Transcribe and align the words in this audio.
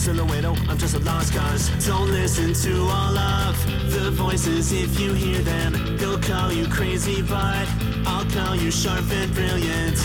silhouette, 0.00 0.46
oh, 0.46 0.56
I'm 0.66 0.78
just 0.78 0.94
a 0.94 0.98
lost 1.00 1.34
cause. 1.34 1.68
Don't 1.86 2.10
listen 2.10 2.54
to 2.54 2.82
all 2.84 3.18
of 3.18 3.92
the 3.92 4.10
voices 4.10 4.72
if 4.72 4.98
you 4.98 5.12
hear 5.12 5.42
them. 5.42 5.74
They'll 5.98 6.18
call 6.18 6.50
you 6.50 6.66
crazy, 6.68 7.20
but 7.20 7.68
I'll 8.06 8.24
call 8.30 8.56
you 8.56 8.70
sharp 8.70 9.04
and 9.12 9.30
brilliant. 9.34 9.98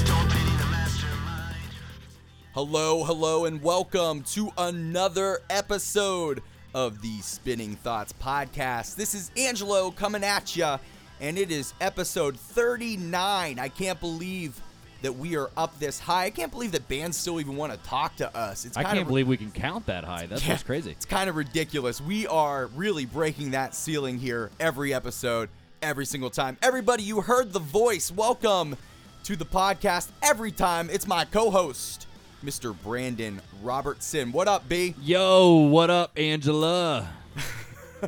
Hello, 2.53 3.05
hello, 3.05 3.45
and 3.45 3.63
welcome 3.63 4.23
to 4.33 4.51
another 4.57 5.39
episode 5.49 6.43
of 6.73 7.01
the 7.01 7.21
Spinning 7.21 7.77
Thoughts 7.77 8.11
podcast. 8.21 8.95
This 8.97 9.15
is 9.15 9.31
Angelo 9.37 9.91
coming 9.91 10.25
at 10.25 10.57
ya, 10.57 10.77
and 11.21 11.37
it 11.37 11.51
is 11.51 11.73
episode 11.79 12.37
39. 12.37 13.59
I 13.59 13.69
can't 13.69 13.99
believe 14.01 14.59
that 15.05 15.13
we 15.13 15.35
are 15.35 15.51
up 15.55 15.77
this 15.77 15.99
high. 15.99 16.25
I 16.25 16.29
can't 16.31 16.51
believe 16.51 16.71
that 16.71 16.87
bands 16.87 17.15
still 17.15 17.39
even 17.39 17.55
want 17.55 17.71
to 17.71 17.77
talk 17.87 18.15
to 18.15 18.35
us. 18.35 18.65
It's 18.65 18.75
I 18.75 18.81
can't 18.81 19.07
believe 19.07 19.27
we 19.27 19.37
can 19.37 19.51
count 19.51 19.85
that 19.85 20.03
high. 20.03 20.25
That's 20.25 20.43
Yeah, 20.43 20.57
crazy. 20.57 20.89
It's 20.89 21.05
kind 21.05 21.29
of 21.29 21.35
ridiculous. 21.35 22.01
We 22.01 22.25
are 22.25 22.65
really 22.73 23.05
breaking 23.05 23.51
that 23.51 23.75
ceiling 23.75 24.17
here 24.17 24.49
every 24.59 24.95
episode, 24.95 25.49
every 25.83 26.07
single 26.07 26.31
time. 26.31 26.57
Everybody, 26.63 27.03
you 27.03 27.21
heard 27.21 27.53
the 27.53 27.59
voice. 27.59 28.11
Welcome 28.11 28.77
to 29.25 29.35
the 29.35 29.45
podcast 29.45 30.09
every 30.23 30.51
time. 30.51 30.89
It's 30.89 31.05
my 31.05 31.23
co-host, 31.25 32.07
Mr. 32.43 32.75
Brandon 32.81 33.39
Robertson. 33.61 34.31
What 34.31 34.47
up, 34.47 34.67
B? 34.67 34.95
Yo, 35.03 35.67
what 35.67 35.91
up, 35.91 36.13
Angela? 36.17 37.07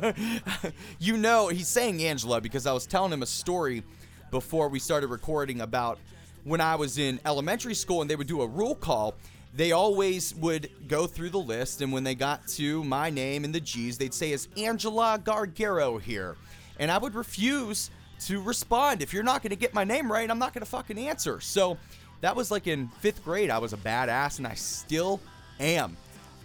you 0.98 1.16
know, 1.16 1.46
he's 1.46 1.68
saying 1.68 2.02
Angela 2.02 2.40
because 2.40 2.66
I 2.66 2.72
was 2.72 2.86
telling 2.88 3.12
him 3.12 3.22
a 3.22 3.26
story 3.26 3.84
before 4.32 4.68
we 4.68 4.80
started 4.80 5.06
recording 5.06 5.60
about 5.60 6.00
when 6.48 6.60
I 6.60 6.74
was 6.76 6.98
in 6.98 7.20
elementary 7.24 7.74
school 7.74 8.00
and 8.00 8.10
they 8.10 8.16
would 8.16 8.26
do 8.26 8.42
a 8.42 8.46
roll 8.46 8.74
call. 8.74 9.14
They 9.54 9.72
always 9.72 10.34
would 10.36 10.70
go 10.88 11.06
through 11.06 11.30
the 11.30 11.38
list, 11.38 11.80
and 11.80 11.92
when 11.92 12.04
they 12.04 12.14
got 12.14 12.46
to 12.48 12.84
my 12.84 13.10
name 13.10 13.44
and 13.44 13.54
the 13.54 13.60
G's, 13.60 13.96
they'd 13.98 14.14
say, 14.14 14.32
Is 14.32 14.48
Angela 14.56 15.20
Gargaro 15.22 16.00
here? 16.00 16.36
And 16.78 16.90
I 16.90 16.98
would 16.98 17.14
refuse 17.14 17.90
to 18.26 18.40
respond. 18.42 19.02
If 19.02 19.12
you're 19.12 19.22
not 19.22 19.42
going 19.42 19.50
to 19.50 19.56
get 19.56 19.74
my 19.74 19.84
name 19.84 20.10
right, 20.10 20.30
I'm 20.30 20.38
not 20.38 20.52
going 20.52 20.64
to 20.64 20.70
fucking 20.70 20.98
answer. 20.98 21.40
So 21.40 21.78
that 22.20 22.36
was 22.36 22.50
like 22.50 22.66
in 22.66 22.88
fifth 23.00 23.24
grade. 23.24 23.50
I 23.50 23.58
was 23.58 23.72
a 23.72 23.78
badass, 23.78 24.38
and 24.38 24.46
I 24.46 24.54
still 24.54 25.20
am. 25.58 25.96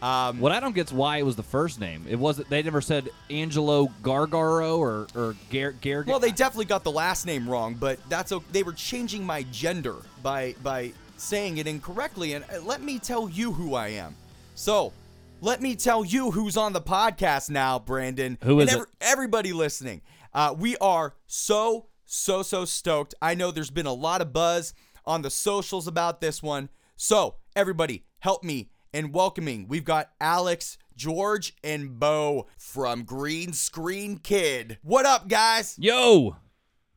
Um, 0.04 0.42
What 0.42 0.52
I 0.52 0.60
don't 0.60 0.76
get 0.76 0.88
is 0.88 0.94
why 0.94 1.18
it 1.18 1.26
was 1.26 1.38
the 1.38 1.44
first 1.44 1.80
name. 1.80 2.06
It 2.10 2.20
wasn't. 2.20 2.50
They 2.50 2.62
never 2.62 2.82
said 2.82 3.10
Angelo 3.30 3.88
Gargaro 4.02 4.78
or 4.78 5.08
or 5.16 5.34
Gar 5.50 5.72
Gar. 5.72 6.04
Well, 6.06 6.20
they 6.20 6.32
definitely 6.32 6.66
got 6.66 6.84
the 6.84 6.92
last 6.92 7.26
name 7.26 7.48
wrong, 7.48 7.76
but 7.76 7.98
that's 8.10 8.34
okay. 8.34 8.46
They 8.52 8.64
were 8.64 8.74
changing 8.74 9.26
my 9.26 9.44
gender 9.44 9.96
by 10.22 10.56
by 10.62 10.92
saying 11.16 11.58
it 11.58 11.68
incorrectly. 11.68 12.34
And 12.34 12.44
uh, 12.54 12.60
let 12.64 12.82
me 12.82 13.00
tell 13.00 13.30
you 13.30 13.54
who 13.54 13.76
I 13.76 13.90
am. 13.90 14.14
So, 14.56 14.92
let 15.40 15.62
me 15.62 15.74
tell 15.74 16.04
you 16.04 16.32
who's 16.32 16.58
on 16.58 16.74
the 16.74 16.82
podcast 16.82 17.50
now, 17.50 17.80
Brandon. 17.80 18.38
Who 18.44 18.60
is 18.60 18.74
and 18.74 18.82
it? 18.82 18.88
Everybody 19.00 19.54
listening. 19.54 20.02
Uh, 20.34 20.54
we 20.58 20.76
are 20.78 21.16
so 21.28 21.88
so 22.04 22.44
so 22.44 22.66
stoked. 22.66 23.16
I 23.22 23.36
know 23.36 23.52
there's 23.52 23.72
been 23.72 23.86
a 23.86 23.94
lot 23.94 24.20
of 24.20 24.34
buzz 24.34 24.74
on 25.06 25.22
the 25.22 25.30
socials 25.30 25.88
about 25.88 26.20
this 26.20 26.44
one. 26.44 26.68
So, 26.98 27.36
everybody, 27.56 28.04
help 28.20 28.44
me 28.44 28.70
in 28.94 29.12
welcoming. 29.12 29.68
We've 29.68 29.84
got 29.86 30.12
Alex. 30.22 30.78
George 30.96 31.56
and 31.64 32.00
Bo 32.00 32.46
from 32.56 33.04
Green 33.04 33.52
Screen 33.54 34.20
Kid. 34.20 34.78
What 34.84 35.08
up, 35.08 35.28
guys? 35.28 35.76
Yo, 35.80 36.36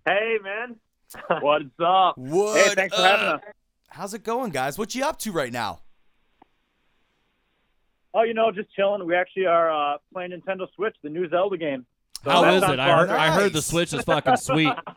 Hey, 0.05 0.37
man. 0.43 0.77
What's 1.41 1.65
up? 1.83 2.19
What 2.19 2.57
Hey, 2.69 2.75
thanks 2.75 2.95
for 2.95 3.03
having 3.03 3.27
up? 3.27 3.35
us. 3.37 3.41
How's 3.89 4.13
it 4.13 4.23
going, 4.23 4.51
guys? 4.51 4.77
What 4.79 4.95
you 4.95 5.03
up 5.05 5.19
to 5.21 5.33
right 5.33 5.51
now? 5.53 5.81
Oh, 8.13 8.23
you 8.23 8.35
know, 8.35 8.53
just 8.53 8.71
chilling. 8.75 9.05
We 9.07 9.15
actually 9.15 9.47
are 9.47 9.95
uh, 9.95 9.97
playing 10.13 10.33
Nintendo 10.33 10.67
Switch, 10.75 10.95
the 11.03 11.09
new 11.09 11.29
Zelda 11.31 11.57
game. 11.57 11.87
So 12.25 12.31
how 12.31 12.43
that 12.43 12.55
is 12.55 12.61
sounds 12.61 12.73
it? 12.75 12.79
I 12.81 12.97
heard. 12.99 13.09
fun. 13.09 13.17
I 13.19 13.31
heard 13.31 13.53
the 13.53 13.63
Switch 13.63 13.93
is 13.93 14.03
fucking 14.05 14.37
sweet. 14.37 14.73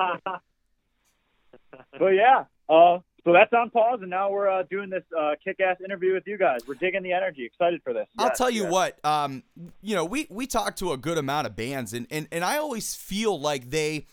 but 1.98 2.10
yeah, 2.10 2.44
uh, 2.70 3.00
so 3.30 3.34
that's 3.34 3.54
on 3.54 3.70
pause, 3.70 4.00
and 4.02 4.10
now 4.10 4.30
we're 4.32 4.50
uh, 4.50 4.64
doing 4.70 4.90
this 4.90 5.04
uh, 5.18 5.32
kick-ass 5.44 5.78
interview 5.84 6.14
with 6.14 6.24
you 6.26 6.38
guys. 6.38 6.62
We're 6.68 6.74
digging 6.76 7.04
the 7.04 7.14
energy. 7.14 7.46
Excited 7.46 7.82
for 7.84 7.94
this. 7.94 8.08
I'll 8.18 8.28
Yes, 8.28 8.38
tell 8.38 8.50
you 8.50 8.64
yes. 8.64 8.72
what, 8.72 9.06
um, 9.06 9.44
you 9.82 9.96
know, 9.96 10.06
we 10.06 10.28
we 10.30 10.48
talk 10.48 10.76
to 10.78 10.92
a 10.92 10.98
good 10.98 11.18
amount 11.18 11.48
of 11.48 11.56
bands, 11.56 11.94
and 11.94 12.08
and, 12.10 12.28
and 12.32 12.44
I 12.44 12.58
always 12.58 12.96
feel 12.96 13.40
like 13.40 13.70
they 13.70 14.06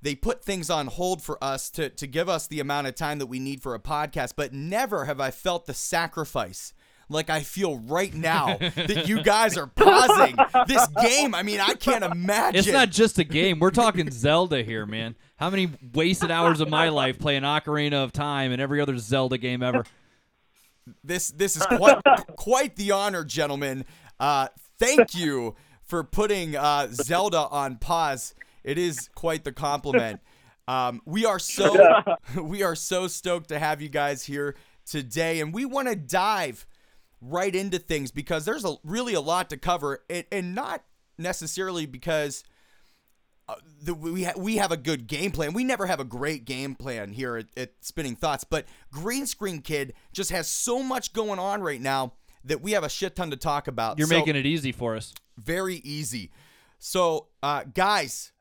they 0.00 0.14
put 0.14 0.44
things 0.44 0.70
on 0.70 0.86
hold 0.86 1.22
for 1.22 1.42
us 1.42 1.70
to 1.70 1.88
to 1.90 2.06
give 2.06 2.28
us 2.28 2.46
the 2.46 2.60
amount 2.60 2.86
of 2.86 2.94
time 2.94 3.18
that 3.18 3.26
we 3.26 3.38
need 3.38 3.62
for 3.62 3.74
a 3.74 3.80
podcast, 3.80 4.34
but 4.36 4.52
never 4.52 5.04
have 5.06 5.20
I 5.20 5.30
felt 5.30 5.66
the 5.66 5.74
sacrifice. 5.74 6.72
Like 7.08 7.28
I 7.30 7.40
feel 7.40 7.78
right 7.78 8.14
now 8.14 8.56
that 8.58 9.04
you 9.06 9.22
guys 9.22 9.58
are 9.58 9.66
pausing 9.66 10.36
this 10.66 10.86
game. 11.02 11.34
I 11.34 11.42
mean, 11.42 11.60
I 11.60 11.74
can't 11.74 12.04
imagine. 12.04 12.58
It's 12.58 12.68
not 12.68 12.90
just 12.90 13.18
a 13.18 13.24
game. 13.24 13.58
We're 13.58 13.70
talking 13.70 14.10
Zelda 14.10 14.62
here, 14.62 14.86
man. 14.86 15.16
How 15.42 15.50
many 15.50 15.70
wasted 15.92 16.30
hours 16.30 16.60
of 16.60 16.68
my 16.68 16.88
life 16.90 17.18
playing 17.18 17.42
Ocarina 17.42 18.04
of 18.04 18.12
Time 18.12 18.52
and 18.52 18.62
every 18.62 18.80
other 18.80 18.96
Zelda 18.96 19.38
game 19.38 19.60
ever? 19.60 19.82
This 21.02 21.32
this 21.32 21.56
is 21.56 21.66
quite 21.66 21.98
quite 22.36 22.76
the 22.76 22.92
honor, 22.92 23.24
gentlemen. 23.24 23.84
Uh, 24.20 24.46
thank 24.78 25.16
you 25.16 25.56
for 25.82 26.04
putting 26.04 26.54
uh, 26.54 26.86
Zelda 26.92 27.48
on 27.48 27.74
pause. 27.74 28.36
It 28.62 28.78
is 28.78 29.10
quite 29.16 29.42
the 29.42 29.50
compliment. 29.50 30.20
Um, 30.68 31.02
we 31.06 31.26
are 31.26 31.40
so 31.40 31.74
we 32.40 32.62
are 32.62 32.76
so 32.76 33.08
stoked 33.08 33.48
to 33.48 33.58
have 33.58 33.82
you 33.82 33.88
guys 33.88 34.22
here 34.22 34.54
today, 34.86 35.40
and 35.40 35.52
we 35.52 35.64
want 35.64 35.88
to 35.88 35.96
dive 35.96 36.68
right 37.20 37.52
into 37.52 37.80
things 37.80 38.12
because 38.12 38.44
there's 38.44 38.64
a 38.64 38.76
really 38.84 39.14
a 39.14 39.20
lot 39.20 39.50
to 39.50 39.56
cover, 39.56 40.04
and, 40.08 40.24
and 40.30 40.54
not 40.54 40.84
necessarily 41.18 41.84
because 41.84 42.44
uh, 43.48 43.54
the, 43.82 43.94
we 43.94 44.24
ha- 44.24 44.32
we 44.36 44.56
have 44.56 44.72
a 44.72 44.76
good 44.76 45.06
game 45.06 45.30
plan. 45.32 45.52
We 45.52 45.64
never 45.64 45.86
have 45.86 46.00
a 46.00 46.04
great 46.04 46.44
game 46.44 46.74
plan 46.74 47.12
here 47.12 47.36
at, 47.36 47.46
at 47.56 47.72
Spinning 47.80 48.16
Thoughts, 48.16 48.44
but 48.44 48.66
Green 48.92 49.26
Screen 49.26 49.60
Kid 49.60 49.94
just 50.12 50.30
has 50.30 50.48
so 50.48 50.82
much 50.82 51.12
going 51.12 51.38
on 51.38 51.60
right 51.62 51.80
now 51.80 52.14
that 52.44 52.60
we 52.62 52.72
have 52.72 52.84
a 52.84 52.88
shit 52.88 53.14
ton 53.16 53.30
to 53.30 53.36
talk 53.36 53.68
about. 53.68 53.98
You're 53.98 54.06
So, 54.08 54.16
making 54.18 54.36
it 54.36 54.46
easy 54.46 54.72
for 54.72 54.96
us. 54.96 55.12
very 55.36 55.76
easy. 55.76 56.30
So, 56.78 57.28
uh, 57.42 57.64
guys, 57.72 58.32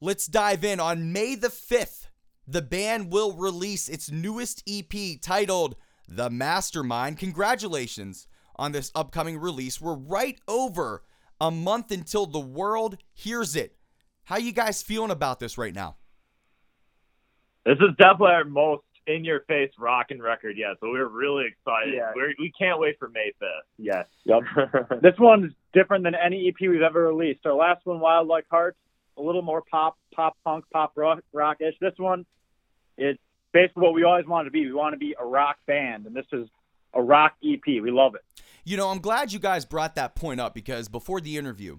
let's 0.00 0.26
dive 0.26 0.64
in. 0.64 0.78
On 0.80 1.12
May 1.12 1.34
the 1.34 1.48
5th, 1.48 2.06
the 2.46 2.62
band 2.62 3.12
will 3.12 3.32
release 3.32 3.88
its 3.88 4.10
newest 4.10 4.62
EP 4.68 5.20
titled 5.20 5.74
The 6.08 6.30
Mastermind. 6.30 7.18
Congratulations 7.18 8.26
on 8.56 8.72
this 8.72 8.90
upcoming 8.94 9.38
release. 9.38 9.80
We're 9.80 9.94
right 9.96 10.38
over 10.46 11.02
a 11.40 11.50
month 11.50 11.90
until 11.90 12.26
the 12.26 12.38
world 12.40 12.98
hears 13.14 13.54
it. 13.56 13.76
How 14.28 14.36
you 14.36 14.52
guys 14.52 14.82
feeling 14.82 15.10
about 15.10 15.40
this 15.40 15.56
right 15.56 15.74
now? 15.74 15.96
This 17.64 17.78
is 17.78 17.96
definitely 17.96 18.34
our 18.34 18.44
most 18.44 18.82
in-your-face 19.06 19.70
rocking 19.78 20.20
record 20.20 20.58
yet, 20.58 20.72
so 20.80 20.90
we're 20.90 21.08
really 21.08 21.46
excited. 21.46 21.94
Yeah. 21.94 22.12
We're, 22.14 22.34
we 22.38 22.52
can't 22.52 22.78
wait 22.78 22.98
for 22.98 23.08
May 23.08 23.32
5th. 23.42 23.46
Yes. 23.78 24.04
Yep. 24.24 24.42
this 25.02 25.14
one's 25.18 25.54
different 25.72 26.04
than 26.04 26.14
any 26.14 26.46
EP 26.46 26.68
we've 26.68 26.82
ever 26.82 27.06
released. 27.06 27.46
Our 27.46 27.54
last 27.54 27.86
one, 27.86 28.00
Wild 28.00 28.28
Like 28.28 28.44
Hearts, 28.50 28.76
a 29.16 29.22
little 29.22 29.40
more 29.40 29.62
pop, 29.62 29.96
pop 30.14 30.36
punk, 30.44 30.66
pop 30.74 30.92
rock, 30.94 31.20
rockish. 31.32 31.76
This 31.80 31.94
one, 31.96 32.26
it's 32.98 33.18
basically 33.54 33.82
what 33.84 33.94
we 33.94 34.04
always 34.04 34.26
wanted 34.26 34.44
to 34.44 34.50
be. 34.50 34.66
We 34.66 34.74
want 34.74 34.92
to 34.92 34.98
be 34.98 35.16
a 35.18 35.24
rock 35.24 35.56
band, 35.66 36.04
and 36.04 36.14
this 36.14 36.26
is 36.34 36.48
a 36.92 37.00
rock 37.00 37.32
EP. 37.42 37.64
We 37.66 37.90
love 37.90 38.14
it. 38.14 38.20
You 38.62 38.76
know, 38.76 38.90
I'm 38.90 39.00
glad 39.00 39.32
you 39.32 39.38
guys 39.38 39.64
brought 39.64 39.94
that 39.94 40.14
point 40.14 40.38
up 40.38 40.52
because 40.52 40.86
before 40.86 41.22
the 41.22 41.38
interview, 41.38 41.78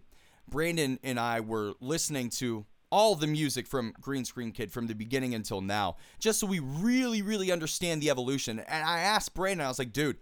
Brandon 0.49 0.99
and 1.03 1.19
I 1.19 1.39
were 1.39 1.73
listening 1.79 2.29
to 2.31 2.65
all 2.91 3.15
the 3.15 3.27
music 3.27 3.67
from 3.67 3.93
Green 4.01 4.25
Screen 4.25 4.51
Kid 4.51 4.71
from 4.71 4.87
the 4.87 4.95
beginning 4.95 5.35
until 5.35 5.61
now, 5.61 5.97
just 6.19 6.39
so 6.39 6.47
we 6.47 6.59
really, 6.59 7.21
really 7.21 7.51
understand 7.51 8.01
the 8.01 8.09
evolution. 8.09 8.59
And 8.59 8.83
I 8.83 8.99
asked 8.99 9.33
Brandon, 9.33 9.65
I 9.65 9.69
was 9.69 9.79
like, 9.79 9.93
dude, 9.93 10.17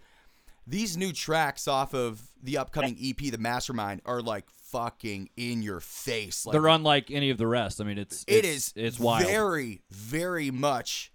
these 0.65 0.97
new 0.97 1.13
tracks 1.13 1.67
off 1.67 1.93
of 1.93 2.21
the 2.43 2.57
upcoming 2.57 2.97
EP, 3.01 3.17
The 3.17 3.37
Mastermind, 3.37 4.01
are 4.05 4.21
like 4.21 4.49
fucking 4.49 5.29
in 5.37 5.61
your 5.61 5.79
face. 5.79 6.45
Like, 6.45 6.51
They're 6.51 6.67
unlike 6.67 7.09
any 7.09 7.29
of 7.29 7.37
the 7.37 7.47
rest. 7.47 7.79
I 7.79 7.85
mean, 7.85 7.97
it's 7.97 8.25
it 8.27 8.43
it's, 8.43 8.47
is 8.47 8.73
it's 8.75 8.99
wild. 8.99 9.25
very 9.25 9.81
very 9.89 10.51
much 10.51 11.11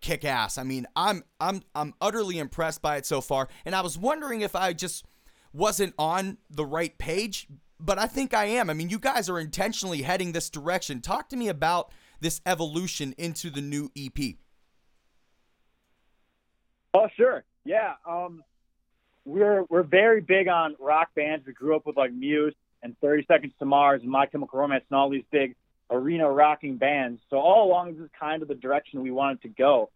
kick 0.00 0.24
ass 0.24 0.58
i 0.58 0.64
mean 0.64 0.84
i'm 0.96 1.22
i'm 1.40 1.62
i'm 1.76 1.94
utterly 2.00 2.40
impressed 2.40 2.82
by 2.82 2.96
it 2.96 3.06
so 3.06 3.20
far 3.20 3.48
and 3.64 3.72
i 3.72 3.80
was 3.80 3.96
wondering 3.96 4.40
if 4.40 4.56
i 4.56 4.72
just 4.72 5.04
wasn't 5.52 5.94
on 5.96 6.36
the 6.50 6.66
right 6.66 6.98
page 6.98 7.46
but 7.84 7.98
i 7.98 8.06
think 8.06 8.32
i 8.32 8.44
am 8.44 8.70
i 8.70 8.74
mean 8.74 8.88
you 8.88 8.98
guys 8.98 9.28
are 9.28 9.38
intentionally 9.38 10.02
heading 10.02 10.32
this 10.32 10.48
direction 10.48 11.00
talk 11.00 11.28
to 11.28 11.36
me 11.36 11.48
about 11.48 11.90
this 12.20 12.40
evolution 12.46 13.14
into 13.18 13.50
the 13.50 13.60
new 13.60 13.90
ep 13.96 14.18
Oh, 16.94 17.08
sure. 17.16 17.44
Yeah. 17.64 17.94
Um, 18.06 18.44
we're 19.24 19.64
we're 19.70 19.82
very 19.82 20.20
big 20.20 20.48
on 20.48 20.76
rock 20.78 21.08
bands. 21.14 21.46
We 21.46 21.52
grew 21.52 21.76
up 21.76 21.86
with 21.86 21.96
like 21.96 22.12
Muse 22.12 22.54
and 22.82 22.96
30 23.00 23.24
Seconds 23.26 23.52
to 23.60 23.64
Mars 23.64 24.02
and 24.02 24.10
My 24.10 24.26
Chemical 24.26 24.58
Romance 24.58 24.84
and 24.90 24.98
all 24.98 25.08
these 25.08 25.24
big 25.30 25.54
arena 25.90 26.30
rocking 26.30 26.76
bands. 26.76 27.20
So 27.30 27.36
all 27.36 27.68
along, 27.68 27.94
this 27.94 28.04
is 28.04 28.10
kind 28.18 28.42
of 28.42 28.48
the 28.48 28.54
direction 28.54 29.02
we 29.02 29.10
wanted 29.10 29.42
to 29.42 29.48
go. 29.48 29.90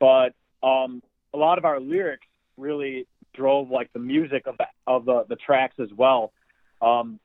but 0.00 0.34
um, 0.62 1.02
a 1.32 1.38
lot 1.38 1.58
of 1.58 1.64
our 1.64 1.80
lyrics 1.80 2.26
really 2.56 3.06
drove 3.34 3.70
like 3.70 3.92
the 3.92 3.98
music 4.00 4.46
of 4.46 4.56
the, 4.58 4.66
of 4.86 5.04
the, 5.04 5.24
the 5.28 5.36
tracks 5.36 5.76
as 5.78 5.88
well. 5.96 6.32
Um, 6.80 7.18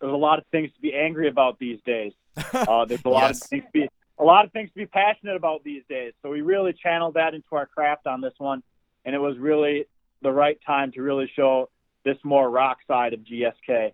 there's 0.00 0.12
a 0.12 0.16
lot 0.16 0.38
of 0.38 0.44
things 0.52 0.70
to 0.74 0.80
be 0.80 0.94
angry 0.94 1.28
about 1.28 1.58
these 1.58 1.78
days. 1.84 2.12
Uh, 2.52 2.84
there's 2.84 3.00
a 3.04 3.08
lot 3.08 3.28
Yes. 3.28 3.42
of 3.42 3.48
things 3.48 3.64
to 3.64 3.70
be 3.72 3.88
a 4.18 4.24
lot 4.24 4.44
of 4.44 4.52
things 4.52 4.68
to 4.70 4.74
be 4.76 4.86
passionate 4.86 5.36
about 5.36 5.62
these 5.64 5.82
days. 5.88 6.12
So 6.22 6.30
we 6.30 6.40
really 6.40 6.72
channeled 6.72 7.14
that 7.14 7.34
into 7.34 7.48
our 7.52 7.66
craft 7.66 8.06
on 8.06 8.20
this 8.20 8.32
one, 8.38 8.62
and 9.04 9.14
it 9.14 9.18
was 9.18 9.36
really 9.38 9.86
the 10.22 10.32
right 10.32 10.58
time 10.66 10.90
to 10.92 11.02
really 11.02 11.30
show 11.36 11.68
this 12.04 12.16
more 12.24 12.48
rock 12.50 12.78
side 12.88 13.12
of 13.14 13.20
GSK. 13.20 13.92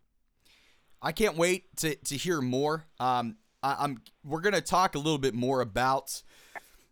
I 1.01 1.13
can't 1.13 1.37
wait 1.37 1.65
to, 1.79 1.95
to 1.97 2.17
hear 2.17 2.41
more. 2.41 2.85
Um, 3.01 3.37
I, 3.63 3.77
I'm 3.81 4.01
we're 4.25 4.41
gonna 4.41 4.61
talk 4.61 4.95
a 4.95 4.99
little 4.99 5.19
bit 5.19 5.35
more 5.35 5.61
about 5.61 6.23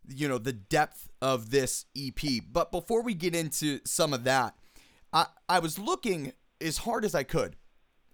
you 0.09 0.29
know 0.29 0.39
the 0.39 0.53
depth 0.53 1.09
of 1.23 1.51
this 1.51 1.85
EP. 1.97 2.21
But 2.51 2.71
before 2.73 3.03
we 3.03 3.15
get 3.15 3.35
into 3.35 3.81
some 3.85 4.13
of 4.13 4.25
that, 4.25 4.55
I 5.13 5.27
I 5.49 5.59
was 5.61 5.79
looking 5.79 6.33
as 6.61 6.79
hard 6.79 7.05
as 7.05 7.15
I 7.15 7.23
could, 7.23 7.57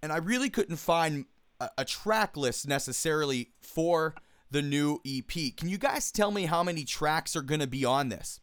and 0.02 0.12
I 0.12 0.19
really 0.19 0.50
couldn't 0.50 0.76
find 0.76 1.26
a, 1.60 1.70
a 1.78 1.84
track 1.84 2.37
list 2.37 2.69
necessarily 2.69 3.50
for 3.60 4.14
the 4.50 4.62
new 4.62 5.00
EP. 5.06 5.56
Can 5.56 5.69
you 5.69 5.78
guys 5.78 6.12
tell 6.12 6.31
me 6.31 6.46
how 6.46 6.62
many 6.62 6.84
tracks 6.84 7.34
are 7.37 7.43
gonna 7.43 7.66
be 7.66 7.84
on 7.84 8.08
this? 8.08 8.40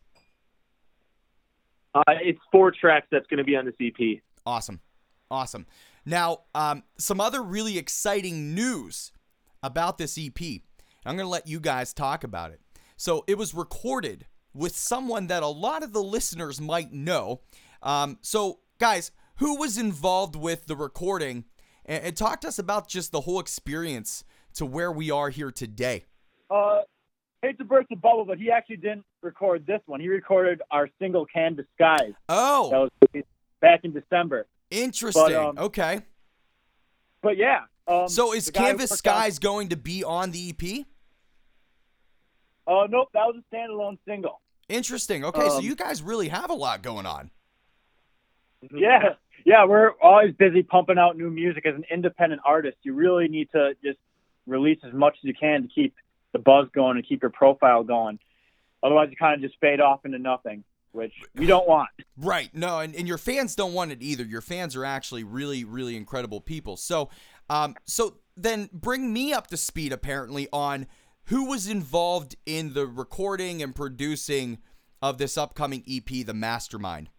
Uh, 1.95 2.01
it's 2.21 2.39
four 2.51 2.71
tracks 2.71 3.07
that's 3.11 3.27
going 3.27 3.37
to 3.37 3.43
be 3.43 3.55
on 3.55 3.65
this 3.65 3.75
EP. 3.79 4.21
Awesome. 4.45 4.81
Awesome. 5.29 5.65
Now, 6.05 6.39
um, 6.55 6.83
some 6.97 7.21
other 7.21 7.41
really 7.41 7.77
exciting 7.77 8.53
news 8.55 9.11
about 9.61 9.97
this 9.97 10.17
EP. 10.17 10.61
I'm 11.05 11.15
going 11.15 11.25
to 11.25 11.27
let 11.27 11.47
you 11.47 11.59
guys 11.59 11.93
talk 11.93 12.23
about 12.23 12.51
it. 12.51 12.61
So, 12.97 13.23
it 13.27 13.37
was 13.37 13.53
recorded 13.53 14.25
with 14.53 14.75
someone 14.75 15.27
that 15.27 15.43
a 15.43 15.47
lot 15.47 15.83
of 15.83 15.93
the 15.93 16.03
listeners 16.03 16.59
might 16.59 16.91
know. 16.91 17.41
Um, 17.81 18.17
so, 18.21 18.59
guys, 18.79 19.11
who 19.43 19.57
was 19.57 19.77
involved 19.77 20.37
with 20.37 20.67
the 20.67 20.75
recording? 20.75 21.43
And, 21.85 22.05
and 22.05 22.15
talk 22.17 22.39
to 22.41 22.47
us 22.47 22.57
about 22.59 22.87
just 22.87 23.11
the 23.11 23.19
whole 23.21 23.41
experience 23.41 24.23
to 24.53 24.65
where 24.65 24.89
we 24.89 25.11
are 25.11 25.29
here 25.29 25.51
today. 25.51 26.05
Uh, 26.49 26.79
hate 27.41 27.57
to 27.57 27.65
burst 27.65 27.89
the 27.89 27.97
bubble, 27.97 28.23
but 28.23 28.37
he 28.37 28.49
actually 28.49 28.77
didn't 28.77 29.03
record 29.21 29.65
this 29.67 29.81
one. 29.85 29.99
He 29.99 30.07
recorded 30.07 30.61
our 30.71 30.87
single 30.97 31.25
"Canvas 31.25 31.65
Skies" 31.75 32.13
that 32.13 32.15
Oh, 32.29 32.89
was 33.13 33.23
back 33.59 33.81
in 33.83 33.91
December. 33.91 34.47
interesting. 34.71 35.35
um, 35.35 35.57
okay. 35.57 35.99
But 37.21 37.35
yeah, 37.37 37.61
um, 37.87 38.07
So, 38.07 38.33
is 38.33 38.45
the 38.45 38.53
guy 38.53 38.59
who 38.61 38.67
Canvas 38.67 38.91
Skies 38.91 39.39
going 39.39 39.69
to 39.69 39.75
be 39.75 40.05
on 40.05 40.31
the 40.31 40.51
EP? 40.51 40.85
Oh 42.65 42.85
nope, 42.89 43.09
that 43.13 43.25
was 43.25 43.35
a 43.37 43.53
standalone 43.55 43.97
single. 44.07 44.39
Interesting. 44.69 45.25
Okay, 45.25 45.49
so 45.49 45.57
Um, 45.57 45.65
you 45.65 45.75
guys 45.75 46.01
really 46.01 46.29
have 46.29 46.49
a 46.49 46.53
lot 46.53 46.81
going 46.81 47.05
on. 47.05 47.29
Yeah, 48.73 49.15
yeah, 49.45 49.65
we're 49.65 49.91
always 50.01 50.33
busy 50.33 50.63
pumping 50.63 50.97
out 50.97 51.17
new 51.17 51.29
music 51.29 51.65
as 51.65 51.75
an 51.75 51.85
independent 51.91 52.41
artist. 52.45 52.77
You 52.83 52.93
really 52.93 53.27
need 53.27 53.49
to 53.51 53.73
just 53.83 53.99
release 54.47 54.79
as 54.85 54.93
much 54.93 55.15
as 55.17 55.23
you 55.23 55.33
can 55.33 55.63
to 55.63 55.67
keep 55.67 55.95
the 56.33 56.39
buzz 56.39 56.67
going 56.73 56.97
and 56.97 57.07
keep 57.07 57.21
your 57.21 57.31
profile 57.31 57.83
going. 57.83 58.19
Otherwise, 58.81 59.09
you 59.09 59.15
kind 59.15 59.35
of 59.35 59.41
just 59.49 59.59
fade 59.61 59.79
off 59.79 60.05
into 60.05 60.19
nothing, 60.19 60.63
which 60.91 61.13
we 61.35 61.45
don't 61.45 61.67
want. 61.67 61.89
Right. 62.17 62.49
No, 62.53 62.79
and, 62.79 62.95
and 62.95 63.07
your 63.07 63.17
fans 63.17 63.55
don't 63.55 63.73
want 63.73 63.91
it 63.91 64.01
either. 64.01 64.23
Your 64.23 64.41
fans 64.41 64.75
are 64.75 64.85
actually 64.85 65.23
really, 65.23 65.63
really 65.63 65.95
incredible 65.95 66.41
people. 66.41 66.75
So, 66.75 67.09
um, 67.49 67.75
so 67.85 68.17
then 68.35 68.69
bring 68.73 69.13
me 69.13 69.33
up 69.33 69.47
to 69.47 69.57
speed 69.57 69.93
apparently 69.93 70.47
on 70.51 70.87
who 71.25 71.45
was 71.45 71.67
involved 71.67 72.35
in 72.45 72.73
the 72.73 72.85
recording 72.85 73.61
and 73.63 73.73
producing 73.73 74.59
of 75.01 75.17
this 75.17 75.37
upcoming 75.37 75.83
EP, 75.89 76.25
The 76.25 76.33
Mastermind. 76.33 77.09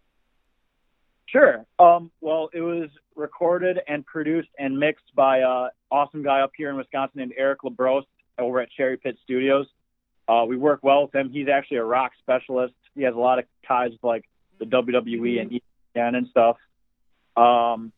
Sure. 1.35 1.67
Um, 1.81 2.13
well, 2.21 2.49
it 2.53 2.61
was 2.61 2.91
recorded 3.17 3.81
and 3.89 4.07
produced 4.07 4.51
and 4.57 4.79
mixed 4.79 5.13
by 5.17 5.39
a 5.39 5.69
awesome 5.91 6.23
guy 6.23 6.43
up 6.43 6.53
here 6.57 6.71
in 6.71 6.77
Wisconsin 6.77 7.19
named 7.19 7.33
Eric 7.37 7.63
LeBros 7.65 8.03
over 8.39 8.61
at 8.61 8.71
Cherry 8.71 8.97
Pit 8.99 9.17
Studios. 9.25 9.67
Uh, 10.29 10.45
we 10.47 10.57
work 10.57 10.81
well 10.83 11.03
with 11.03 11.15
him. 11.15 11.31
He's 11.31 11.49
actually 11.49 11.79
a 11.79 11.85
rock 11.85 12.13
specialist. 12.21 12.75
He 12.95 13.03
has 13.03 13.15
a 13.15 13.19
lot 13.19 13.41
of 13.41 13.47
ties 13.67 13.91
with 13.91 14.05
like 14.05 14.25
the 14.61 14.65
WWE 14.67 15.41
and 15.41 15.51
ESPN 15.51 16.17
and 16.17 16.29
stuff. 16.29 16.57
Um, 17.37 17.93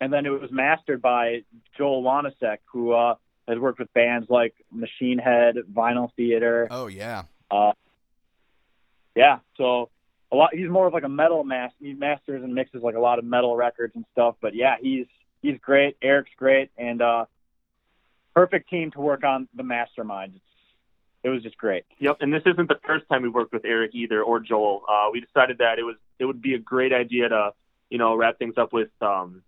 and 0.00 0.12
then 0.12 0.26
it 0.26 0.30
was 0.30 0.50
mastered 0.50 1.00
by 1.00 1.44
Joel 1.76 2.02
Wanasek, 2.02 2.58
who 2.72 2.90
uh, 2.92 3.14
has 3.46 3.58
worked 3.58 3.78
with 3.78 3.92
bands 3.94 4.28
like 4.28 4.54
Machine 4.72 5.18
Head, 5.18 5.54
Vinyl 5.72 6.10
Theatre, 6.16 6.66
Oh 6.72 6.88
yeah. 6.88 7.22
uh, 7.52 7.72
yeah, 9.14 9.38
so 9.56 9.90
a 10.30 10.36
lot. 10.36 10.54
He's 10.54 10.68
more 10.68 10.86
of 10.86 10.92
like 10.92 11.04
a 11.04 11.08
metal 11.08 11.44
master. 11.44 11.76
He 11.80 11.94
masters 11.94 12.42
and 12.42 12.54
mixes 12.54 12.82
like 12.82 12.94
a 12.94 13.00
lot 13.00 13.18
of 13.18 13.24
metal 13.24 13.56
records 13.56 13.94
and 13.94 14.04
stuff. 14.12 14.36
But 14.40 14.54
yeah, 14.54 14.76
he's 14.80 15.06
he's 15.42 15.58
great. 15.60 15.96
Eric's 16.02 16.30
great, 16.36 16.70
and 16.76 17.00
uh, 17.00 17.24
perfect 18.34 18.68
team 18.68 18.90
to 18.92 19.00
work 19.00 19.24
on 19.24 19.48
the 19.54 19.62
mastermind. 19.62 20.34
It's, 20.36 20.44
it 21.24 21.28
was 21.30 21.42
just 21.42 21.56
great. 21.58 21.84
Yep, 21.98 22.18
and 22.20 22.32
this 22.32 22.42
isn't 22.46 22.68
the 22.68 22.78
first 22.86 23.08
time 23.08 23.22
we 23.22 23.28
worked 23.28 23.52
with 23.52 23.64
Eric 23.64 23.90
either 23.94 24.22
or 24.22 24.40
Joel. 24.40 24.82
Uh, 24.88 25.08
we 25.12 25.20
decided 25.20 25.58
that 25.58 25.78
it 25.78 25.82
was 25.82 25.96
it 26.18 26.24
would 26.24 26.42
be 26.42 26.54
a 26.54 26.58
great 26.58 26.92
idea 26.92 27.28
to 27.28 27.52
you 27.90 27.98
know 27.98 28.14
wrap 28.14 28.38
things 28.38 28.54
up 28.56 28.72
with 28.72 28.90
um, 29.00 29.42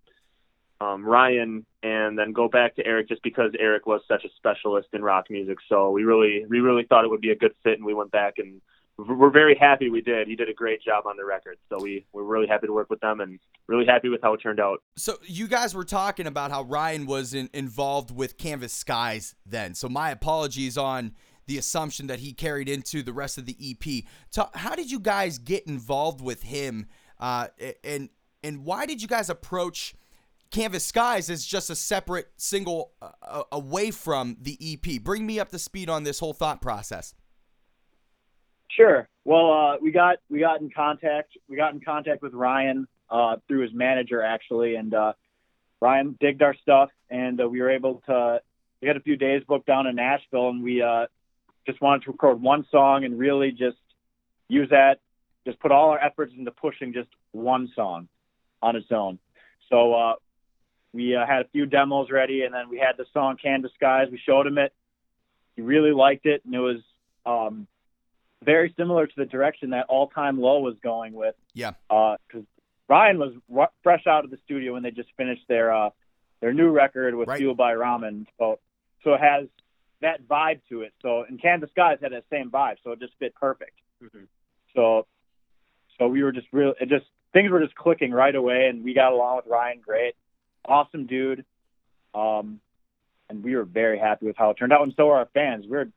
um, 0.81 1.05
Ryan 1.05 1.67
and 1.83 2.19
then 2.19 2.33
go 2.33 2.49
back 2.49 2.77
to 2.77 2.87
Eric 2.87 3.09
just 3.09 3.23
because 3.23 3.53
Eric 3.59 3.87
was 3.87 4.01
such 4.09 4.25
a 4.25 4.29
specialist 4.37 4.89
in 4.93 5.03
rock 5.03 5.27
music. 5.31 5.59
So 5.69 5.91
we 5.91 6.05
really 6.05 6.45
we 6.49 6.61
really 6.61 6.85
thought 6.85 7.05
it 7.05 7.11
would 7.11 7.21
be 7.21 7.31
a 7.31 7.37
good 7.37 7.55
fit, 7.63 7.75
and 7.75 7.85
we 7.85 7.95
went 7.95 8.11
back 8.11 8.35
and 8.39 8.61
we're 9.09 9.31
very 9.31 9.55
happy 9.55 9.91
we 9.91 10.01
did. 10.01 10.29
He 10.29 10.37
did 10.37 10.49
a 10.49 10.55
great 10.55 10.83
job 10.83 11.07
on 11.07 11.17
the 11.17 11.25
record, 11.25 11.59
so 11.69 11.79
we 11.81 12.07
we're 12.13 12.23
really 12.23 12.47
happy 12.47 12.67
to 12.67 12.73
work 12.73 12.91
with 12.91 13.01
them 13.01 13.21
and 13.21 13.39
really 13.67 13.87
happy 13.87 14.09
with 14.09 14.21
how 14.23 14.35
it 14.35 14.39
turned 14.39 14.61
out. 14.61 14.83
So 14.97 15.19
you 15.25 15.47
guys 15.47 15.75
were 15.75 15.85
talking 15.85 16.27
about 16.27 16.51
how 16.51 16.63
Ryan 16.63 17.07
was 17.07 17.35
in, 17.35 17.49
involved 17.53 18.11
with 18.11 18.37
Canvas 18.39 18.73
Skies 18.73 19.35
then. 19.47 19.75
So 19.75 19.89
my 19.89 20.11
apologies 20.11 20.77
on 20.77 21.13
the 21.47 21.59
assumption 21.59 22.07
that 22.07 22.21
he 22.21 22.33
carried 22.33 22.69
into 22.69 23.03
the 23.03 23.13
rest 23.13 23.37
of 23.37 23.45
the 23.45 23.57
EP. 23.61 24.05
Ta- 24.31 24.51
how 24.55 24.75
did 24.77 24.91
you 24.91 25.01
guys 25.01 25.39
get 25.39 25.67
involved 25.67 26.21
with 26.21 26.43
him? 26.45 26.87
Uh, 27.19 27.49
and 27.83 28.09
and 28.43 28.65
why 28.65 28.87
did 28.87 29.03
you 29.03 29.09
guys 29.09 29.29
approach 29.29 29.95
Canvas 30.51 30.85
Skies 30.85 31.29
as 31.29 31.45
just 31.45 31.71
a 31.71 31.77
separate 31.77 32.29
single 32.37 32.93
uh, 33.03 33.43
away 33.53 33.91
from 33.91 34.37
the 34.41 34.59
EP? 34.61 35.03
Bring 35.03 35.27
me 35.27 35.39
up 35.41 35.51
to 35.51 35.59
speed 35.59 35.91
on 35.91 36.05
this 36.05 36.19
whole 36.19 36.33
thought 36.33 36.61
process. 36.63 37.15
Sure. 38.81 39.09
Well, 39.25 39.53
uh, 39.53 39.77
we 39.83 39.93
got 39.93 40.17
we 40.31 40.41
got 40.41 40.63
in 40.63 40.71
contact. 40.71 41.37
We 41.49 41.57
got 41.57 41.75
in 41.75 41.81
contact 41.81 42.23
with 42.23 42.33
Ryan 42.33 42.89
uh, 43.11 43.37
through 43.47 43.63
his 43.63 43.75
manager 43.75 44.23
actually, 44.23 44.77
and 44.77 44.95
uh, 44.95 45.13
Ryan 45.83 46.17
digged 46.19 46.41
our 46.41 46.55
stuff, 46.63 46.89
and 47.11 47.39
uh, 47.43 47.49
we 47.49 47.61
were 47.61 47.71
able 47.71 48.03
to. 48.07 48.41
We 48.81 48.89
had 48.89 48.97
a 48.97 49.01
few 49.01 49.17
days 49.17 49.43
booked 49.47 49.67
down 49.67 49.87
in 49.87 49.97
Nashville, 49.97 50.49
and 50.49 50.63
we 50.63 50.81
uh, 50.81 51.07
just 51.67 51.83
wanted 51.83 52.05
to 52.05 52.13
record 52.13 52.41
one 52.41 52.65
song 52.71 53.05
and 53.05 53.19
really 53.19 53.51
just 53.51 53.77
use 54.49 54.71
that. 54.71 55.01
Just 55.47 55.61
put 55.61 55.73
all 55.73 55.91
our 55.91 56.03
efforts 56.03 56.33
into 56.37 56.51
pushing 56.51 56.95
just 56.95 57.09
one 57.33 57.69
song 57.77 58.09
on 58.63 58.77
its 58.77 58.91
own. 58.91 59.19
So 59.69 59.93
uh, 59.93 60.15
we 60.95 61.15
uh, 61.15 61.27
had 61.27 61.43
a 61.43 61.49
few 61.53 61.67
demos 61.67 62.11
ready, 62.11 62.45
and 62.45 62.55
then 62.55 62.71
we 62.71 62.79
had 62.79 62.97
the 62.97 63.05
song 63.13 63.37
"Canvas 63.37 63.73
Skies." 63.75 64.09
We 64.11 64.19
showed 64.25 64.47
him 64.47 64.57
it. 64.57 64.73
He 65.57 65.61
really 65.61 65.93
liked 65.93 66.25
it, 66.25 66.43
and 66.47 66.55
it 66.55 66.61
was. 66.61 66.79
Um, 67.27 67.67
very 68.43 68.73
similar 68.77 69.07
to 69.07 69.13
the 69.17 69.27
direction 69.27 69.71
that 69.71 69.87
All 69.89 70.09
Time 70.09 70.41
Low 70.41 70.61
was 70.61 70.75
going 70.83 71.13
with. 71.13 71.35
Yeah. 71.55 71.73
Because 71.89 72.45
Ryan 72.89 73.19
was 73.19 73.35
r- 73.55 73.71
fresh 73.83 74.07
out 74.07 74.25
of 74.25 74.31
the 74.31 74.39
studio 74.45 74.73
when 74.73 74.83
they 74.83 74.91
just 74.91 75.11
finished 75.17 75.43
their 75.49 75.73
uh, 75.73 75.91
their 76.41 76.53
new 76.53 76.71
record 76.71 77.15
with 77.15 77.29
Right. 77.29 77.39
Fueled 77.39 77.57
by 77.57 77.75
Ramen. 77.75 78.27
So 78.39 78.59
so 79.05 79.15
it 79.15 79.21
has 79.21 79.47
that 80.01 80.27
vibe 80.27 80.61
to 80.71 80.83
it. 80.83 80.93
So 81.03 81.23
and 81.29 81.41
Canvas 81.41 81.71
Skies 81.71 81.99
had 82.03 82.13
that 82.13 82.25
same 82.31 82.51
vibe, 82.51 82.77
so 82.83 82.93
it 82.93 83.01
just 83.01 83.13
fit 83.19 83.35
perfect. 83.35 83.79
Mhm. 84.03 84.27
So 84.75 85.07
so 85.99 86.09
we 86.09 86.23
were 86.23 86.33
just 86.33 86.47
real. 86.53 86.75
It 86.81 86.89
just 86.89 87.05
things 87.33 87.51
were 87.51 87.61
just 87.61 87.75
clicking 87.75 88.11
right 88.11 88.35
away, 88.35 88.69
and 88.69 88.83
we 88.83 88.95
got 88.95 89.13
along 89.13 89.37
with 89.37 89.47
Ryan 89.47 89.81
great. 89.85 90.15
Awesome 90.65 91.07
dude. 91.07 91.45
Um, 92.15 92.61
and 93.29 93.45
we 93.45 93.55
were 93.55 93.65
very 93.65 93.99
happy 93.99 94.27
with 94.27 94.37
how 94.37 94.51
it 94.51 94.55
turned 94.55 94.73
out, 94.73 94.83
and 94.83 94.93
so 94.97 95.07
were 95.07 95.17
our 95.17 95.29
fans. 95.33 95.65
We 95.69 95.77
are 95.77 95.89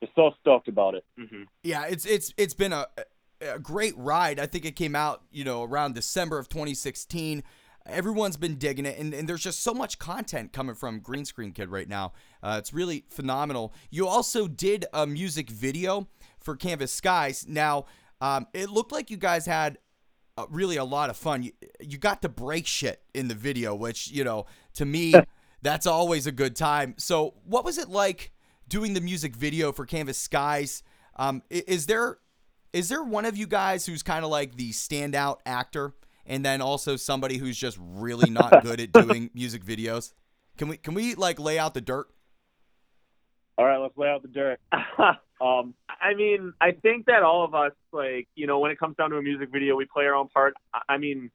just 0.00 0.14
so 0.14 0.30
stoked 0.40 0.68
about 0.68 0.94
it. 0.94 1.04
hmm 1.18 1.42
Yeah, 1.62 1.86
it's 1.86 2.06
it's 2.06 2.32
it's 2.36 2.54
been 2.54 2.72
a 2.72 2.86
a 3.40 3.58
great 3.58 3.96
ride. 3.96 4.40
I 4.40 4.46
think 4.46 4.64
it 4.64 4.76
came 4.76 4.94
out, 4.94 5.22
you 5.30 5.44
know, 5.44 5.62
around 5.62 5.94
December 5.94 6.38
of 6.38 6.48
2016. 6.48 7.42
Everyone's 7.86 8.36
been 8.36 8.56
digging 8.56 8.84
it, 8.84 8.98
and, 8.98 9.14
and 9.14 9.28
there's 9.28 9.42
just 9.42 9.62
so 9.62 9.72
much 9.72 9.98
content 9.98 10.52
coming 10.52 10.74
from 10.74 11.00
Green 11.00 11.24
Screen 11.24 11.52
Kid 11.52 11.70
right 11.70 11.88
now. 11.88 12.12
Uh, 12.42 12.56
it's 12.58 12.74
really 12.74 13.04
phenomenal. 13.08 13.72
You 13.90 14.06
also 14.06 14.46
did 14.46 14.84
a 14.92 15.06
music 15.06 15.48
video 15.48 16.06
for 16.38 16.54
Canvas 16.54 16.92
Skies. 16.92 17.46
Now, 17.48 17.86
um, 18.20 18.46
it 18.52 18.68
looked 18.68 18.92
like 18.92 19.10
you 19.10 19.16
guys 19.16 19.46
had 19.46 19.78
uh, 20.36 20.44
really 20.50 20.76
a 20.76 20.84
lot 20.84 21.08
of 21.08 21.16
fun. 21.16 21.42
You, 21.42 21.52
you 21.80 21.96
got 21.96 22.20
to 22.22 22.28
break 22.28 22.66
shit 22.66 23.02
in 23.14 23.28
the 23.28 23.34
video, 23.34 23.74
which, 23.74 24.10
you 24.10 24.22
know, 24.22 24.44
to 24.74 24.84
me, 24.84 25.14
that's 25.62 25.86
always 25.86 26.26
a 26.26 26.32
good 26.32 26.56
time. 26.56 26.94
So, 26.98 27.34
what 27.44 27.64
was 27.64 27.78
it 27.78 27.88
like 27.88 28.32
doing 28.68 28.94
the 28.94 29.00
music 29.00 29.34
video 29.34 29.72
for 29.72 29.86
Canvas 29.86 30.18
Skies? 30.18 30.82
Um, 31.16 31.42
is 31.50 31.86
there 31.86 32.18
is 32.72 32.88
there 32.88 33.02
one 33.02 33.24
of 33.24 33.36
you 33.36 33.46
guys 33.46 33.86
who's 33.86 34.02
kind 34.02 34.24
of 34.24 34.30
like 34.30 34.56
the 34.56 34.70
standout 34.70 35.38
actor, 35.46 35.94
and 36.26 36.44
then 36.44 36.60
also 36.60 36.96
somebody 36.96 37.38
who's 37.38 37.56
just 37.56 37.78
really 37.80 38.30
not 38.30 38.62
good 38.62 38.80
at 38.80 38.92
doing 38.92 39.30
music 39.34 39.64
videos? 39.64 40.12
Can 40.56 40.68
we 40.68 40.76
can 40.76 40.94
we 40.94 41.14
like 41.14 41.40
lay 41.40 41.58
out 41.58 41.74
the 41.74 41.80
dirt? 41.80 42.08
All 43.56 43.64
right, 43.64 43.78
let's 43.78 43.96
lay 43.96 44.08
out 44.08 44.22
the 44.22 44.28
dirt. 44.28 44.60
Um, 45.40 45.74
I 45.88 46.14
mean, 46.14 46.52
I 46.60 46.72
think 46.72 47.06
that 47.06 47.22
all 47.22 47.44
of 47.44 47.54
us, 47.54 47.70
like, 47.92 48.26
you 48.34 48.48
know, 48.48 48.58
when 48.58 48.72
it 48.72 48.78
comes 48.80 48.96
down 48.96 49.10
to 49.10 49.18
a 49.18 49.22
music 49.22 49.50
video, 49.52 49.76
we 49.76 49.84
play 49.84 50.04
our 50.06 50.16
own 50.16 50.26
part. 50.26 50.54
I- 50.74 50.82
I 50.88 50.98
mean, 50.98 51.30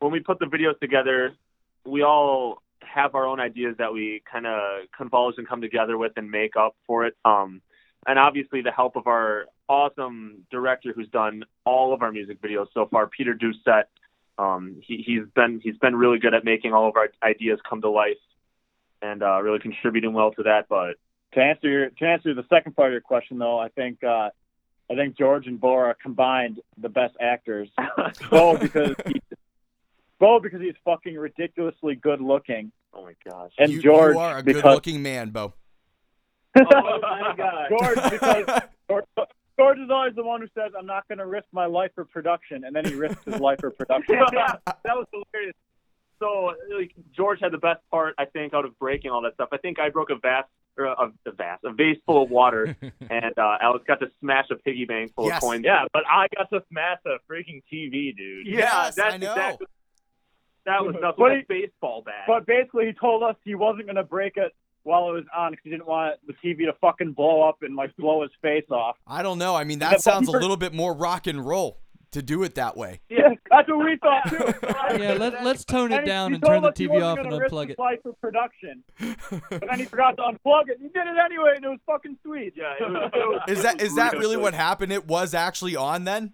when 0.00 0.10
we 0.10 0.18
put 0.18 0.40
the 0.40 0.46
videos 0.46 0.76
together, 0.80 1.36
we 1.84 2.02
all 2.02 2.63
have 2.94 3.14
our 3.14 3.26
own 3.26 3.40
ideas 3.40 3.76
that 3.78 3.92
we 3.92 4.22
kind 4.30 4.46
of 4.46 4.82
convulge 4.96 5.34
and 5.38 5.48
come 5.48 5.60
together 5.60 5.98
with 5.98 6.12
and 6.16 6.30
make 6.30 6.56
up 6.56 6.76
for 6.86 7.06
it. 7.06 7.16
Um, 7.24 7.60
and 8.06 8.18
obviously, 8.18 8.62
the 8.62 8.70
help 8.70 8.96
of 8.96 9.06
our 9.06 9.46
awesome 9.68 10.46
director 10.50 10.92
who's 10.94 11.08
done 11.08 11.44
all 11.64 11.92
of 11.94 12.02
our 12.02 12.12
music 12.12 12.40
videos 12.40 12.66
so 12.72 12.86
far, 12.86 13.06
Peter 13.06 13.34
Doucette. 13.34 13.84
Um, 14.36 14.76
he, 14.82 14.98
he's 15.06 15.22
been 15.34 15.60
he's 15.62 15.78
been 15.78 15.96
really 15.96 16.18
good 16.18 16.34
at 16.34 16.44
making 16.44 16.72
all 16.72 16.88
of 16.88 16.96
our 16.96 17.08
ideas 17.22 17.60
come 17.68 17.80
to 17.82 17.90
life 17.90 18.18
and 19.00 19.22
uh, 19.22 19.40
really 19.40 19.60
contributing 19.60 20.12
well 20.12 20.32
to 20.32 20.42
that. 20.44 20.66
But 20.68 20.96
to 21.34 21.40
answer 21.40 21.68
your 21.68 21.90
to 21.90 22.04
answer 22.04 22.34
the 22.34 22.44
second 22.48 22.76
part 22.76 22.88
of 22.88 22.92
your 22.92 23.00
question, 23.00 23.38
though, 23.38 23.58
I 23.58 23.68
think 23.68 24.04
uh, 24.04 24.30
I 24.90 24.94
think 24.94 25.16
George 25.16 25.46
and 25.46 25.60
Bo 25.60 25.74
are 25.74 25.96
combined 26.00 26.60
the 26.76 26.88
best 26.88 27.14
actors. 27.20 27.68
Bo 28.30 28.56
because 28.58 28.94
he, 29.06 29.22
Bo 30.18 30.40
because 30.40 30.60
he's 30.60 30.74
fucking 30.84 31.16
ridiculously 31.16 31.94
good 31.94 32.20
looking, 32.20 32.72
oh 32.94 33.02
my 33.04 33.14
gosh, 33.28 33.52
and 33.58 33.70
you, 33.72 33.82
George 33.82 34.14
you 34.14 34.20
are 34.20 34.38
a 34.38 34.42
good-looking 34.42 35.02
man, 35.02 35.30
Bo. 35.30 35.54
oh 36.56 36.60
my 37.02 37.34
god, 37.36 37.68
George 37.68 38.10
because 38.10 38.60
George, 38.88 39.04
George 39.58 39.78
is 39.78 39.90
always 39.90 40.14
the 40.14 40.22
one 40.24 40.40
who 40.40 40.48
says, 40.54 40.72
"I'm 40.78 40.86
not 40.86 41.06
going 41.08 41.18
to 41.18 41.26
risk 41.26 41.46
my 41.52 41.66
life 41.66 41.90
for 41.94 42.04
production," 42.04 42.64
and 42.64 42.74
then 42.74 42.84
he 42.84 42.94
risks 42.94 43.24
his 43.24 43.40
life 43.40 43.58
for 43.60 43.70
production. 43.70 44.16
that 44.32 44.60
was 44.86 45.06
hilarious. 45.12 45.54
So 46.20 46.52
like, 46.78 46.92
George 47.14 47.40
had 47.40 47.52
the 47.52 47.58
best 47.58 47.80
part, 47.90 48.14
I 48.18 48.24
think, 48.24 48.54
out 48.54 48.64
of 48.64 48.78
breaking 48.78 49.10
all 49.10 49.22
that 49.22 49.34
stuff. 49.34 49.48
I 49.52 49.58
think 49.58 49.78
I 49.80 49.90
broke 49.90 50.10
a 50.10 50.16
vase 50.16 50.44
or 50.78 50.86
a, 50.86 51.12
a 51.26 51.30
vase, 51.32 51.58
a 51.64 51.72
vase 51.72 51.98
full 52.06 52.22
of 52.22 52.30
water, 52.30 52.76
and 53.10 53.38
uh, 53.38 53.58
Alex 53.60 53.84
got 53.86 54.00
to 54.00 54.06
smash 54.20 54.46
a 54.50 54.56
piggy 54.56 54.84
bank 54.84 55.12
full 55.14 55.26
Yes. 55.26 55.36
of 55.36 55.42
coins. 55.42 55.64
Yeah, 55.64 55.84
but 55.92 56.04
I 56.08 56.26
got 56.36 56.50
to 56.50 56.62
smash 56.70 56.98
a 57.06 57.16
freaking 57.30 57.62
TV, 57.72 58.16
dude. 58.16 58.46
yeah, 58.46 58.58
Yes, 58.58 58.94
that's 58.94 59.14
I 59.14 59.16
know. 59.18 59.32
exactly. 59.32 59.66
That 60.66 60.82
was 60.84 60.94
nothing. 60.94 61.14
But 61.18 61.28
But 61.28 61.36
he- 61.36 61.42
baseball 61.48 62.02
bat. 62.04 62.24
But 62.26 62.46
basically, 62.46 62.86
he 62.86 62.92
told 62.92 63.22
us 63.22 63.36
he 63.44 63.54
wasn't 63.54 63.86
going 63.86 63.96
to 63.96 64.04
break 64.04 64.36
it 64.36 64.52
while 64.82 65.08
it 65.08 65.12
was 65.12 65.24
on 65.36 65.52
because 65.52 65.64
he 65.64 65.70
didn't 65.70 65.86
want 65.86 66.16
the 66.26 66.34
TV 66.44 66.66
to 66.66 66.72
fucking 66.80 67.12
blow 67.12 67.42
up 67.48 67.58
and 67.62 67.74
like 67.76 67.94
blow 67.96 68.22
his 68.22 68.30
face 68.42 68.66
off. 68.70 68.96
I 69.06 69.22
don't 69.22 69.38
know. 69.38 69.54
I 69.54 69.64
mean, 69.64 69.78
The 69.78 69.86
that 69.86 70.00
sounds 70.02 70.28
a 70.28 70.32
little 70.32 70.56
bit 70.58 70.74
more 70.74 70.94
rock 70.94 71.26
and 71.26 71.44
roll 71.44 71.80
to 72.12 72.22
do 72.22 72.42
it 72.44 72.54
that 72.54 72.76
way. 72.76 73.00
Yeah, 73.08 73.30
that's 73.50 73.68
what 73.68 73.78
we 73.84 73.96
thought 73.96 74.28
too. 74.28 74.68
Yeah, 75.02 75.14
let, 75.14 75.42
let's 75.42 75.64
tone 75.64 75.90
it 75.90 75.96
And 75.98 76.06
down 76.06 76.30
he 76.30 76.34
and 76.36 76.44
turn 76.44 76.62
the 76.62 76.70
TV 76.70 77.02
off 77.02 77.18
and 77.18 77.28
unplug 77.32 77.68
his 77.68 77.70
it. 77.72 77.78
life 77.80 77.98
for 78.02 78.12
production, 78.20 78.84
but 79.50 79.64
then 79.68 79.78
he 79.80 79.84
forgot 79.86 80.16
to 80.18 80.22
unplug 80.22 80.68
it. 80.68 80.76
He 80.80 80.88
did 80.88 81.06
it 81.06 81.16
anyway, 81.24 81.54
and 81.56 81.64
it 81.64 81.68
was 81.68 81.80
fucking 81.86 82.16
sweet. 82.22 82.52
yeah, 82.56 82.74
it 82.78 82.88
was, 82.88 83.10
it 83.12 83.16
was, 83.16 83.40
Is 83.48 83.62
that 83.64 83.80
is 83.82 83.96
that 83.96 84.12
really 84.12 84.36
what 84.36 84.54
happened? 84.54 84.92
It 84.92 85.06
was 85.08 85.34
actually 85.34 85.74
on 85.74 86.04
then. 86.04 86.32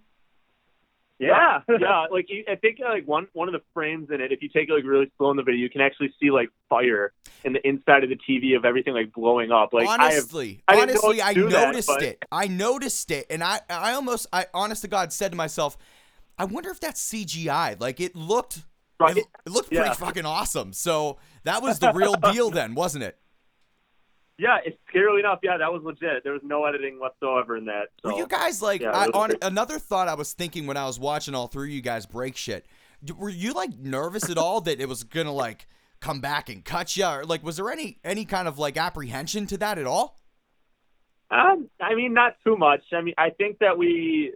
Yeah, 1.21 1.61
yeah. 1.69 2.07
Like 2.11 2.27
you- 2.31 2.45
I 2.51 2.57
think 2.57 2.79
like 2.81 3.07
one 3.07 3.29
one 3.35 3.47
of 3.49 3.53
the 3.53 3.61
frames 3.75 4.09
in 4.11 4.21
it, 4.21 4.33
if 4.33 4.43
you 4.43 4.49
take 4.49 4.69
it 4.69 4.73
like 4.73 4.85
really 4.85 5.13
slow 5.19 5.31
in 5.31 5.37
the 5.37 5.43
video, 5.43 5.61
you 5.61 5.69
can 5.71 5.83
actually 5.83 6.13
see 6.19 6.31
like 6.31 6.49
fire 6.69 7.13
in 7.45 7.53
the 7.53 7.65
inside 7.69 8.03
of 8.03 8.09
the 8.11 8.17
TV 8.17 8.57
of 8.57 8.65
everything 8.65 8.95
like 8.95 9.13
blowing 9.13 9.53
up. 9.53 9.73
Like 9.75 9.87
I 9.87 9.93
have 9.93 10.01
honestly, 10.01 10.63
I 10.67 10.81
honestly, 10.81 11.19
that, 11.19 11.37
noticed 11.37 11.89
but- 11.89 12.03
it. 12.03 12.25
I 12.33 12.47
noticed 12.49 13.11
it, 13.11 13.27
and 13.31 13.45
I, 13.45 13.61
I 13.69 13.93
almost, 13.93 14.27
I 14.33 14.47
honest 14.55 14.81
to 14.83 14.89
God 14.89 15.13
said 15.13 15.31
to 15.33 15.37
myself, 15.37 15.77
I 16.39 16.45
wonder 16.47 16.71
if 16.71 16.81
that's 16.81 17.07
CGI. 17.13 17.79
Like 17.79 18.01
it 18.01 18.17
looked, 18.17 18.63
Right. 18.99 19.17
it, 19.19 19.25
it 19.47 19.51
looked 19.53 19.71
Yeah. 19.73 19.83
pretty 19.83 19.97
fucking 19.97 20.25
awesome. 20.27 20.73
So 20.73 21.19
that 21.45 21.63
was 21.63 21.79
the 21.81 21.93
real 21.93 22.15
deal 22.15 22.51
then, 22.51 22.75
wasn't 22.75 23.05
it? 23.05 23.19
Yeah, 24.41 24.57
it's 24.65 24.79
scarily 24.91 25.21
enough. 25.21 25.41
Yeah, 25.43 25.59
that 25.59 25.71
was 25.71 25.83
legit. 25.85 26.25
There 26.25 26.33
was 26.33 26.41
no 26.43 26.65
editing 26.65 26.99
whatsoever 26.99 27.59
in 27.59 27.67
that. 27.67 27.89
So. 28.03 28.11
Were 28.11 28.19
you 28.19 28.27
guys 28.27 28.63
like? 28.63 28.81
yeah, 28.81 28.91
I, 28.91 29.07
on 29.09 29.29
great. 29.29 29.45
another 29.45 29.79
thought 29.79 30.09
I 30.09 30.15
was 30.15 30.33
thinking 30.33 30.67
when 30.67 30.79
I 30.79 30.87
was 30.87 30.99
watching 30.99 31.35
all 31.35 31.47
three 31.47 31.69
of 31.69 31.75
you 31.75 31.83
guys 31.83 32.07
break 32.07 32.39
shit. 32.39 32.65
Were 33.19 33.29
you 33.29 33.53
like 33.53 33.79
nervous 33.79 34.31
at 34.31 34.39
all 34.39 34.63
that 34.63 34.81
it 34.81 34.89
was 34.89 35.05
gonna 35.05 35.33
like 35.33 35.67
come 36.01 36.23
back 36.23 36.49
and 36.49 36.65
cut 36.65 36.97
you, 36.97 37.05
or 37.05 37.25
like 37.27 37.45
was 37.45 37.59
there 37.59 37.71
any 37.71 37.99
any 38.03 38.25
kind 38.25 38.49
of 38.49 38.59
like 38.59 38.79
apprehension 38.79 39.47
to 39.49 39.59
that 39.59 39.77
at 39.77 39.87
all? 39.87 40.19
Um, 41.31 41.69
I 41.79 41.95
mean, 41.95 42.15
not 42.15 42.37
too 42.43 42.57
much. 42.57 42.83
I 42.95 43.03
mean, 43.03 43.15
I 43.19 43.31
think 43.31 43.59
that 43.59 43.77
we 43.77 44.33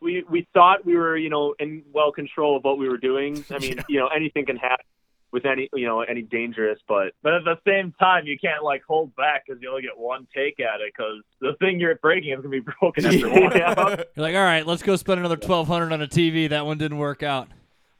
we 0.00 0.24
we 0.30 0.46
thought 0.54 0.86
we 0.86 0.94
were, 0.96 1.16
you 1.16 1.30
know, 1.30 1.56
in 1.58 1.82
well 1.92 2.12
control 2.12 2.56
of 2.56 2.62
what 2.62 2.78
we 2.78 2.88
were 2.88 2.96
doing. 2.96 3.44
I 3.50 3.58
mean, 3.58 3.82
you 3.88 3.98
know, 3.98 4.06
anything 4.06 4.46
can 4.46 4.56
happen 4.56 4.86
with 5.32 5.46
any, 5.46 5.68
you 5.74 5.86
know, 5.86 6.02
any 6.02 6.22
dangerous, 6.22 6.78
but 6.86 7.14
But 7.22 7.34
at 7.34 7.44
the 7.44 7.58
same 7.66 7.92
time, 7.98 8.26
you 8.26 8.38
can't 8.38 8.62
like 8.62 8.82
hold 8.86 9.16
back 9.16 9.44
because 9.46 9.60
you 9.62 9.70
only 9.70 9.82
get 9.82 9.98
one 9.98 10.26
take 10.34 10.60
at 10.60 10.80
it 10.80 10.92
because 10.96 11.22
the 11.40 11.54
thing 11.58 11.80
you're 11.80 11.94
breaking 11.96 12.32
is 12.32 12.36
gonna 12.36 12.48
be 12.50 12.60
broken 12.80 13.06
after 13.06 13.28
one. 13.28 13.52
yeah. 13.56 13.74
You're 14.14 14.22
like, 14.22 14.36
all 14.36 14.42
right, 14.42 14.66
let's 14.66 14.82
go 14.82 14.96
spend 14.96 15.20
another 15.20 15.36
twelve 15.36 15.66
hundred 15.66 15.92
on 15.92 16.02
a 16.02 16.06
TV. 16.06 16.50
That 16.50 16.66
one 16.66 16.78
didn't 16.78 16.98
work 16.98 17.22
out. 17.22 17.48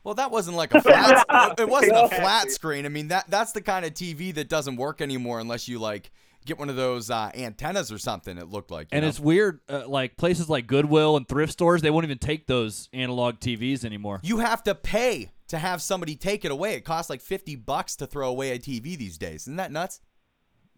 Well, 0.04 0.14
that 0.14 0.30
wasn't 0.30 0.56
like 0.56 0.74
a 0.74 0.82
flat. 0.82 1.24
it 1.58 1.68
wasn't 1.68 1.96
a 1.96 2.08
flat 2.08 2.50
screen. 2.50 2.86
I 2.86 2.90
mean, 2.90 3.08
that 3.08 3.30
that's 3.30 3.52
the 3.52 3.62
kind 3.62 3.84
of 3.84 3.94
TV 3.94 4.34
that 4.34 4.48
doesn't 4.48 4.76
work 4.76 5.00
anymore 5.00 5.40
unless 5.40 5.68
you 5.68 5.78
like 5.78 6.10
get 6.44 6.58
one 6.58 6.68
of 6.68 6.76
those 6.76 7.10
uh, 7.10 7.30
antennas 7.34 7.92
or 7.92 7.98
something. 7.98 8.36
It 8.36 8.48
looked 8.48 8.70
like. 8.70 8.88
And 8.92 9.02
know? 9.02 9.08
it's 9.08 9.20
weird, 9.20 9.60
uh, 9.68 9.88
like 9.88 10.16
places 10.16 10.48
like 10.48 10.66
Goodwill 10.66 11.16
and 11.16 11.26
thrift 11.26 11.52
stores, 11.52 11.82
they 11.82 11.90
won't 11.90 12.04
even 12.04 12.18
take 12.18 12.46
those 12.46 12.88
analog 12.92 13.36
TVs 13.38 13.84
anymore. 13.84 14.20
you 14.22 14.38
have 14.38 14.62
to 14.64 14.74
pay 14.74 15.30
to 15.48 15.58
have 15.58 15.82
somebody 15.82 16.16
take 16.16 16.44
it 16.44 16.50
away. 16.50 16.74
It 16.74 16.84
costs 16.84 17.10
like 17.10 17.20
fifty 17.20 17.56
bucks 17.56 17.96
to 17.96 18.06
throw 18.06 18.28
away 18.28 18.52
a 18.52 18.58
TV 18.58 18.96
these 18.96 19.18
days. 19.18 19.42
Isn't 19.42 19.56
that 19.56 19.72
nuts? 19.72 20.00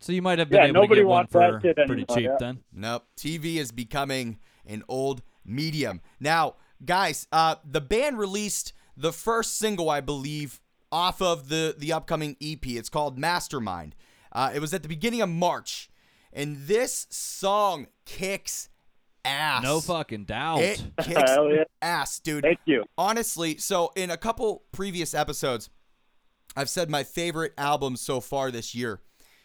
So 0.00 0.12
you 0.12 0.23
might 0.23 0.38
have 0.38 0.50
been 0.50 0.61
Yeah, 0.61 0.66
able 0.66 0.88
to 0.88 0.94
get 0.94 1.06
one 1.06 1.16
wants 1.16 1.33
that 1.33 1.50
for 1.52 1.61
pretty 1.61 1.83
anymore, 1.83 2.16
cheap 2.16 2.26
yeah. 2.26 2.37
then. 2.38 2.59
Nope. 2.73 3.04
TV 3.16 3.56
is 3.56 3.73
becoming 3.73 4.38
an 4.66 4.83
old 4.88 5.23
medium. 5.44 6.00
Now, 6.21 6.56
guys, 6.85 7.26
uh, 7.33 7.56
the 7.64 7.80
band 7.80 8.18
released 8.18 8.73
the 8.97 9.12
first 9.12 9.56
single, 9.56 9.88
I 9.88 10.00
believe, 10.00 10.61
off 10.92 11.23
of 11.23 11.49
the, 11.49 11.75
the 11.78 11.92
upcoming 11.92 12.37
EP. 12.42 12.66
It's 12.66 12.88
called 12.88 13.18
Mastermind. 13.18 13.94
Uh, 14.33 14.50
it 14.54 14.61
was 14.61 14.75
at 14.75 14.83
the 14.83 14.88
beginning 14.88 15.23
of 15.23 15.28
March. 15.28 15.88
And 16.33 16.66
this 16.66 17.06
song 17.11 17.87
kicks 18.04 18.68
ass. 19.24 19.62
No 19.62 19.80
fucking 19.80 20.24
doubt. 20.24 20.60
It 20.60 20.82
kicks 21.00 21.18
yeah. 21.18 21.64
ass, 21.82 22.18
dude 22.18 22.42
Thank 22.42 22.60
you. 22.64 22.84
honestly, 22.96 23.56
so 23.56 23.92
in 23.96 24.10
a 24.10 24.16
couple 24.16 24.64
previous 24.72 25.14
episodes, 25.14 25.70
I've 26.56 26.68
said 26.68 26.90
my 26.90 27.02
favorite 27.02 27.52
album 27.58 27.96
so 27.96 28.20
far 28.20 28.50
this 28.50 28.74
year 28.74 29.00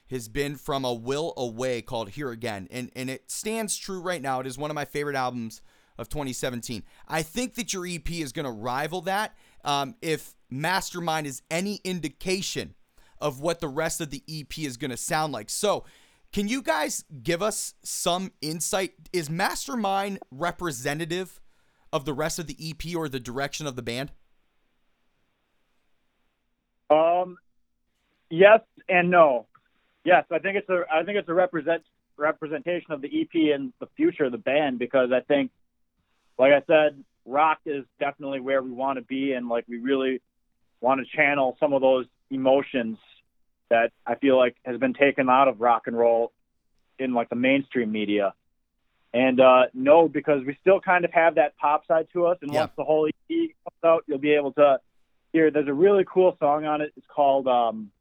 has 0.09 0.27
been 0.27 0.55
from 0.55 0.85
a 0.85 0.93
Will 0.93 1.33
Away 1.37 1.81
called 1.81 2.09
Here 2.09 2.31
Again. 2.31 2.67
And 2.71 2.91
and 2.95 3.09
it 3.09 3.29
stands 3.31 3.77
true 3.77 4.01
right 4.01 4.21
now. 4.21 4.39
It 4.39 4.47
is 4.47 4.57
one 4.57 4.71
of 4.71 4.75
my 4.75 4.85
favorite 4.85 5.15
albums 5.15 5.61
of 5.97 6.09
2017. 6.09 6.83
I 7.07 7.21
think 7.21 7.55
that 7.55 7.73
your 7.73 7.85
EP 7.85 8.09
is 8.11 8.31
going 8.31 8.45
to 8.45 8.51
rival 8.51 9.01
that. 9.01 9.35
Um, 9.63 9.95
if 10.01 10.35
Mastermind 10.49 11.27
is 11.27 11.41
any 11.51 11.79
indication 11.83 12.75
of 13.21 13.41
what 13.41 13.59
the 13.59 13.67
rest 13.67 14.01
of 14.01 14.09
the 14.09 14.23
EP 14.29 14.59
is 14.59 14.77
going 14.77 14.91
to 14.91 14.97
sound 14.97 15.33
like. 15.33 15.49
So, 15.49 15.83
can 16.31 16.47
you 16.47 16.61
guys 16.61 17.03
give 17.23 17.41
us 17.41 17.73
some 17.83 18.31
insight? 18.41 18.93
Is 19.11 19.29
Mastermind 19.29 20.19
representative 20.31 21.41
of 21.91 22.05
the 22.05 22.13
rest 22.13 22.37
of 22.37 22.47
the 22.47 22.55
EP 22.61 22.95
or 22.95 23.09
the 23.09 23.19
direction 23.19 23.65
of 23.65 23.75
the 23.75 23.81
band? 23.81 24.11
Um, 26.89 27.37
yes 28.29 28.61
and 28.87 29.09
no. 29.09 29.47
Yes, 30.03 30.25
I 30.31 30.39
think 30.39 30.57
it's 30.57 30.69
a 30.69 30.83
I 30.91 31.03
think 31.03 31.17
it's 31.17 31.29
a 31.29 31.33
represent 31.33 31.83
representation 32.17 32.91
of 32.91 33.01
the 33.01 33.07
EP 33.07 33.53
and 33.53 33.73
the 33.79 33.87
future 33.95 34.25
of 34.25 34.31
the 34.31 34.37
band 34.37 34.79
because 34.79 35.09
I 35.11 35.21
think, 35.21 35.51
like 36.37 36.51
I 36.51 36.61
said, 36.67 37.03
rock 37.25 37.59
is 37.65 37.85
definitely 37.99 38.39
where 38.39 38.61
we 38.61 38.71
want 38.71 38.97
to 38.97 39.03
be 39.03 39.33
and 39.33 39.49
like 39.49 39.65
we 39.67 39.77
really 39.77 40.21
want 40.81 41.01
to 41.01 41.17
channel 41.17 41.57
some 41.59 41.73
of 41.73 41.81
those 41.81 42.05
emotions 42.31 42.97
that 43.69 43.91
I 44.05 44.15
feel 44.15 44.37
like 44.37 44.55
has 44.65 44.77
been 44.79 44.93
taken 44.93 45.29
out 45.29 45.47
of 45.47 45.61
rock 45.61 45.83
and 45.87 45.97
roll 45.97 46.31
in 46.97 47.13
like 47.13 47.29
the 47.29 47.35
mainstream 47.35 47.91
media. 47.91 48.33
And 49.13 49.39
uh, 49.39 49.63
no, 49.73 50.07
because 50.07 50.43
we 50.45 50.57
still 50.61 50.79
kind 50.79 51.05
of 51.05 51.11
have 51.13 51.35
that 51.35 51.57
pop 51.57 51.87
side 51.87 52.07
to 52.13 52.27
us. 52.27 52.37
And 52.41 52.53
Yeah. 52.53 52.61
once 52.61 52.71
the 52.77 52.83
whole 52.83 53.07
EP 53.07 53.49
comes 53.63 53.83
out, 53.83 54.03
you'll 54.07 54.17
be 54.19 54.33
able 54.33 54.51
to 54.53 54.79
hear. 55.33 55.49
There's 55.51 55.67
a 55.67 55.73
really 55.73 56.05
cool 56.11 56.35
song 56.39 56.65
on 56.65 56.81
it. 56.81 56.93
It's 56.97 57.07
called. 57.07 57.47
Um, 57.47 57.91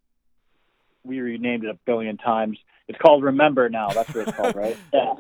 we 1.05 1.21
renamed 1.21 1.65
it 1.65 1.71
a 1.71 1.79
billion 1.87 2.19
times. 2.19 2.59
It's 2.89 2.99
called 2.99 3.23
Remember 3.23 3.69
Now. 3.71 3.89
That's 3.89 4.13
what 4.15 4.29
it's 4.29 4.37
called, 4.37 4.57
right? 4.57 4.77
Yeah. 4.93 5.15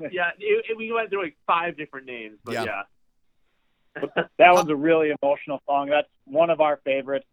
Yep, 0.00 0.12
yeah. 0.12 0.30
It, 0.38 0.64
it, 0.70 0.76
we 0.78 0.90
went 0.92 1.10
through 1.10 1.24
like 1.24 1.36
five 1.46 1.76
different 1.76 2.06
names, 2.06 2.38
but 2.44 2.54
Yeah. 2.54 2.64
yeah. 2.64 4.22
That 4.38 4.54
one's 4.54 4.70
a 4.70 4.76
really 4.76 5.12
emotional 5.20 5.60
song. 5.66 5.88
That's 5.90 6.08
one 6.24 6.50
of 6.50 6.60
our 6.60 6.78
favorites. 6.84 7.26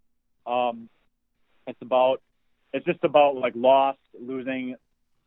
Um, 0.48 0.90
it's 1.68 1.82
about. 1.82 2.22
It's 2.76 2.86
just 2.86 3.04
about 3.04 3.36
like 3.38 3.54
loss, 3.56 3.96
losing, 4.20 4.76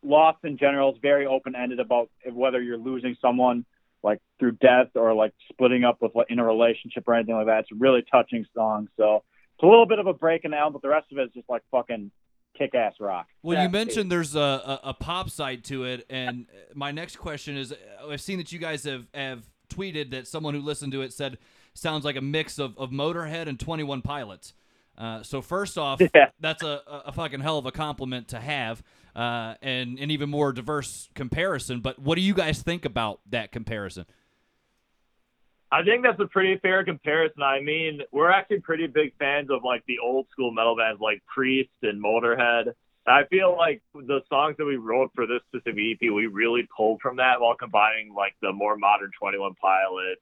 loss 0.03 0.37
in 0.45 0.59
general. 0.59 0.93
is 0.93 0.99
very 1.01 1.27
open 1.27 1.55
ended 1.57 1.81
about 1.81 2.11
whether 2.31 2.61
you're 2.61 2.77
losing 2.77 3.17
someone 3.23 3.65
like 4.03 4.21
through 4.39 4.53
death 4.53 4.89
or 4.95 5.15
like 5.15 5.33
splitting 5.51 5.83
up 5.83 5.97
with 6.03 6.15
like 6.15 6.27
in 6.29 6.39
a 6.39 6.45
relationship 6.45 7.05
or 7.09 7.15
anything 7.15 7.35
like 7.35 7.47
that. 7.47 7.61
It's 7.61 7.73
a 7.73 7.77
really 7.77 8.05
touching 8.11 8.45
song. 8.55 8.89
So 8.99 9.25
it's 9.55 9.63
a 9.63 9.67
little 9.67 9.87
bit 9.87 9.99
of 9.99 10.07
a 10.07 10.13
break 10.13 10.45
in 10.45 10.51
the 10.51 10.59
album, 10.59 10.75
but 10.75 10.83
the 10.83 10.91
rest 10.91 11.11
of 11.11 11.17
it 11.19 11.23
is 11.23 11.31
just 11.33 11.49
like 11.49 11.63
fucking 11.71 12.11
kick 12.57 12.75
ass 12.75 12.95
rock. 13.01 13.27
Well, 13.43 13.57
Yeah. 13.57 13.63
you 13.65 13.71
mentioned 13.71 14.13
there's 14.13 14.37
a, 14.37 14.41
a, 14.41 14.81
a 14.91 14.95
pop 14.95 15.31
side 15.31 15.65
to 15.65 15.85
it, 15.85 16.05
and 16.11 16.47
my 16.75 16.91
next 16.91 17.17
question 17.17 17.57
is: 17.57 17.73
uh, 17.73 17.77
I've 18.09 18.21
seen 18.21 18.39
that 18.39 18.53
you 18.53 18.59
guys 18.59 18.85
have, 18.85 19.07
have 19.15 19.45
tweeted 19.71 20.11
that 20.11 20.29
someone 20.29 20.55
who 20.55 20.61
listened 20.61 20.93
to 20.93 21.03
it 21.03 21.13
said 21.13 21.39
sounds 21.75 22.05
like 22.05 22.17
a 22.17 22.21
mix 22.21 22.59
of, 22.59 22.77
of 22.77 22.91
Motorhead 22.91 23.49
and 23.49 23.59
Twenty 23.59 23.85
One 23.85 24.03
Pilots. 24.03 24.53
Uh, 24.99 25.23
so 25.23 25.41
first 25.41 25.79
off, 25.79 26.01
Yeah. 26.01 26.31
that's 26.41 26.63
a, 26.65 26.83
a 27.07 27.13
fucking 27.13 27.39
hell 27.41 27.57
of 27.59 27.67
a 27.67 27.71
compliment 27.71 28.27
to 28.29 28.41
have, 28.41 28.83
uh, 29.15 29.55
and 29.63 29.97
an 29.99 30.11
even 30.11 30.29
more 30.29 30.53
diverse 30.53 31.09
comparison. 31.15 31.81
But 31.81 32.01
what 32.01 32.17
do 32.17 32.21
you 32.21 32.35
guys 32.35 32.63
think 32.63 32.85
about 32.85 33.21
that 33.31 33.53
comparison? 33.53 34.07
I 35.71 35.83
think 35.85 36.03
that's 36.03 36.19
a 36.19 36.27
pretty 36.27 36.57
fair 36.59 36.85
comparison. 36.85 37.43
I 37.43 37.61
mean, 37.61 38.01
we're 38.11 38.31
actually 38.31 38.61
pretty 38.61 38.87
big 38.87 39.13
fans 39.19 39.51
of 39.51 39.63
like 39.65 39.85
the 39.87 39.99
old 40.03 40.27
school 40.33 40.51
metal 40.51 40.75
bands 40.77 41.01
like 41.01 41.23
Priest 41.33 41.71
and 41.83 42.03
Motorhead. 42.03 42.73
I 43.07 43.25
feel 43.31 43.57
like 43.57 43.83
the 43.95 44.21
songs 44.29 44.57
that 44.59 44.65
we 44.67 44.77
wrote 44.77 45.13
for 45.15 45.27
this 45.27 45.41
specific 45.49 45.79
EP, 45.79 46.11
we 46.13 46.27
really 46.27 46.67
pulled 46.77 47.01
from 47.01 47.17
that 47.17 47.41
while 47.41 47.55
combining 47.55 48.13
like 48.15 48.35
the 48.43 48.53
more 48.53 48.77
modern 48.77 49.11
21 49.19 49.55
Pilots 49.55 50.21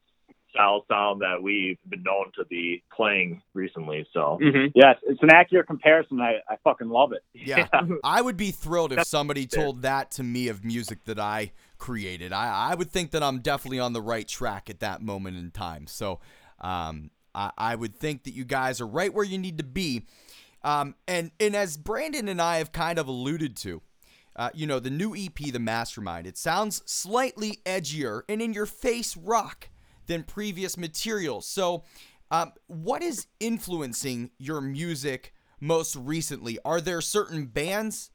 style 0.57 0.85
sound 0.89 1.21
that 1.21 1.43
we've 1.43 1.79
been 1.89 2.03
known 2.03 2.33
to 2.39 2.45
be 2.47 2.83
playing 2.95 3.43
recently. 3.55 4.07
So 4.13 4.39
hmm 4.41 4.67
Yes, 4.75 4.97
it's 5.03 5.23
an 5.23 5.31
accurate 5.33 5.67
comparison. 5.67 6.21
I, 6.21 6.37
I 6.49 6.57
fucking 6.65 6.89
love 6.89 7.13
it. 7.13 7.23
Yeah, 7.35 7.69
I 8.05 8.23
would 8.23 8.37
be 8.37 8.51
thrilled 8.51 8.93
if 8.93 9.07
somebody 9.07 9.47
told 9.47 9.83
that 9.83 10.11
to 10.13 10.23
me 10.23 10.49
of 10.49 10.65
music 10.65 11.05
that 11.05 11.19
I 11.19 11.53
created. 11.79 12.33
I, 12.33 12.71
I 12.71 12.75
would 12.75 12.91
think 12.91 13.11
that 13.13 13.23
I'm 13.23 13.41
definitely 13.41 13.81
on 13.81 13.93
the 13.93 14.03
right 14.03 14.27
track 14.27 14.71
at 14.71 14.81
that 14.81 15.03
moment 15.03 15.37
in 15.37 15.51
time. 15.51 15.87
So 15.87 16.21
um, 16.61 17.11
I, 17.35 17.51
I 17.57 17.75
would 17.77 17.97
think 17.97 18.25
that 18.25 18.33
you 18.35 18.45
guys 18.45 18.81
are 18.81 18.87
right 18.87 19.13
where 19.13 19.25
you 19.25 19.39
need 19.39 19.59
to 19.59 19.65
be. 19.65 20.07
Um, 20.63 20.97
and 21.07 21.31
and 21.39 21.55
as 21.55 21.77
Brandon 21.77 22.29
and 22.29 22.41
I 22.41 22.59
have 22.59 22.73
kind 22.73 22.99
of 22.99 23.07
alluded 23.07 23.57
to, 23.59 23.83
uh, 24.35 24.51
you 24.53 24.67
know, 24.67 24.81
the 24.81 24.91
new 24.91 25.15
EP, 25.15 25.35
The 25.37 25.61
Mastermind, 25.61 26.27
it 26.27 26.37
sounds 26.37 26.83
slightly 26.87 27.61
edgier 27.65 28.23
and 28.29 28.43
in 28.43 28.53
your 28.53 28.67
face 28.67 29.17
rock 29.17 29.69
than 30.07 30.23
previous 30.23 30.77
material. 30.77 31.41
So, 31.41 31.85
um, 32.31 32.53
what 32.67 33.03
is 33.03 33.27
influencing 33.39 34.31
your 34.39 34.61
music 34.61 35.33
most 35.61 35.97
recently? 35.97 36.59
Are 36.65 36.81
there 36.81 37.01
certain 37.01 37.47
bands? 37.47 38.11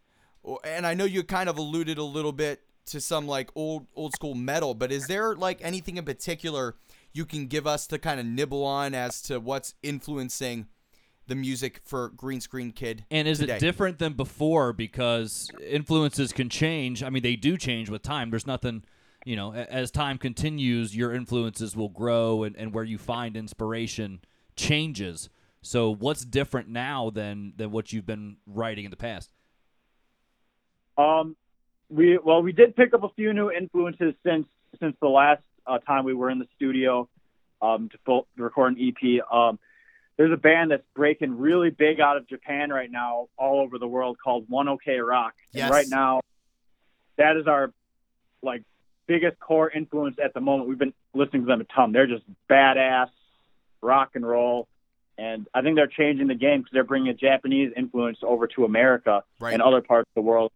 And 0.63 0.86
I 0.86 0.93
know 0.93 1.05
you 1.05 1.24
kind 1.24 1.48
of 1.50 1.57
alluded 1.57 1.98
a 1.98 2.03
little 2.03 2.33
bit 2.33 2.62
to 2.88 3.00
some 3.00 3.27
like 3.27 3.50
old 3.55 3.88
old 3.95 4.13
school 4.13 4.36
metal, 4.36 4.74
but 4.74 4.91
is 4.91 5.07
there 5.07 5.36
like 5.36 5.60
anything 5.62 5.98
in 5.98 6.03
particular 6.05 6.75
you 7.13 7.25
can 7.25 7.48
give 7.48 7.67
us 7.67 7.88
to 7.88 7.98
kind 8.00 8.19
of 8.19 8.25
nibble 8.25 8.63
on 8.63 8.93
as 8.93 9.21
to 9.24 9.39
what's 9.39 9.75
influencing 9.83 10.67
the 11.27 11.36
music 11.36 11.81
for 11.86 12.10
Green 12.10 12.41
Screen 12.41 12.71
Kid? 12.71 13.05
And 13.12 13.27
is 13.27 13.39
today? 13.39 13.55
it 13.55 13.60
different 13.60 14.00
than 14.00 14.13
before 14.13 14.74
because 14.74 15.50
influences 15.65 16.33
can 16.33 16.50
change? 16.50 17.03
I 17.03 17.10
mean, 17.10 17.24
they 17.24 17.36
do 17.36 17.57
change 17.57 17.89
with 17.89 18.01
time. 18.01 18.29
There's 18.29 18.48
nothing, 18.48 18.83
you 19.25 19.36
know, 19.36 19.53
as 19.53 19.91
time 19.91 20.17
continues, 20.17 20.95
your 20.95 21.13
influences 21.13 21.75
will 21.75 21.89
grow 21.89 22.43
and, 22.43 22.55
and 22.55 22.73
where 22.73 22.84
you 22.84 22.97
find 22.97 23.38
inspiration 23.38 24.21
changes. 24.55 25.29
So 25.62 25.93
what's 25.93 26.25
different 26.25 26.69
now 26.69 27.10
than 27.10 27.53
than 27.55 27.71
what 27.71 27.93
you've 27.93 28.05
been 28.05 28.38
writing 28.47 28.86
in 28.86 28.91
the 28.91 28.97
past? 28.97 29.31
Um, 30.97 31.36
we 31.89 32.17
well, 32.17 32.41
we 32.41 32.51
did 32.51 32.75
pick 32.75 32.93
up 32.93 33.03
a 33.03 33.10
few 33.10 33.34
new 33.34 33.51
influences 33.51 34.13
since 34.25 34.47
since 34.79 34.95
the 35.01 35.07
last 35.07 35.43
uh, 35.67 35.77
time 35.79 36.03
we 36.03 36.13
were 36.13 36.29
in 36.29 36.39
the 36.39 36.47
studio 36.55 37.07
um, 37.62 37.89
to, 37.89 37.97
full, 38.05 38.27
to 38.38 38.43
record 38.43 38.75
an 38.77 38.88
EP. 38.89 39.21
Um, 39.31 39.60
there's 40.17 40.31
a 40.31 40.38
band 40.38 40.71
that's 40.71 40.84
breaking 40.95 41.38
really 41.38 41.69
big 41.69 41.99
out 41.99 42.17
of 42.17 42.27
Japan 42.27 42.69
right 42.69 42.91
now, 42.91 43.27
all 43.38 43.62
over 43.62 43.77
the 43.77 43.88
world, 43.88 44.17
called 44.23 44.45
One 44.49 44.67
OK 44.67 44.97
Rock. 44.97 45.34
Yes. 45.51 45.63
And 45.63 45.71
right 45.71 45.88
now, 45.89 46.21
that 47.17 47.38
is 47.38 47.47
our 47.47 47.71
like 48.41 48.63
biggest 49.12 49.39
core 49.39 49.69
influence 49.69 50.17
at 50.24 50.34
the 50.34 50.39
moment. 50.41 50.69
We've 50.69 50.78
been 50.80 50.93
listening 51.13 51.41
to 51.43 51.47
them 51.47 51.62
a 51.62 51.63
ton. 51.65 51.91
They're 51.91 52.08
just 52.08 52.24
badass 52.50 53.10
rock 53.82 54.12
and 54.15 54.26
roll. 54.28 54.67
And 55.17 55.47
I 55.54 55.62
think 55.62 55.76
they're 55.76 55.88
changing 55.88 56.28
the 56.28 56.36
game 56.36 56.62
because 56.62 56.71
they're 56.74 56.84
bringing 56.84 57.10
a 57.10 57.13
Japanese 57.13 57.71
influence 57.76 58.19
over 58.24 58.47
to 58.47 58.65
America 58.65 59.24
Right. 59.39 59.54
and 59.54 59.62
other 59.62 59.82
parts 59.82 60.10
of 60.10 60.15
the 60.15 60.28
world. 60.28 60.52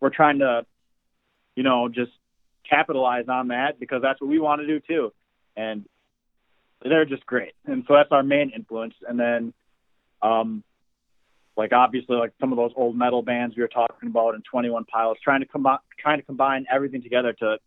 We're 0.00 0.10
trying 0.10 0.38
to, 0.38 0.64
you 1.56 1.62
know, 1.62 1.88
just 1.88 2.12
capitalize 2.68 3.28
on 3.28 3.48
that 3.48 3.80
because 3.80 4.00
that's 4.02 4.20
what 4.20 4.30
we 4.30 4.38
want 4.38 4.60
to 4.60 4.66
do 4.66 4.80
too. 4.80 5.12
And 5.56 5.84
they're 6.82 7.04
just 7.04 7.26
great. 7.26 7.52
And 7.66 7.84
so 7.88 7.94
that's 7.94 8.12
our 8.12 8.22
main 8.22 8.50
influence. 8.54 8.94
And 9.06 9.18
then, 9.18 9.52
um, 10.22 10.62
like 11.56 11.72
obviously, 11.72 12.16
like 12.16 12.32
some 12.40 12.52
of 12.52 12.56
those 12.56 12.70
old 12.76 12.96
metal 12.96 13.20
bands 13.22 13.56
we 13.56 13.62
were 13.62 13.68
talking 13.68 14.08
about 14.08 14.34
and 14.36 14.44
Twenty 14.44 14.70
One 14.70 14.84
Pilots, 14.84 15.20
trying 15.20 15.40
to 15.40 15.46
combine, 15.46 15.78
trying 15.98 16.20
to 16.20 16.24
combine 16.24 16.66
everything 16.72 17.02
together 17.02 17.32
to 17.32 17.58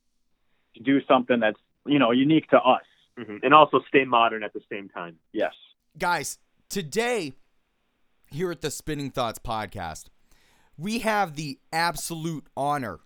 to 0.76 0.84
do 0.84 1.00
something 1.08 1.40
that's 1.40 1.60
you 1.86 2.00
know 2.00 2.12
unique 2.12 2.50
to 2.50 2.58
us. 2.58 2.84
hmm 3.18 3.38
And 3.44 3.54
also 3.54 3.82
stay 3.88 4.06
modern 4.06 4.44
at 4.44 4.54
the 4.54 4.62
same 4.72 4.90
time. 4.90 5.18
Yes. 5.34 5.54
guys, 5.98 6.38
today 6.70 7.34
here 8.30 8.52
at 8.52 8.62
the 8.62 8.72
Spinning 8.72 9.12
Thoughts 9.12 9.40
podcast, 9.40 10.06
we 10.78 11.00
have 11.00 11.36
the 11.36 11.60
absolute 11.74 12.46
honor 12.56 13.00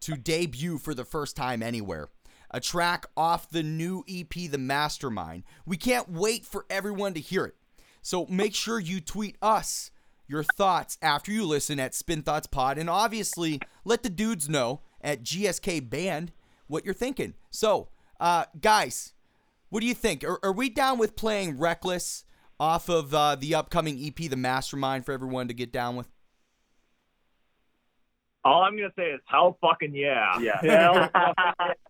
to 0.00 0.14
debut 0.16 0.78
for 0.78 0.94
the 0.94 1.04
first 1.04 1.36
time 1.36 1.62
anywhere 1.62 2.08
a 2.50 2.60
track 2.60 3.04
off 3.14 3.50
the 3.50 3.62
new 3.62 4.04
EP, 4.08 4.30
The 4.30 4.56
Mastermind. 4.56 5.42
We 5.66 5.76
can't 5.76 6.08
wait 6.10 6.46
for 6.46 6.64
everyone 6.70 7.12
to 7.14 7.20
hear 7.20 7.44
it. 7.44 7.54
So 8.00 8.24
make 8.26 8.54
sure 8.54 8.78
you 8.78 9.00
tweet 9.02 9.36
us 9.42 9.90
your 10.26 10.42
thoughts 10.42 10.96
after 11.02 11.30
you 11.30 11.44
listen 11.44 11.78
at 11.78 11.94
Spin 11.94 12.22
Thoughts 12.22 12.46
Pod, 12.46 12.78
and 12.78 12.88
obviously 12.88 13.60
let 13.84 14.02
the 14.02 14.08
dudes 14.08 14.48
know 14.48 14.80
at 15.02 15.22
GSK 15.22 15.90
Band 15.90 16.32
what 16.68 16.84
you're 16.84 16.94
thinking. 16.94 17.34
So, 17.50 17.88
uh, 18.20 18.44
guys, 18.60 19.14
what 19.68 19.80
do 19.80 19.86
you 19.86 19.94
think? 19.94 20.24
Are, 20.24 20.38
are 20.42 20.52
we 20.52 20.70
down 20.70 20.98
with 20.98 21.16
playing 21.16 21.58
Reckless 21.58 22.24
off 22.60 22.88
of 22.88 23.12
uh, 23.12 23.34
the 23.36 23.54
upcoming 23.54 23.98
EP, 24.02 24.16
The 24.16 24.36
Mastermind, 24.36 25.04
for 25.04 25.12
everyone 25.12 25.48
to 25.48 25.54
get 25.54 25.72
down 25.72 25.96
with? 25.96 26.08
all 28.44 28.62
I'm 28.62 28.76
gonna 28.76 28.92
say 28.96 29.10
is 29.10 29.20
hell 29.26 29.58
fucking 29.60 29.94
yeah. 29.94 30.38
Yeah. 30.62 31.08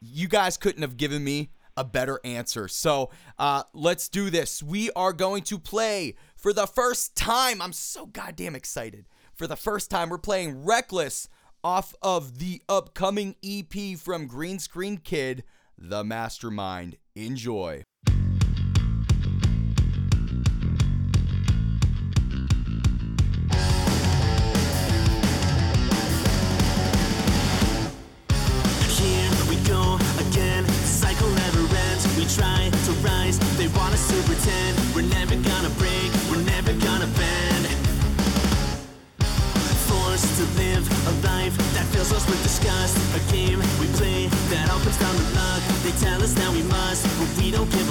You 0.00 0.28
guys 0.28 0.56
couldn't 0.56 0.82
have 0.82 0.96
given 0.96 1.24
me 1.24 1.50
a 1.76 1.82
better 1.82 2.20
answer. 2.22 2.68
So 2.68 3.10
uh, 3.38 3.62
let's 3.72 4.08
do 4.08 4.30
this. 4.30 4.62
We 4.62 4.90
are 4.92 5.12
going 5.12 5.42
to 5.44 5.58
play 5.58 6.16
for 6.36 6.52
the 6.52 6.66
first 6.66 7.16
time. 7.16 7.60
I'm 7.62 7.72
so 7.72 8.06
goddamn 8.06 8.54
excited. 8.54 9.06
For 9.34 9.46
the 9.46 9.56
first 9.56 9.90
time, 9.90 10.10
we're 10.10 10.18
playing 10.18 10.64
Reckless 10.64 11.28
off 11.66 11.92
of 12.00 12.38
the 12.38 12.62
upcoming 12.68 13.34
EP 13.42 13.98
from 13.98 14.28
Green 14.28 14.60
Screen 14.60 14.98
Kid, 14.98 15.42
The 15.76 16.04
Mastermind. 16.04 16.96
Enjoy. 17.16 17.82
Tell 46.00 46.22
us 46.22 46.32
that 46.34 46.52
we 46.52 46.62
must, 46.62 47.04
but 47.18 47.42
we 47.42 47.50
don't 47.50 47.70
give 47.70 47.85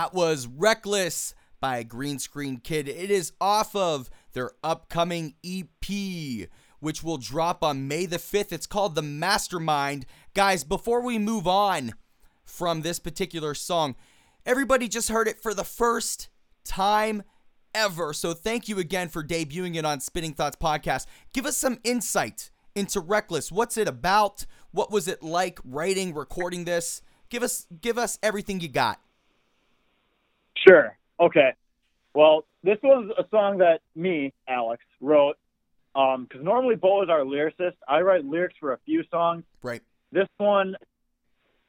that 0.00 0.14
was 0.14 0.46
Reckless 0.46 1.34
by 1.60 1.82
Green 1.82 2.18
Screen 2.18 2.56
Kid. 2.56 2.88
It 2.88 3.10
is 3.10 3.34
off 3.38 3.76
of 3.76 4.08
their 4.32 4.52
upcoming 4.64 5.34
EP, 5.44 6.48
which 6.78 7.02
will 7.02 7.18
drop 7.18 7.62
on 7.62 7.86
May 7.86 8.06
the 8.06 8.16
5th. 8.16 8.50
It's 8.50 8.66
called 8.66 8.94
The 8.94 9.02
Mastermind. 9.02 10.06
Guys, 10.32 10.64
before 10.64 11.02
we 11.02 11.18
move 11.18 11.46
on 11.46 11.92
from 12.44 12.80
this 12.80 12.98
particular 12.98 13.52
song, 13.52 13.94
everybody 14.46 14.88
just 14.88 15.10
heard 15.10 15.28
it 15.28 15.38
for 15.38 15.52
the 15.52 15.64
first 15.64 16.30
time 16.64 17.22
ever. 17.74 18.14
So 18.14 18.32
thank 18.32 18.70
you 18.70 18.78
again 18.78 19.10
for 19.10 19.22
debuting 19.22 19.76
it 19.76 19.84
on 19.84 20.00
Spinning 20.00 20.32
Thoughts 20.32 20.56
Podcast. 20.56 21.04
Give 21.34 21.44
us 21.44 21.58
some 21.58 21.78
insight 21.84 22.50
into 22.74 23.00
Reckless. 23.00 23.52
What's 23.52 23.76
it 23.76 23.86
about? 23.86 24.46
What 24.70 24.90
was 24.90 25.08
it 25.08 25.22
like 25.22 25.60
writing, 25.62 26.14
recording 26.14 26.64
this? 26.64 27.02
Give 27.28 27.42
us 27.42 27.66
give 27.82 27.98
us 27.98 28.18
everything 28.22 28.60
you 28.60 28.68
got. 28.68 28.98
Sure. 30.66 30.96
Okay. 31.18 31.54
Well, 32.14 32.44
this 32.62 32.78
was 32.82 33.10
a 33.18 33.24
song 33.30 33.58
that 33.58 33.80
me, 33.94 34.32
Alex, 34.48 34.82
wrote. 35.00 35.36
Um, 35.94 36.24
because 36.24 36.44
normally 36.44 36.76
Bo 36.76 37.02
is 37.02 37.08
our 37.08 37.20
lyricist. 37.20 37.74
I 37.88 38.00
write 38.02 38.24
lyrics 38.24 38.54
for 38.60 38.72
a 38.72 38.78
few 38.86 39.02
songs. 39.10 39.42
Right. 39.62 39.82
This 40.12 40.28
one, 40.38 40.76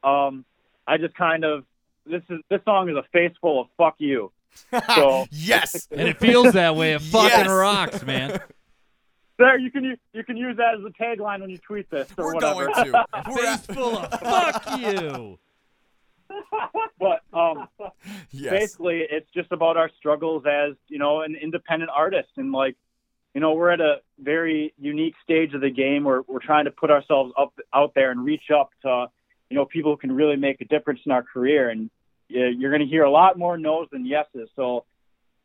um, 0.04 0.46
I 0.88 0.98
just 0.98 1.16
kind 1.16 1.44
of 1.44 1.64
this 2.06 2.22
is 2.30 2.40
this 2.50 2.60
song 2.66 2.90
is 2.90 2.96
a 2.96 3.04
face 3.14 3.34
full 3.42 3.62
of 3.62 3.68
fuck 3.78 3.96
you. 4.00 4.32
So 4.96 5.26
yes. 5.32 5.88
And 5.92 6.08
it 6.08 6.20
feels 6.20 6.54
that 6.54 6.76
way. 6.76 6.94
It 6.94 7.02
fucking 7.02 7.30
Yes. 7.46 7.48
rocks, 7.48 8.04
man. 8.04 8.40
there 9.38 9.58
you 9.58 9.72
can 9.72 9.98
you 10.14 10.24
can 10.24 10.38
use 10.38 10.58
that 10.58 10.76
as 10.76 10.82
a 10.86 10.90
tagline 11.04 11.42
when 11.42 11.50
you 11.50 11.58
tweet 11.58 11.90
this 11.90 12.08
or 12.18 12.26
We're 12.26 12.34
whatever. 12.36 12.66
going 12.68 12.92
to. 12.92 13.06
We're 13.30 13.36
Face 13.58 13.66
full 13.68 13.98
of 13.98 14.10
fuck 14.20 14.80
you. 14.80 15.40
But 17.00 17.22
um, 17.34 17.68
yes. 18.32 18.52
basically 18.52 19.02
it's 19.10 19.30
just 19.34 19.52
about 19.52 19.76
our 19.76 19.90
struggles 19.98 20.44
as 20.46 20.76
you 20.88 21.00
know 21.00 21.22
an 21.22 21.36
independent 21.36 21.90
artist. 21.94 22.30
And 22.38 22.52
like 22.52 22.76
you 23.34 23.42
know 23.42 23.54
we're 23.54 23.72
at 23.72 23.82
a 23.82 24.02
very 24.20 24.74
unique 24.80 25.16
stage 25.24 25.54
of 25.54 25.62
the 25.62 25.72
game 25.72 26.04
where 26.04 26.22
we're 26.28 26.40
trying 26.40 26.66
to 26.66 26.72
put 26.72 26.92
ourselves 26.92 27.34
up 27.38 27.54
out 27.74 27.94
there 27.96 28.12
and 28.12 28.24
reach 28.24 28.52
up 28.54 28.70
to 28.84 29.08
you 29.50 29.56
know 29.56 29.66
people 29.66 29.92
who 29.92 29.98
can 29.98 30.12
really 30.12 30.36
make 30.36 30.62
a 30.62 30.66
difference 30.66 31.02
in 31.06 31.12
our 31.12 31.24
career. 31.24 31.70
And 31.70 31.90
you're 32.30 32.72
going 32.72 32.82
to 32.82 32.88
hear 32.88 33.04
a 33.04 33.12
lot 33.12 33.38
more 33.38 33.58
no's 33.58 33.88
than 33.92 34.06
yeses. 34.06 34.50
So 34.56 34.86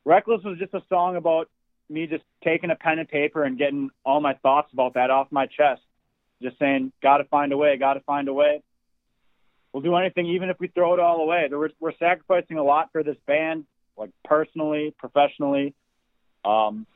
reckless 0.05 0.45
was 0.45 0.59
just 0.59 0.75
a 0.75 0.83
song 0.89 1.17
about 1.17 1.49
me 1.89 2.07
just 2.07 2.23
taking 2.45 2.71
a 2.71 2.77
pen 2.77 2.99
and 2.99 3.09
paper 3.09 3.45
and 3.45 3.59
getting 3.59 3.91
all 4.05 4.21
my 4.21 4.35
thoughts 4.35 4.73
about 4.73 4.95
that 4.95 5.11
off 5.11 5.29
my 5.31 5.47
chest. 5.47 5.83
Just 6.43 6.59
saying 6.59 6.93
gotta 7.03 7.25
find 7.25 7.53
a 7.53 7.57
way 7.57 7.77
gotta 7.79 8.01
find 8.01 8.29
a 8.29 8.33
way 8.35 8.63
we'll 9.77 9.83
do 9.83 9.95
anything, 9.97 10.25
even 10.25 10.49
if 10.49 10.59
we 10.59 10.69
throw 10.69 10.95
it 10.95 11.01
all 11.01 11.21
away. 11.21 11.47
We're, 11.51 11.69
we're 11.79 11.93
sacrificing 11.99 12.57
a 12.57 12.63
lot 12.63 12.89
for 12.93 13.03
this 13.03 13.19
band, 13.27 13.67
like 13.99 14.09
personally, 14.25 14.95
professionally. 14.97 15.75
Um, 16.47 16.87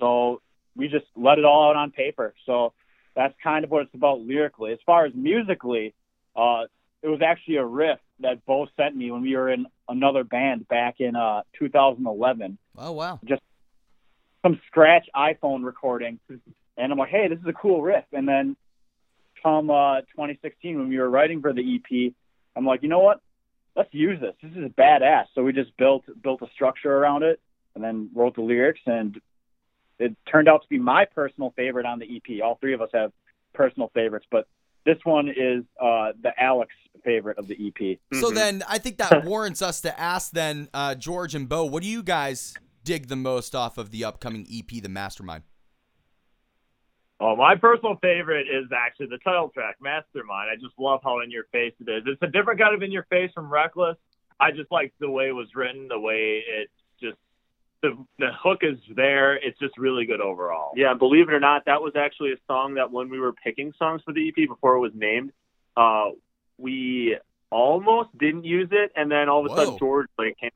so 0.00 0.42
we 0.74 0.88
just 0.88 1.04
let 1.14 1.38
it 1.38 1.44
all 1.44 1.70
out 1.70 1.76
on 1.76 1.92
paper. 1.92 2.34
So 2.46 2.72
that's 3.14 3.32
kind 3.40 3.64
of 3.64 3.70
what 3.70 3.82
it's 3.82 3.94
about 3.94 4.22
lyrically. 4.22 4.72
As 4.72 4.80
far 4.84 5.06
as 5.06 5.12
musically, 5.14 5.94
uh, 6.34 6.64
it 7.00 7.06
was 7.06 7.20
actually 7.24 7.58
a 7.58 7.64
riff 7.64 8.00
that 8.18 8.44
Bo 8.44 8.66
sent 8.76 8.96
me 8.96 9.12
when 9.12 9.22
we 9.22 9.36
were 9.36 9.52
in 9.52 9.66
another 9.88 10.24
band 10.24 10.66
back 10.66 10.96
in 10.98 11.14
uh, 11.14 11.42
2011. 11.60 12.58
Oh 12.76 12.90
wow. 12.90 13.20
Just 13.24 13.42
some 14.42 14.60
scratch 14.66 15.06
iPhone 15.14 15.64
recording, 15.64 16.18
and 16.76 16.92
I'm 16.92 16.98
like, 16.98 17.10
hey, 17.10 17.28
this 17.28 17.38
is 17.38 17.46
a 17.46 17.52
cool 17.52 17.82
riff. 17.82 18.04
And 18.12 18.26
then 18.26 18.56
come 19.44 19.70
uh, 19.70 20.00
2016 20.00 20.78
when 20.78 20.88
we 20.88 20.98
were 20.98 21.10
writing 21.10 21.40
for 21.40 21.52
the 21.52 21.76
EP, 21.76 22.12
I'm 22.56 22.66
like, 22.66 22.82
you 22.82 22.88
know 22.88 23.00
what? 23.00 23.20
Let's 23.76 23.92
use 23.92 24.20
this. 24.20 24.34
This 24.42 24.52
is 24.52 24.70
badass. 24.72 25.26
So 25.34 25.42
we 25.42 25.52
just 25.52 25.76
built 25.76 26.04
built 26.22 26.42
a 26.42 26.46
structure 26.54 26.92
around 26.92 27.24
it, 27.24 27.40
and 27.74 27.82
then 27.82 28.10
wrote 28.14 28.36
the 28.36 28.42
lyrics, 28.42 28.80
and 28.86 29.20
it 29.98 30.16
turned 30.30 30.48
out 30.48 30.62
to 30.62 30.68
be 30.68 30.78
my 30.78 31.04
personal 31.04 31.52
favorite 31.56 31.86
on 31.86 31.98
the 31.98 32.06
EP. 32.16 32.42
All 32.42 32.56
three 32.60 32.74
of 32.74 32.80
us 32.80 32.90
have 32.94 33.12
personal 33.52 33.90
favorites, 33.94 34.26
but 34.30 34.46
this 34.84 34.98
one 35.04 35.28
is 35.28 35.64
uh, 35.80 36.12
the 36.22 36.30
Alex 36.38 36.72
favorite 37.04 37.38
of 37.38 37.48
the 37.48 37.56
EP. 37.68 37.98
So 38.20 38.30
then 38.30 38.62
I 38.68 38.78
think 38.78 38.98
that 38.98 39.24
warrants 39.24 39.62
us 39.62 39.80
to 39.82 39.98
ask 39.98 40.30
then 40.32 40.68
uh, 40.74 40.94
George 40.94 41.34
and 41.34 41.48
Bo, 41.48 41.64
what 41.64 41.82
do 41.82 41.88
you 41.88 42.02
guys 42.02 42.54
dig 42.84 43.08
the 43.08 43.16
most 43.16 43.54
off 43.54 43.78
of 43.78 43.90
the 43.90 44.04
upcoming 44.04 44.46
EP, 44.52 44.82
The 44.82 44.88
Mastermind? 44.88 45.44
Oh, 47.20 47.36
my 47.36 47.54
personal 47.54 47.96
favorite 48.02 48.48
is 48.48 48.66
actually 48.76 49.06
the 49.06 49.18
title 49.18 49.48
track, 49.48 49.76
Mastermind. 49.80 50.50
I 50.50 50.56
just 50.56 50.78
love 50.78 51.00
how 51.02 51.20
in 51.20 51.30
your 51.30 51.44
face 51.52 51.72
it 51.80 51.88
is. 51.88 52.02
It's 52.06 52.22
a 52.22 52.26
different 52.26 52.60
kind 52.60 52.74
of 52.74 52.82
in 52.82 52.90
your 52.90 53.04
face 53.04 53.30
from 53.32 53.52
Reckless. 53.52 53.96
I 54.40 54.50
just 54.50 54.70
like 54.72 54.92
the 54.98 55.10
way 55.10 55.28
it 55.28 55.32
was 55.32 55.48
written, 55.54 55.86
the 55.88 55.98
way 55.98 56.42
it's 56.46 56.72
just 57.00 57.16
the 57.82 57.96
the 58.18 58.30
hook 58.42 58.60
is 58.62 58.78
there. 58.94 59.36
It's 59.36 59.58
just 59.60 59.78
really 59.78 60.06
good 60.06 60.20
overall. 60.20 60.72
Yeah, 60.74 60.94
believe 60.94 61.28
it 61.28 61.34
or 61.34 61.40
not, 61.40 61.66
that 61.66 61.82
was 61.82 61.92
actually 61.96 62.32
a 62.32 62.36
song 62.48 62.74
that 62.74 62.90
when 62.90 63.10
we 63.10 63.20
were 63.20 63.32
picking 63.32 63.72
songs 63.78 64.02
for 64.04 64.12
the 64.12 64.28
EP 64.28 64.48
before 64.48 64.74
it 64.74 64.80
was 64.80 64.92
named, 64.94 65.32
uh, 65.76 66.10
we 66.58 67.16
almost 67.50 68.16
didn't 68.18 68.44
use 68.44 68.68
it, 68.72 68.90
and 68.96 69.10
then 69.10 69.28
all 69.28 69.40
of 69.40 69.46
a 69.46 69.48
Whoa. 69.50 69.64
sudden 69.64 69.78
George 69.78 70.08
like 70.18 70.36
came. 70.38 70.50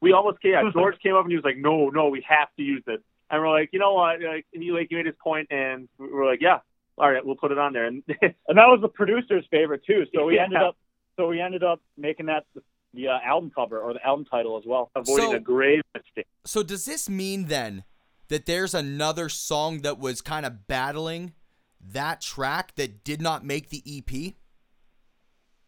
We 0.00 0.12
almost 0.12 0.40
came. 0.40 0.52
Yeah, 0.52 0.70
George 0.72 0.96
came 1.02 1.14
up 1.14 1.24
and 1.24 1.30
he 1.30 1.36
was 1.36 1.44
like, 1.44 1.58
"No, 1.58 1.90
no, 1.90 2.08
we 2.08 2.24
have 2.26 2.48
to 2.56 2.62
use 2.62 2.82
this." 2.86 3.00
And 3.30 3.40
we're 3.42 3.50
like, 3.50 3.70
"You 3.72 3.78
know 3.78 3.94
what?" 3.94 4.20
Like, 4.22 4.46
and 4.54 4.62
he 4.62 4.70
like 4.72 4.86
he 4.90 4.96
made 4.96 5.06
his 5.06 5.14
point, 5.22 5.48
and 5.50 5.88
we 5.98 6.06
we're 6.12 6.26
like, 6.28 6.40
"Yeah, 6.40 6.58
all 6.96 7.10
right, 7.10 7.24
we'll 7.24 7.36
put 7.36 7.52
it 7.52 7.58
on 7.58 7.72
there." 7.72 7.84
And 7.86 8.02
and 8.22 8.34
that 8.58 8.66
was 8.66 8.78
the 8.80 8.88
producer's 8.88 9.44
favorite 9.50 9.82
too. 9.86 10.04
So 10.14 10.24
we 10.26 10.36
Yeah. 10.36 10.44
ended 10.44 10.62
up 10.62 10.76
so 11.16 11.28
we 11.28 11.40
ended 11.40 11.62
up 11.64 11.80
making 11.96 12.26
that 12.26 12.44
the, 12.54 12.62
the 12.94 13.08
uh, 13.08 13.18
album 13.24 13.50
cover 13.54 13.80
or 13.80 13.92
the 13.92 14.04
album 14.06 14.24
title 14.24 14.56
as 14.56 14.64
well. 14.66 14.90
avoiding 14.96 15.30
So- 15.30 15.36
a 15.36 15.40
grave 15.40 15.82
mistake. 15.94 16.26
So 16.44 16.62
does 16.62 16.84
this 16.86 17.08
mean 17.08 17.46
then 17.46 17.84
that 18.28 18.46
there's 18.46 18.72
another 18.74 19.28
song 19.28 19.80
that 19.82 19.98
was 19.98 20.20
kind 20.22 20.46
of 20.46 20.66
battling 20.66 21.32
that 21.80 22.20
track 22.20 22.74
that 22.76 23.04
did 23.04 23.20
not 23.20 23.44
make 23.44 23.68
the 23.70 23.82
E 23.84 24.02
EP? 24.06 24.34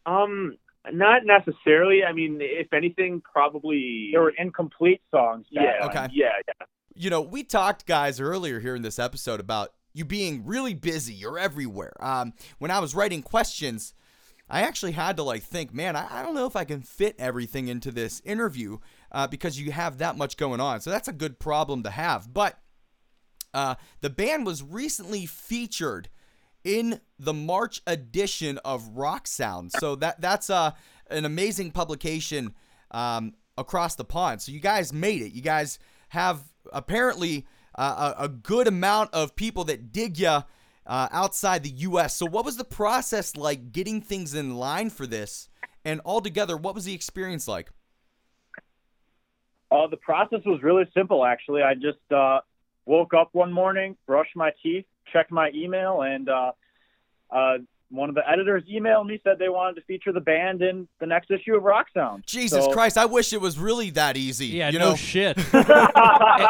Um, 0.07 0.57
not 0.93 1.23
necessarily. 1.25 2.05
I 2.05 2.13
mean, 2.13 2.39
if 2.41 2.73
anything, 2.73 3.21
probably. 3.21 4.11
There 4.13 4.23
were 4.23 4.35
incomplete 4.37 5.03
songs. 5.11 5.47
yeah. 5.51 5.79
Okay. 5.87 6.09
yeah, 6.13 6.31
yeah. 6.49 6.67
You 7.01 7.09
know, 7.09 7.23
we 7.23 7.45
talked, 7.45 7.87
guys, 7.87 8.21
earlier 8.21 8.61
here 8.61 8.77
in 8.77 8.83
this 8.83 8.99
episode 8.99 9.41
about 9.41 9.73
you 9.95 10.05
being 10.05 10.45
really 10.45 10.75
busy. 10.75 11.15
You're 11.15 11.39
everywhere. 11.39 11.95
Um, 11.99 12.35
when 12.59 12.71
I 12.71 12.79
was 12.79 12.95
writing 12.95 13.23
questions, 13.23 13.95
I 14.51 14.61
actually 14.61 14.93
had 14.93 15.17
to 15.17 15.23
like 15.23 15.43
think, 15.43 15.73
man, 15.73 15.97
I, 15.97 16.19
I 16.19 16.23
don't 16.23 16.35
know 16.35 16.45
if 16.45 16.57
I 16.57 16.65
can 16.65 16.83
fit 16.83 17.17
everything 17.19 17.69
into 17.69 17.91
this 17.91 18.21
interview 18.23 18.81
uh, 19.13 19.27
because 19.27 19.59
you 19.59 19.73
have 19.73 19.97
that 19.97 20.19
much 20.19 20.37
going 20.37 20.61
on. 20.61 20.83
So 20.83 20.91
that's 20.91 21.09
a 21.09 21.15
good 21.15 21.39
problem 21.39 21.85
to 21.85 21.91
have. 21.91 22.35
But 22.35 22.59
uh, 23.55 23.77
the 24.03 24.11
band 24.11 24.45
was 24.45 24.63
recently 24.63 25.25
featured 25.25 26.11
in 26.65 27.01
the 27.19 27.33
March 27.33 27.81
edition 27.87 28.59
of 28.59 28.87
Rock 28.89 29.27
Sound. 29.27 29.73
So 29.73 29.97
that 29.97 30.21
that's 30.21 30.51
uh, 30.51 30.73
an 31.09 31.25
amazing 31.25 31.71
publication 31.71 32.53
um, 32.91 33.33
across 33.57 33.95
the 33.95 34.05
pond. 34.05 34.43
So 34.43 34.53
you 34.53 34.61
guys 34.61 34.93
made 34.93 35.23
it. 35.23 35.33
You 35.33 35.41
guys 35.41 35.79
have 36.11 36.50
apparently 36.73 37.47
uh, 37.77 38.15
a, 38.19 38.29
good 38.29 38.67
amount 38.67 39.15
of 39.15 39.37
people 39.37 39.65
that 39.65 39.93
dig 39.93 40.19
you 40.19 40.27
uh, 40.27 40.45
outside 40.87 41.63
the 41.63 41.71
U.S. 41.71 42.17
So 42.17 42.27
what 42.27 42.45
was 42.45 42.57
the 42.57 42.65
process 42.65 43.37
like 43.37 43.73
getting 43.73 44.01
things 44.01 44.35
in 44.35 44.57
line 44.57 44.91
for 44.91 45.07
this? 45.07 45.49
And 45.85 46.01
altogether, 46.05 46.57
what 46.57 46.75
was 46.75 46.85
the 46.85 46.95
experience 46.95 47.49
like? 47.49 47.71
Uh, 49.71 49.87
the 49.87 49.97
process 49.97 50.41
was 50.45 50.61
really 50.63 50.85
simple, 50.95 51.25
actually. 51.25 51.63
I 51.63 51.75
just 51.75 51.99
uh, 52.15 52.41
woke 52.87 53.15
up 53.15 53.31
one 53.33 53.53
morning, 53.53 53.97
brushed 54.07 54.35
my 54.35 54.51
teeth, 54.63 54.85
checked 55.13 55.31
my 55.31 55.51
email, 55.55 56.03
and 56.03 56.29
uh, 56.29 56.53
uh, 57.31 57.59
one 57.91 58.09
of 58.09 58.15
the 58.15 58.23
editors 58.29 58.63
emailed 58.73 59.07
me 59.07 59.21
said 59.25 59.39
they 59.39 59.49
wanted 59.49 59.75
to 59.75 59.83
feature 59.83 60.13
the 60.13 60.21
band 60.21 60.63
in 60.63 60.87
the 61.01 61.07
next 61.07 61.31
issue 61.31 61.57
of 61.57 61.63
Rock 61.65 61.87
Sound. 61.93 62.23
Jesus 62.27 62.65
So- 62.65 62.71
Christ, 62.73 62.97
I 62.97 63.05
wish 63.07 63.33
it 63.33 63.41
was 63.41 63.59
really 63.59 63.91
that 63.91 64.17
easy. 64.17 64.47
Yeah, 64.47 64.71
you 64.71 64.79
no 64.79 64.91
know? 64.91 64.97
shit. 64.97 65.37
and, 65.53 65.69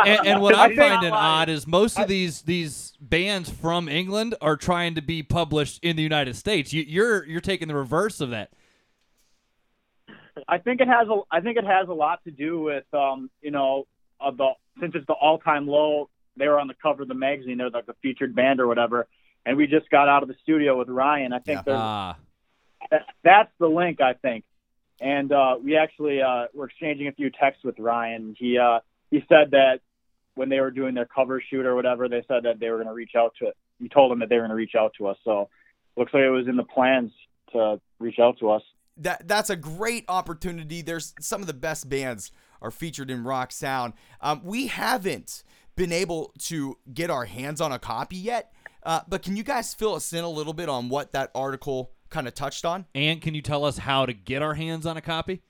and, 0.06 0.26
and 0.26 0.42
what 0.42 0.54
I 0.54 0.64
I'm 0.64 0.70
think- 0.76 0.80
finding 0.80 1.12
odd 1.12 1.48
is 1.48 1.66
most 1.66 1.98
of 1.98 2.08
these 2.08 2.42
these 2.42 2.92
bands 3.00 3.48
from 3.50 3.88
England 3.88 4.34
are 4.40 4.56
trying 4.56 4.94
to 4.96 5.02
be 5.02 5.22
published 5.22 5.82
in 5.82 5.96
the 5.96 6.02
United 6.02 6.36
States. 6.36 6.72
You, 6.72 6.84
you're 6.86 7.24
you're 7.26 7.40
taking 7.40 7.68
the 7.68 7.74
reverse 7.74 8.20
of 8.20 8.30
that. 8.30 8.50
I 10.48 10.58
think 10.58 10.80
it 10.80 10.88
has 10.88 11.08
a 11.08 11.20
I 11.30 11.40
think 11.40 11.56
it 11.58 11.64
has 11.64 11.88
a 11.88 11.92
lot 11.92 12.22
to 12.24 12.30
do 12.30 12.60
with 12.60 12.84
um, 12.94 13.30
you 13.42 13.50
know 13.50 13.86
uh, 14.20 14.30
the 14.30 14.50
since 14.80 14.94
it's 14.94 15.06
the 15.06 15.12
all 15.14 15.38
time 15.38 15.66
low 15.66 16.08
they 16.36 16.48
were 16.48 16.58
on 16.58 16.68
the 16.68 16.74
cover 16.82 17.02
of 17.02 17.08
the 17.08 17.14
magazine 17.14 17.58
they're 17.58 17.70
like 17.70 17.86
the 17.86 17.96
featured 18.02 18.34
band 18.34 18.60
or 18.60 18.66
whatever 18.66 19.06
and 19.46 19.56
we 19.56 19.66
just 19.66 19.88
got 19.90 20.08
out 20.08 20.22
of 20.22 20.28
the 20.28 20.36
studio 20.42 20.78
with 20.78 20.88
Ryan 20.88 21.32
I 21.32 21.38
think 21.38 21.58
Yeah. 21.58 21.62
there's 21.64 21.78
Ah, 21.78 22.16
that, 22.90 23.02
that's 23.22 23.52
the 23.58 23.68
link 23.68 24.00
I 24.00 24.14
think 24.14 24.44
and 25.00 25.32
uh, 25.32 25.56
we 25.62 25.76
actually 25.76 26.20
uh, 26.20 26.46
were 26.54 26.66
exchanging 26.66 27.08
a 27.08 27.12
few 27.12 27.30
texts 27.30 27.64
with 27.64 27.78
Ryan 27.78 28.34
he 28.38 28.58
uh, 28.58 28.80
he 29.10 29.24
said 29.28 29.52
that 29.52 29.80
when 30.34 30.48
they 30.48 30.60
were 30.60 30.70
doing 30.70 30.94
their 30.94 31.06
cover 31.06 31.42
shoot 31.50 31.66
or 31.66 31.74
whatever 31.74 32.08
they 32.08 32.24
said 32.28 32.44
that 32.44 32.60
they 32.60 32.70
were 32.70 32.76
going 32.76 32.88
to 32.88 32.94
reach 32.94 33.14
out 33.16 33.34
to 33.40 33.52
we 33.80 33.88
told 33.88 34.10
them 34.10 34.20
that 34.20 34.28
they 34.28 34.36
were 34.36 34.42
going 34.42 34.50
to 34.50 34.56
reach 34.56 34.74
out 34.78 34.92
to 34.98 35.06
us 35.06 35.16
so 35.24 35.48
looks 35.96 36.12
like 36.14 36.22
it 36.22 36.30
was 36.30 36.46
in 36.48 36.56
the 36.56 36.64
plans 36.64 37.10
to 37.52 37.80
reach 37.98 38.18
out 38.18 38.38
to 38.38 38.50
us 38.50 38.62
that 38.96 39.26
that's 39.26 39.48
a 39.48 39.56
great 39.56 40.04
opportunity. 40.08 40.82
There's 40.82 41.14
some 41.20 41.40
of 41.40 41.46
the 41.46 41.54
best 41.54 41.88
bands 41.88 42.32
are 42.60 42.70
featured 42.70 43.10
in 43.10 43.24
Rock 43.24 43.50
Sound. 43.50 43.94
Um, 44.20 44.42
we 44.44 44.66
haven't 44.66 45.42
been 45.74 45.90
able 45.90 46.34
to 46.40 46.76
get 46.92 47.08
our 47.08 47.24
hands 47.24 47.62
on 47.62 47.72
a 47.72 47.78
copy 47.78 48.16
yet, 48.16 48.52
uh, 48.82 49.00
but 49.08 49.22
can 49.22 49.36
you 49.36 49.42
guys 49.42 49.74
fill 49.74 49.94
us 49.94 50.12
in 50.12 50.24
a 50.24 50.28
little 50.28 50.52
bit 50.52 50.68
on 50.68 50.88
what 50.88 51.12
that 51.12 51.30
article 51.34 51.92
kind 52.08 52.26
of 52.26 52.34
touched 52.34 52.64
on? 52.64 52.86
And 52.94 53.20
can 53.22 53.34
you 53.34 53.42
tell 53.42 53.64
us 53.64 53.78
how 53.78 54.06
to 54.06 54.12
get 54.12 54.42
our 54.42 54.54
hands 54.54 54.86
on 54.86 54.96
a 54.96 55.00
copy? 55.00 55.42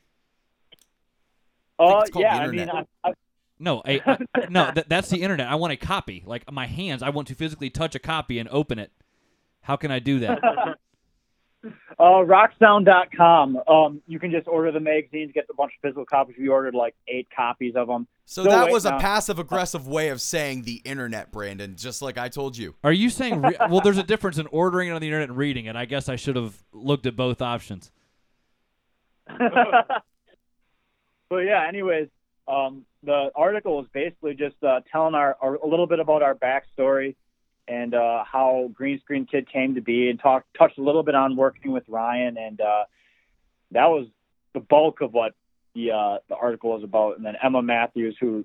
Uh, 1.79 2.03
yeah, 2.15 2.39
the 2.39 2.43
I 2.43 2.47
mean. 2.49 2.71
I, 2.71 2.85
I, 3.05 3.13
No, 3.59 3.83
I, 3.87 4.01
I- 4.07 4.47
no, 4.51 4.71
th- 4.73 4.87
that's 4.89 5.09
the 5.09 5.23
internet. 5.23 5.49
I 5.49 5.55
want 5.55 5.73
a 5.73 5.77
copy. 5.77 6.23
Like 6.27 6.51
my 6.53 6.67
hands, 6.67 7.03
I 7.03 7.11
want 7.11 7.29
to 7.29 7.35
physically 7.35 7.71
touch 7.71 7.95
a 7.95 7.99
copy 7.99 8.39
and 8.39 8.49
open 8.51 8.79
it. 8.79 8.91
How 9.63 9.77
can 9.77 9.91
I 9.91 9.99
do 9.99 10.19
that? 10.21 10.39
uh, 11.65 11.71
rocksound.com. 11.99 13.61
Um, 13.69 14.03
you 14.07 14.19
can 14.19 14.31
just 14.31 14.49
order 14.49 14.73
the 14.73 14.81
magazines, 14.81 15.33
get 15.35 15.47
a 15.51 15.55
bunch 15.55 15.73
of 15.77 15.81
physical 15.83 16.07
copies. 16.07 16.37
We 16.39 16.49
ordered 16.49 16.75
like 16.75 16.95
eight 17.09 17.29
copies 17.35 17.75
of 17.77 17.89
them. 17.89 18.07
So 18.25 18.45
No, 18.45 18.51
that 18.51 18.67
wait, 18.67 18.73
was 18.73 18.87
a 18.87 18.93
passive 18.93 19.39
aggressive 19.39 19.87
way 19.87 20.09
of 20.09 20.21
saying 20.21 20.63
the 20.63 20.81
internet, 20.85 21.31
Brandon, 21.33 21.77
just 21.77 22.01
like 22.01 22.17
I 22.17 22.29
told 22.29 22.57
you. 22.57 22.75
Are 22.83 22.93
you 22.93 23.11
saying? 23.11 23.43
Re- 23.43 23.57
well, 23.71 23.81
there's 23.81 23.99
a 23.99 24.03
difference 24.03 24.39
in 24.39 24.47
ordering 24.47 24.89
it 24.89 24.93
on 24.93 25.01
the 25.01 25.07
internet 25.09 25.29
and 25.29 25.39
reading 25.39 25.67
it. 25.67 25.77
I 25.77 25.85
guess 25.85 26.09
I 26.09 26.17
should 26.17 26.37
have 26.37 26.63
looked 26.73 27.07
at 27.07 27.17
both 27.17 27.43
options. 27.43 27.91
but 29.39 30.03
yeah, 31.31 31.67
anyways, 31.69 32.09
um, 32.49 32.85
the 33.03 33.31
article 33.35 33.81
is 33.83 33.87
basically 33.93 34.35
just 34.35 34.57
uh, 34.63 34.81
telling 34.91 35.15
our, 35.15 35.37
our 35.41 35.57
a 35.57 35.67
little 35.67 35.87
bit 35.87 36.01
about 36.01 36.23
our 36.23 36.35
backstory 36.35 37.17
and 37.71 37.95
uh, 37.95 38.25
how 38.25 38.69
Green 38.75 38.99
Screen 39.01 39.27
Kid 39.27 39.49
came 39.51 39.77
to 39.77 39.81
be, 39.81 40.11
and 40.11 40.19
talk 40.19 40.45
touched 40.59 40.77
a 40.77 40.83
little 40.83 41.05
bit 41.05 41.15
on 41.15 41.37
working 41.37 41.71
with 41.71 41.85
Ryan, 41.87 42.37
and 42.37 42.61
uh, 42.61 42.85
that 43.71 43.87
was 43.87 44.09
the 44.55 44.61
bulk 44.61 45.01
of 45.01 45.13
what 45.13 45.35
the 45.75 45.93
uh, 45.93 46.19
the 46.29 46.35
article 46.35 46.71
was 46.71 46.83
about. 46.83 47.17
And 47.17 47.25
then 47.25 47.35
Emma 47.41 47.63
Matthews, 47.63 48.17
who 48.21 48.45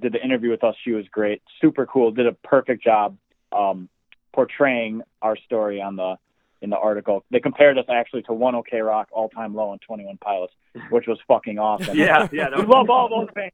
did 0.00 0.14
the 0.14 0.24
interview 0.24 0.50
with 0.50 0.64
us, 0.64 0.74
she 0.82 0.92
was 0.92 1.06
great, 1.08 1.42
super 1.60 1.84
cool, 1.84 2.12
did 2.12 2.26
a 2.26 2.32
perfect 2.32 2.82
job 2.82 3.18
um, 3.52 3.90
portraying 4.32 5.02
our 5.20 5.36
story 5.36 5.82
on 5.82 5.96
the 5.96 6.16
in 6.62 6.70
the 6.70 6.78
article. 6.78 7.24
They 7.30 7.40
compared 7.40 7.76
us 7.76 7.84
actually 7.90 8.22
to 8.22 8.32
One 8.32 8.54
OK 8.54 8.80
Rock, 8.80 9.08
All 9.12 9.28
Time 9.28 9.54
Low, 9.54 9.72
and 9.72 9.82
Twenty 9.82 10.06
One 10.06 10.16
Pilots, 10.16 10.54
which 10.88 11.06
was 11.06 11.18
fucking 11.28 11.58
awesome. 11.58 11.94
Yeah, 11.98 12.26
yeah. 12.32 12.48
we 12.56 12.64
love 12.64 12.88
all 12.88 13.10
those 13.10 13.28
bands. 13.34 13.52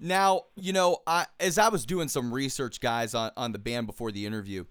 Now, 0.00 0.44
you 0.56 0.72
know, 0.72 0.98
I, 1.06 1.26
as 1.38 1.58
I 1.58 1.68
was 1.68 1.84
doing 1.84 2.08
some 2.08 2.32
research, 2.32 2.80
guys, 2.80 3.14
on, 3.14 3.30
on 3.36 3.52
the 3.52 3.58
band 3.58 3.86
before 3.86 4.10
the 4.10 4.24
interview, 4.24 4.64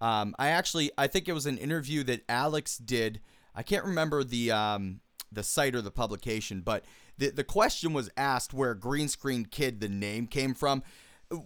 um, 0.00 0.34
I 0.38 0.48
actually 0.48 0.90
I 0.96 1.06
think 1.06 1.28
it 1.28 1.32
was 1.32 1.46
an 1.46 1.58
interview 1.58 2.04
that 2.04 2.22
Alex 2.28 2.78
did. 2.78 3.20
I 3.54 3.62
can't 3.62 3.84
remember 3.84 4.22
the 4.22 4.52
um, 4.52 5.00
the 5.32 5.42
site 5.42 5.74
or 5.74 5.80
the 5.80 5.90
publication, 5.90 6.60
but 6.60 6.84
the 7.18 7.30
the 7.30 7.44
question 7.44 7.92
was 7.92 8.10
asked 8.16 8.52
where 8.54 8.74
Green 8.74 9.08
Screen 9.08 9.46
Kid 9.46 9.80
the 9.80 9.88
name 9.88 10.26
came 10.26 10.54
from. 10.54 10.82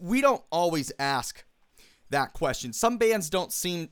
We 0.00 0.20
don't 0.20 0.42
always 0.50 0.92
ask 0.98 1.44
that 2.10 2.32
question. 2.32 2.72
Some 2.72 2.98
bands 2.98 3.30
don't 3.30 3.52
seem 3.52 3.88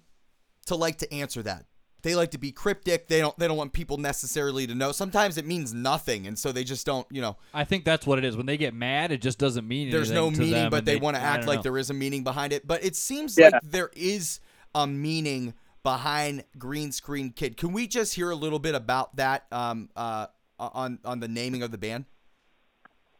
to 0.66 0.74
like 0.74 0.98
to 0.98 1.12
answer 1.14 1.42
that. 1.44 1.64
They 2.02 2.14
like 2.14 2.30
to 2.30 2.38
be 2.38 2.52
cryptic. 2.52 3.08
They 3.08 3.20
don't 3.20 3.36
they 3.38 3.48
don't 3.48 3.56
want 3.56 3.72
people 3.72 3.96
necessarily 3.98 4.66
to 4.68 4.74
know. 4.74 4.92
Sometimes 4.92 5.36
it 5.36 5.46
means 5.46 5.74
nothing, 5.74 6.26
and 6.26 6.38
so 6.38 6.52
they 6.52 6.62
just 6.62 6.86
don't, 6.86 7.06
you 7.10 7.20
know, 7.20 7.36
I 7.52 7.64
think 7.64 7.84
that's 7.84 8.06
what 8.06 8.18
it 8.18 8.24
is. 8.24 8.36
When 8.36 8.46
they 8.46 8.56
get 8.56 8.72
mad, 8.72 9.10
it 9.10 9.20
just 9.20 9.38
doesn't 9.38 9.66
mean 9.66 9.90
there's 9.90 10.10
anything 10.10 10.30
no 10.30 10.36
to 10.36 10.38
meaning, 10.40 10.54
them, 10.54 10.70
but 10.70 10.78
and 10.78 10.86
they, 10.86 10.96
want 10.96 11.16
to 11.16 11.22
act 11.22 11.46
like 11.46 11.58
know. 11.58 11.62
there 11.62 11.78
is 11.78 11.90
a 11.90 11.94
meaning 11.94 12.22
behind 12.22 12.52
it. 12.52 12.66
But 12.66 12.84
it 12.84 12.94
seems 12.94 13.36
Yeah. 13.36 13.50
like 13.52 13.62
there 13.64 13.90
is 13.96 14.40
a 14.74 14.86
meaning 14.86 15.54
behind 15.82 16.44
Green 16.56 16.92
Screen 16.92 17.32
Kid. 17.32 17.56
Can 17.56 17.72
we 17.72 17.86
just 17.88 18.14
hear 18.14 18.30
a 18.30 18.36
little 18.36 18.58
bit 18.60 18.74
about 18.76 19.16
that 19.16 19.46
um, 19.50 19.88
uh, 19.96 20.26
on 20.58 21.00
on 21.04 21.18
the 21.18 21.28
naming 21.28 21.62
of 21.62 21.72
the 21.72 21.78
band? 21.78 22.04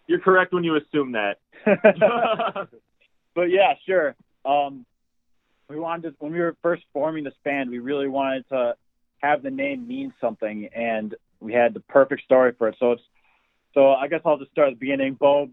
You're 0.07 0.21
correct 0.21 0.53
when 0.53 0.65
you 0.65 0.77
assume 0.77 1.13
that. 1.13 1.39
but 3.35 3.51
yeah, 3.51 3.75
sure. 3.87 4.15
Um, 4.45 4.87
we 5.69 5.79
wanted 5.79 6.11
to, 6.11 6.17
when 6.19 6.33
we 6.33 6.41
were 6.41 6.57
first 6.63 6.83
forming 6.93 7.25
this 7.25 7.35
band, 7.45 7.71
we 7.71 7.79
really 7.79 8.09
wanted 8.09 8.49
to 8.49 8.75
have 9.19 9.43
the 9.43 9.51
name 9.51 9.87
mean 9.87 10.13
something, 10.21 10.69
and 10.75 11.15
we 11.41 11.53
had 11.53 11.75
the 11.75 11.81
perfect 11.81 12.23
story 12.25 12.53
for 12.57 12.69
it. 12.69 12.77
So 12.79 12.93
it's 12.93 13.03
so 13.75 13.93
I 13.93 14.09
guess 14.09 14.21
I'll 14.25 14.39
just 14.39 14.51
start 14.51 14.69
at 14.69 14.75
the 14.75 14.81
beginning. 14.81 15.15
Bo, 15.15 15.51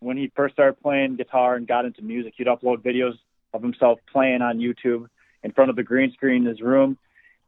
when 0.00 0.16
he 0.16 0.30
first 0.36 0.54
started 0.54 0.80
playing 0.82 1.16
guitar 1.16 1.56
and 1.56 1.66
got 1.66 1.86
into 1.86 2.02
music, 2.02 2.34
he'd 2.36 2.46
upload 2.46 2.78
videos 2.78 3.14
of 3.52 3.62
himself 3.62 3.98
playing 4.12 4.42
on 4.42 4.58
YouTube 4.58 5.06
in 5.42 5.52
front 5.52 5.70
of 5.70 5.76
the 5.76 5.82
green 5.82 6.12
screen 6.12 6.42
in 6.42 6.48
his 6.48 6.60
room. 6.60 6.98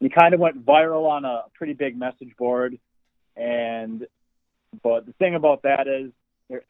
He 0.01 0.09
kind 0.09 0.35
of 0.35 0.41
went 0.41 0.65
viral 0.65 1.09
on 1.09 1.25
a 1.25 1.45
pretty 1.55 1.75
big 1.75 1.99
message 1.99 2.35
board, 2.39 2.79
and 3.37 4.07
but 4.83 5.07
the 5.07 5.13
thing 5.13 5.35
about 5.35 5.63
that 5.63 5.87
is, 5.87 6.13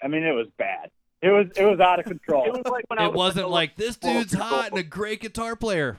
I 0.03 0.09
mean, 0.09 0.23
it 0.23 0.33
was 0.33 0.49
bad. 0.59 0.91
It 1.23 1.29
was 1.31 1.47
it 1.57 1.65
was 1.65 1.81
out 1.81 1.99
of 1.99 2.05
control. 2.05 2.45
It 2.47 2.53
was 2.53 2.67
like 2.67 2.85
when 2.89 2.99
I 2.99 3.05
It 3.05 3.09
was 3.09 3.17
wasn't 3.17 3.51
like 3.51 3.77
this 3.77 3.97
dude's 3.97 4.35
hot 4.35 4.71
and 4.71 4.79
a 4.79 4.83
great 4.83 5.21
guitar 5.21 5.57
player. 5.57 5.97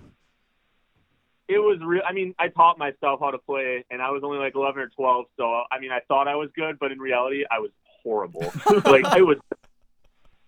it 1.47 1.59
was 1.59 1.79
real. 1.83 2.01
I 2.07 2.13
mean, 2.13 2.35
I 2.37 2.49
taught 2.49 2.77
myself 2.77 3.19
how 3.21 3.31
to 3.31 3.37
play, 3.39 3.83
and 3.89 4.01
I 4.01 4.11
was 4.11 4.21
only 4.23 4.37
like 4.37 4.53
11 4.55 4.81
or 4.81 4.89
12. 4.89 5.25
So 5.37 5.63
I 5.71 5.79
mean, 5.79 5.91
I 5.91 5.99
thought 6.07 6.27
I 6.27 6.35
was 6.35 6.49
good, 6.55 6.77
but 6.79 6.91
in 6.91 6.99
reality, 6.99 7.43
I 7.49 7.59
was 7.59 7.71
horrible. 8.03 8.41
like 8.85 9.05
I 9.05 9.21
was. 9.21 9.37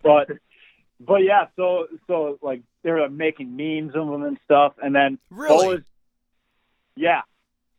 but 0.03 0.29
but 0.99 1.23
yeah, 1.23 1.47
so 1.55 1.87
so 2.07 2.37
like 2.41 2.61
they 2.83 2.91
were 2.91 3.09
making 3.09 3.55
memes 3.55 3.95
of 3.95 4.07
them 4.07 4.23
and 4.23 4.37
stuff, 4.45 4.73
and 4.81 4.93
then 4.95 5.17
Bo 5.31 5.67
was, 5.67 5.81
yeah, 6.95 7.21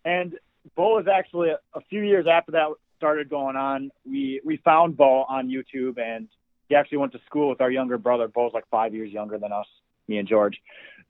and 0.04 0.34
Bo 0.76 0.96
was 0.96 1.06
actually 1.06 1.50
a, 1.50 1.58
a 1.74 1.80
few 1.88 2.02
years 2.02 2.26
after 2.30 2.52
that 2.52 2.68
started 2.96 3.28
going 3.30 3.56
on. 3.56 3.90
We 4.04 4.40
we 4.44 4.56
found 4.58 4.96
Bo 4.96 5.24
on 5.28 5.48
YouTube, 5.48 5.98
and 5.98 6.28
he 6.70 6.74
actually 6.76 6.98
went 6.98 7.12
to 7.12 7.20
school 7.26 7.50
with 7.50 7.60
our 7.60 7.70
younger 7.70 7.98
brother. 7.98 8.28
Bo's 8.28 8.52
like 8.54 8.64
five 8.70 8.94
years 8.94 9.10
younger 9.12 9.36
than 9.38 9.52
us, 9.52 9.66
me 10.08 10.16
and 10.16 10.26
George, 10.26 10.56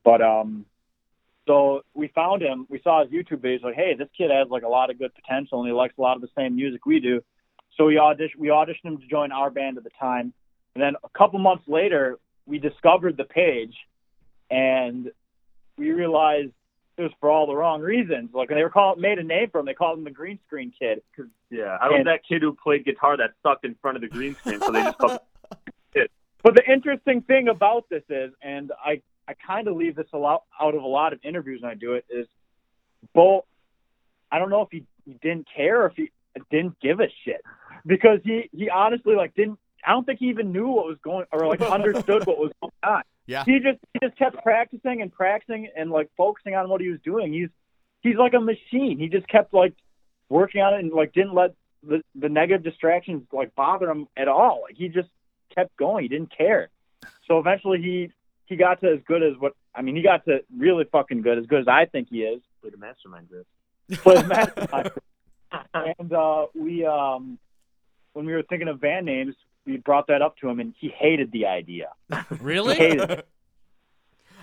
but 0.04 0.20
um. 0.20 0.66
So 1.46 1.82
we 1.94 2.08
found 2.08 2.42
him. 2.42 2.66
We 2.68 2.80
saw 2.82 3.02
his 3.02 3.10
YouTube 3.12 3.38
videos. 3.40 3.62
Like, 3.64 3.74
hey, 3.74 3.94
this 3.98 4.08
kid 4.16 4.30
has 4.30 4.48
like 4.50 4.62
a 4.62 4.68
lot 4.68 4.90
of 4.90 4.98
good 4.98 5.12
potential, 5.14 5.58
and 5.60 5.66
he 5.68 5.72
likes 5.72 5.94
a 5.98 6.00
lot 6.00 6.14
of 6.14 6.22
the 6.22 6.28
same 6.36 6.54
music 6.54 6.86
we 6.86 7.00
do. 7.00 7.22
So 7.76 7.86
we 7.86 7.94
auditioned. 7.94 8.36
We 8.38 8.48
auditioned 8.48 8.84
him 8.84 8.98
to 8.98 9.06
join 9.06 9.32
our 9.32 9.50
band 9.50 9.76
at 9.78 9.82
the 9.84 9.90
time. 9.98 10.32
And 10.74 10.82
then 10.82 10.94
a 11.02 11.08
couple 11.18 11.38
months 11.40 11.64
later, 11.66 12.18
we 12.46 12.58
discovered 12.58 13.16
the 13.16 13.24
page, 13.24 13.74
and 14.50 15.10
we 15.76 15.90
realized 15.90 16.52
it 16.98 17.02
was 17.02 17.12
for 17.20 17.30
all 17.30 17.46
the 17.46 17.54
wrong 17.56 17.80
reasons. 17.80 18.30
Like 18.32 18.50
when 18.50 18.58
they 18.58 18.62
were 18.62 18.70
called, 18.70 19.00
made 19.00 19.18
a 19.18 19.22
name 19.24 19.48
for 19.50 19.58
him, 19.60 19.66
they 19.66 19.74
called 19.74 19.98
him 19.98 20.04
the 20.04 20.10
Green 20.10 20.38
Screen 20.46 20.72
Kid. 20.78 21.02
Yeah, 21.50 21.78
I 21.80 21.88
was 21.88 21.96
And- 21.98 22.06
that 22.06 22.20
kid 22.28 22.42
who 22.42 22.54
played 22.54 22.84
guitar 22.84 23.16
that 23.16 23.30
sucked 23.42 23.64
in 23.64 23.74
front 23.76 23.96
of 23.96 24.02
the 24.02 24.08
green 24.08 24.34
screen, 24.36 24.60
so 24.60 24.70
they 24.70 24.82
just 24.82 24.98
called 24.98 25.18
But 26.42 26.55
the 26.55 26.62
interesting 26.70 27.22
thing 27.22 27.48
about 27.48 27.88
this 27.90 28.03
is, 28.09 28.33
and 28.42 28.72
I 28.85 29.03
I 29.29 29.35
kind 29.46 29.68
of 29.68 29.76
leave 29.76 29.96
this 29.96 30.09
a 30.12 30.18
lot 30.18 30.44
out 30.61 30.74
of 30.74 30.83
a 30.83 30.87
lot 30.87 31.12
of 31.12 31.20
interviews 31.22 31.62
when 31.62 31.70
I 31.70 31.74
do 31.74 31.94
it, 31.94 32.05
is 32.11 32.26
Bo. 33.14 33.44
I 34.33 34.38
don't 34.38 34.50
know 34.50 34.62
if 34.62 34.68
he, 34.70 34.85
he 35.05 35.14
didn't 35.14 35.46
care 35.55 35.83
or 35.83 35.87
if 35.87 35.96
he 35.96 36.11
didn't 36.50 36.79
give 36.81 37.00
a 37.00 37.09
shit 37.24 37.42
because 37.87 38.20
he 38.24 38.48
he 38.53 38.70
honestly 38.70 39.14
like 39.14 39.35
didn't. 39.35 39.59
I 39.85 39.92
don't 39.92 40.05
think 40.05 40.18
he 40.18 40.29
even 40.29 40.53
knew 40.53 40.68
what 40.68 40.87
was 40.87 40.98
going 41.03 41.26
or 41.33 41.46
like 41.46 41.61
understood 41.62 42.26
what 42.26 42.38
was 42.38 42.53
going 42.61 42.72
on. 42.83 43.03
Yeah. 43.26 43.44
he 43.44 43.61
just 43.61 43.79
he 43.92 44.00
just 44.03 44.18
kept 44.18 44.42
practicing 44.42 45.03
and 45.03 45.12
practicing 45.12 45.68
and 45.76 45.90
like 45.90 46.11
focusing 46.16 46.55
on 46.55 46.68
what 46.68 46.81
he 46.81 46.88
was 46.88 47.00
doing. 47.05 47.33
He's 47.33 47.48
he's 48.00 48.16
like 48.16 48.35
a 48.35 48.40
machine. 48.40 48.98
He 48.98 49.09
just 49.09 49.29
kept 49.29 49.55
like 49.55 49.74
working 50.29 50.61
on 50.61 50.74
it 50.74 50.81
and 50.81 50.92
like 50.92 51.12
didn't 51.12 51.35
let 51.35 51.55
the 51.83 52.03
the 52.14 52.29
negative 52.29 52.62
distractions 52.62 53.22
like 53.33 53.55
bother 53.55 53.90
him 53.90 54.09
at 54.16 54.29
all. 54.29 54.62
Like 54.62 54.76
he 54.76 54.88
just 54.88 55.09
kept 55.54 55.76
going. 55.76 56.04
He 56.04 56.08
didn't 56.08 56.36
care. 56.36 56.70
So 57.26 57.38
eventually 57.38 57.80
he 57.80 58.10
he 58.46 58.56
got 58.56 58.80
to 58.80 58.92
as 58.92 59.00
good 59.06 59.22
as 59.22 59.34
what 59.38 59.54
I 59.74 59.82
mean. 59.82 59.96
He 59.96 60.02
got 60.02 60.24
to 60.26 60.40
really 60.56 60.84
fucking 60.84 61.22
good, 61.22 61.38
as 61.38 61.46
good 61.46 61.60
as 61.60 61.68
I 61.68 61.86
think 61.86 62.08
he 62.10 62.22
is. 62.22 62.40
played 62.60 62.74
a 62.74 62.76
mastermind 62.76 63.28
group. 63.28 63.46
Plays 63.98 64.26
Mastermind. 64.26 64.90
and 65.74 66.12
uh, 66.12 66.46
we 66.54 66.84
um 66.84 67.38
when 68.12 68.26
we 68.26 68.32
were 68.32 68.42
thinking 68.42 68.68
of 68.68 68.80
band 68.80 69.06
names, 69.06 69.34
we 69.66 69.76
brought 69.76 70.08
that 70.08 70.22
up 70.22 70.36
to 70.38 70.48
him, 70.48 70.60
and 70.60 70.74
he 70.78 70.88
hated 70.88 71.32
the 71.32 71.46
idea. 71.46 71.88
Really? 72.40 72.74
He 72.74 72.82
hated 72.82 73.10
it. 73.10 73.28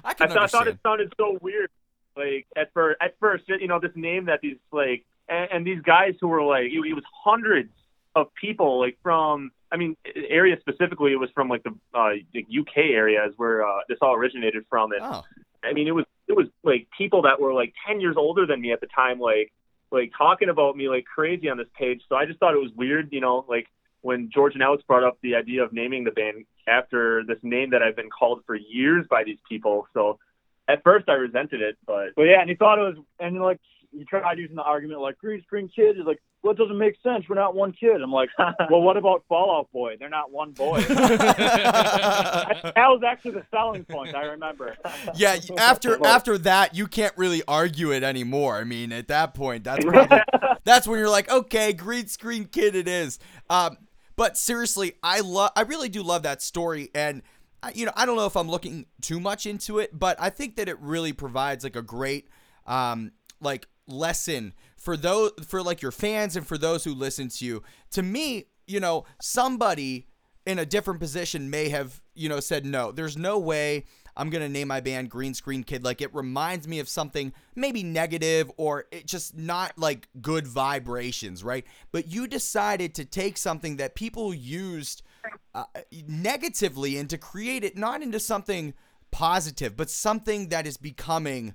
I 0.03 0.09
I, 0.09 0.13
can 0.13 0.29
thought, 0.29 0.37
I 0.37 0.47
thought 0.47 0.67
it 0.67 0.79
sounded 0.83 1.13
so 1.17 1.37
weird. 1.41 1.69
Like 2.15 2.47
at 2.55 2.73
first, 2.73 2.97
at 3.01 3.15
first, 3.19 3.43
you 3.47 3.67
know, 3.67 3.79
this 3.79 3.91
name 3.95 4.25
that 4.25 4.41
these 4.41 4.57
like, 4.71 5.05
and, 5.27 5.49
and 5.51 5.67
these 5.67 5.81
guys 5.81 6.15
who 6.21 6.27
were 6.27 6.43
like, 6.43 6.65
it, 6.65 6.79
it 6.79 6.93
was 6.93 7.03
hundreds 7.23 7.71
of 8.15 8.33
people, 8.35 8.79
like 8.79 8.97
from, 9.03 9.51
I 9.71 9.77
mean, 9.77 9.97
area 10.29 10.57
specifically, 10.59 11.11
it 11.11 11.19
was 11.19 11.29
from 11.31 11.49
like 11.49 11.63
the 11.63 11.75
uh, 11.93 12.13
the 12.33 12.45
UK 12.59 12.77
areas 12.77 13.33
where 13.37 13.65
uh, 13.65 13.79
this 13.89 13.97
all 14.01 14.15
originated 14.15 14.65
from, 14.69 14.91
and 14.91 15.01
Oh, 15.03 15.23
I 15.63 15.73
mean, 15.73 15.87
it 15.87 15.95
was 15.95 16.05
it 16.27 16.33
was 16.35 16.47
like 16.63 16.87
people 16.97 17.23
that 17.23 17.39
were 17.39 17.53
like 17.53 17.73
ten 17.85 17.99
years 17.99 18.15
older 18.17 18.45
than 18.45 18.61
me 18.61 18.71
at 18.71 18.81
the 18.81 18.87
time, 18.87 19.19
like 19.19 19.51
like 19.91 20.11
talking 20.17 20.49
about 20.49 20.75
me 20.75 20.89
like 20.89 21.05
crazy 21.05 21.49
on 21.49 21.57
this 21.57 21.67
page. 21.77 22.01
So 22.09 22.15
I 22.15 22.25
just 22.25 22.39
thought 22.39 22.53
it 22.53 22.61
was 22.61 22.71
weird, 22.75 23.09
you 23.11 23.21
know, 23.21 23.45
like 23.47 23.67
when 24.01 24.29
George 24.33 24.53
and 24.53 24.63
Alex 24.63 24.83
brought 24.87 25.03
up 25.03 25.17
the 25.21 25.35
idea 25.35 25.63
of 25.63 25.73
naming 25.73 26.03
the 26.03 26.11
band 26.11 26.45
after 26.67 27.23
this 27.25 27.37
name 27.43 27.71
that 27.71 27.81
I've 27.81 27.95
been 27.95 28.09
called 28.09 28.43
for 28.45 28.55
years 28.55 29.05
by 29.09 29.23
these 29.23 29.39
people. 29.47 29.87
So 29.93 30.19
at 30.67 30.83
first 30.83 31.07
I 31.09 31.13
resented 31.13 31.61
it, 31.61 31.77
but 31.85 32.15
But 32.15 32.23
yeah, 32.23 32.41
and 32.41 32.49
he 32.49 32.55
thought 32.55 32.79
it 32.79 32.83
was, 32.83 32.97
and 33.19 33.41
like 33.41 33.59
he 33.91 34.03
tried 34.05 34.37
using 34.37 34.55
the 34.55 34.63
argument 34.63 35.01
like 35.01 35.17
green 35.17 35.41
screen 35.43 35.69
kid 35.73 35.97
is 35.97 36.05
like, 36.05 36.21
well, 36.43 36.53
it 36.53 36.57
doesn't 36.57 36.77
make 36.77 36.95
sense. 37.01 37.25
We're 37.27 37.35
not 37.35 37.55
one 37.55 37.71
kid. 37.73 38.01
I'm 38.01 38.11
like, 38.11 38.29
well, 38.69 38.81
what 38.81 38.95
about 38.97 39.23
Fall 39.27 39.57
Out 39.57 39.71
Boy? 39.71 39.95
They're 39.99 40.09
not 40.09 40.31
one 40.31 40.51
boy. 40.51 40.81
that, 40.81 42.73
was 42.75 43.01
actually 43.05 43.31
the 43.31 43.43
selling 43.51 43.85
point. 43.85 44.15
I 44.15 44.25
remember. 44.25 44.75
yeah, 45.15 45.37
after 45.57 46.05
after 46.05 46.37
that, 46.39 46.75
you 46.75 46.87
can't 46.87 47.13
really 47.17 47.41
argue 47.47 47.91
it 47.91 48.03
anymore. 48.03 48.57
I 48.57 48.63
mean, 48.63 48.91
at 48.91 49.07
that 49.07 49.33
point, 49.33 49.63
that's 49.63 49.83
probably, 49.83 50.19
that's 50.63 50.87
when 50.87 50.99
you're 50.99 51.09
like, 51.09 51.29
okay, 51.29 51.73
green 51.73 52.07
screen 52.07 52.45
kid, 52.45 52.75
it 52.75 52.87
is. 52.87 53.19
Um, 53.49 53.77
but 54.15 54.37
seriously, 54.37 54.93
I 55.03 55.19
love, 55.21 55.51
I 55.55 55.61
really 55.61 55.89
do 55.89 56.01
love 56.03 56.23
that 56.23 56.41
story, 56.41 56.89
and 56.95 57.21
I- 57.61 57.71
you 57.73 57.85
know, 57.85 57.91
I 57.95 58.05
don't 58.05 58.15
know 58.15 58.25
if 58.25 58.37
I'm 58.37 58.49
looking 58.49 58.85
too 59.01 59.19
much 59.19 59.45
into 59.45 59.79
it, 59.79 59.97
but 59.97 60.17
I 60.19 60.29
think 60.29 60.55
that 60.57 60.69
it 60.69 60.79
really 60.79 61.13
provides 61.13 61.63
like 61.63 61.75
a 61.75 61.81
great, 61.81 62.27
um, 62.65 63.11
like 63.41 63.67
lesson 63.87 64.53
for 64.75 64.97
those 64.97 65.31
for 65.45 65.63
like 65.63 65.81
your 65.81 65.91
fans 65.91 66.35
and 66.35 66.45
for 66.45 66.57
those 66.57 66.83
who 66.83 66.93
listen 66.93 67.29
to 67.29 67.45
you. 67.45 67.63
To 67.91 68.03
me, 68.03 68.45
you 68.67 68.79
know, 68.79 69.05
somebody 69.21 70.07
in 70.45 70.59
a 70.59 70.65
different 70.65 70.99
position 70.99 71.49
may 71.49 71.69
have, 71.69 72.01
you 72.15 72.29
know, 72.29 72.39
said 72.39 72.65
no. 72.65 72.91
There's 72.91 73.17
no 73.17 73.37
way 73.37 73.85
I'm 74.17 74.31
gonna 74.31 74.49
name 74.49 74.67
my 74.67 74.81
band 74.81 75.09
Green 75.09 75.33
Screen 75.33 75.63
Kid. 75.63 75.83
Like 75.83 76.01
it 76.01 76.13
reminds 76.13 76.67
me 76.67 76.79
of 76.79 76.89
something 76.89 77.33
maybe 77.55 77.83
negative 77.83 78.51
or 78.57 78.85
it 78.91 79.05
just 79.05 79.37
not 79.37 79.77
like 79.77 80.09
good 80.21 80.47
vibrations, 80.47 81.43
right? 81.43 81.65
But 81.91 82.07
you 82.07 82.27
decided 82.27 82.95
to 82.95 83.05
take 83.05 83.37
something 83.37 83.77
that 83.77 83.95
people 83.95 84.33
used 84.33 85.03
uh, 85.53 85.65
negatively 86.07 86.97
and 86.97 87.09
to 87.09 87.17
create 87.17 87.63
it 87.63 87.77
not 87.77 88.01
into 88.01 88.19
something 88.19 88.73
positive, 89.11 89.77
but 89.77 89.89
something 89.89 90.49
that 90.49 90.65
is 90.65 90.77
becoming 90.77 91.53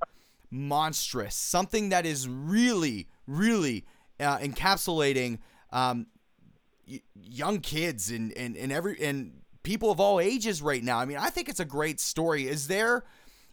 monstrous, 0.53 1.35
something 1.35 1.88
that 1.88 2.07
is 2.07 2.29
really, 2.29 3.09
really 3.27 3.87
uh, 4.21 4.38
encapsulating 4.38 5.38
um, 5.71 6.07
y- 6.87 7.01
young 7.15 7.61
kids 7.61 8.11
and, 8.11 8.33
and, 8.37 8.57
and 8.57 8.71
every 8.71 9.03
and 9.03 9.41
people 9.62 9.91
of 9.91 10.01
all 10.01 10.21
ages 10.21 10.62
right 10.62 10.83
now. 10.83 10.99
I 10.99 11.05
mean, 11.05 11.17
I 11.17 11.31
think 11.31 11.49
it's 11.49 11.61
a 11.61 11.65
great 11.65 12.01
story. 12.01 12.47
Is 12.47 12.69
there 12.69 13.05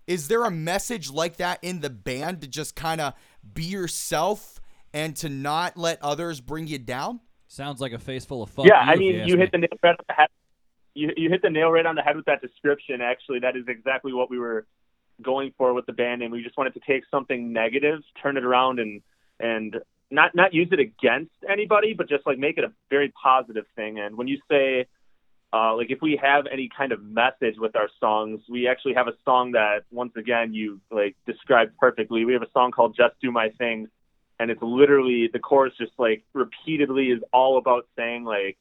is 0.07 0.27
there 0.27 0.43
a 0.43 0.51
message 0.51 1.11
like 1.11 1.37
that 1.37 1.59
in 1.61 1.81
the 1.81 1.89
band 1.89 2.41
to 2.41 2.47
just 2.47 2.75
kind 2.75 2.99
of 2.99 3.13
be 3.53 3.63
yourself 3.63 4.59
and 4.91 5.15
to 5.17 5.29
not 5.29 5.77
let 5.77 6.01
others 6.01 6.41
bring 6.41 6.67
you 6.67 6.79
down? 6.79 7.19
Sounds 7.47 7.79
like 7.79 7.93
a 7.93 7.99
face 7.99 8.25
full 8.25 8.43
of 8.43 8.49
fuck. 8.49 8.65
yeah, 8.65 8.83
you, 8.85 8.91
I 8.91 8.95
mean, 8.95 9.15
ask 9.19 9.29
you 9.29 9.35
me. 9.35 9.41
hit 9.41 9.51
the 9.51 9.57
nail 9.59 9.69
right 9.83 9.91
on 9.91 10.05
the 10.07 10.13
head. 10.13 10.29
You 10.95 11.11
you 11.15 11.29
hit 11.29 11.41
the 11.41 11.49
nail 11.49 11.69
right 11.69 11.85
on 11.85 11.95
the 11.95 12.01
head 12.01 12.15
with 12.15 12.25
that 12.25 12.41
description. 12.41 13.01
Actually, 13.01 13.39
that 13.39 13.55
is 13.55 13.65
exactly 13.67 14.11
what 14.11 14.29
we 14.29 14.39
were 14.39 14.65
going 15.21 15.53
for 15.57 15.73
with 15.73 15.85
the 15.85 15.93
band 15.93 16.21
name. 16.21 16.31
We 16.31 16.43
just 16.43 16.57
wanted 16.57 16.73
to 16.75 16.81
take 16.87 17.03
something 17.11 17.53
negative, 17.53 17.99
turn 18.21 18.37
it 18.37 18.43
around, 18.43 18.79
and 18.79 19.01
and 19.39 19.77
not 20.11 20.35
not 20.35 20.53
use 20.53 20.69
it 20.71 20.79
against 20.79 21.31
anybody, 21.49 21.93
but 21.93 22.09
just 22.09 22.25
like 22.25 22.37
make 22.37 22.57
it 22.57 22.63
a 22.63 22.71
very 22.89 23.11
positive 23.21 23.65
thing. 23.75 23.99
And 23.99 24.17
when 24.17 24.27
you 24.27 24.39
say 24.49 24.87
uh, 25.51 25.75
like 25.75 25.89
if 25.89 25.99
we 26.01 26.19
have 26.21 26.45
any 26.51 26.69
kind 26.75 26.91
of 26.91 27.01
message 27.01 27.55
with 27.57 27.75
our 27.75 27.89
songs, 27.99 28.41
we 28.49 28.67
actually 28.67 28.93
have 28.93 29.07
a 29.07 29.13
song 29.25 29.53
that 29.53 29.83
once 29.91 30.13
again 30.15 30.53
you 30.53 30.79
like 30.91 31.15
described 31.25 31.75
perfectly. 31.77 32.23
We 32.23 32.33
have 32.33 32.43
a 32.43 32.51
song 32.53 32.71
called 32.71 32.95
"Just 32.95 33.19
Do 33.21 33.31
My 33.31 33.49
Thing," 33.57 33.87
and 34.39 34.51
it's 34.51 34.61
literally 34.61 35.29
the 35.31 35.39
chorus 35.39 35.73
just 35.77 35.93
like 35.97 36.23
repeatedly 36.33 37.07
is 37.07 37.21
all 37.33 37.57
about 37.57 37.87
saying 37.95 38.25
like 38.25 38.57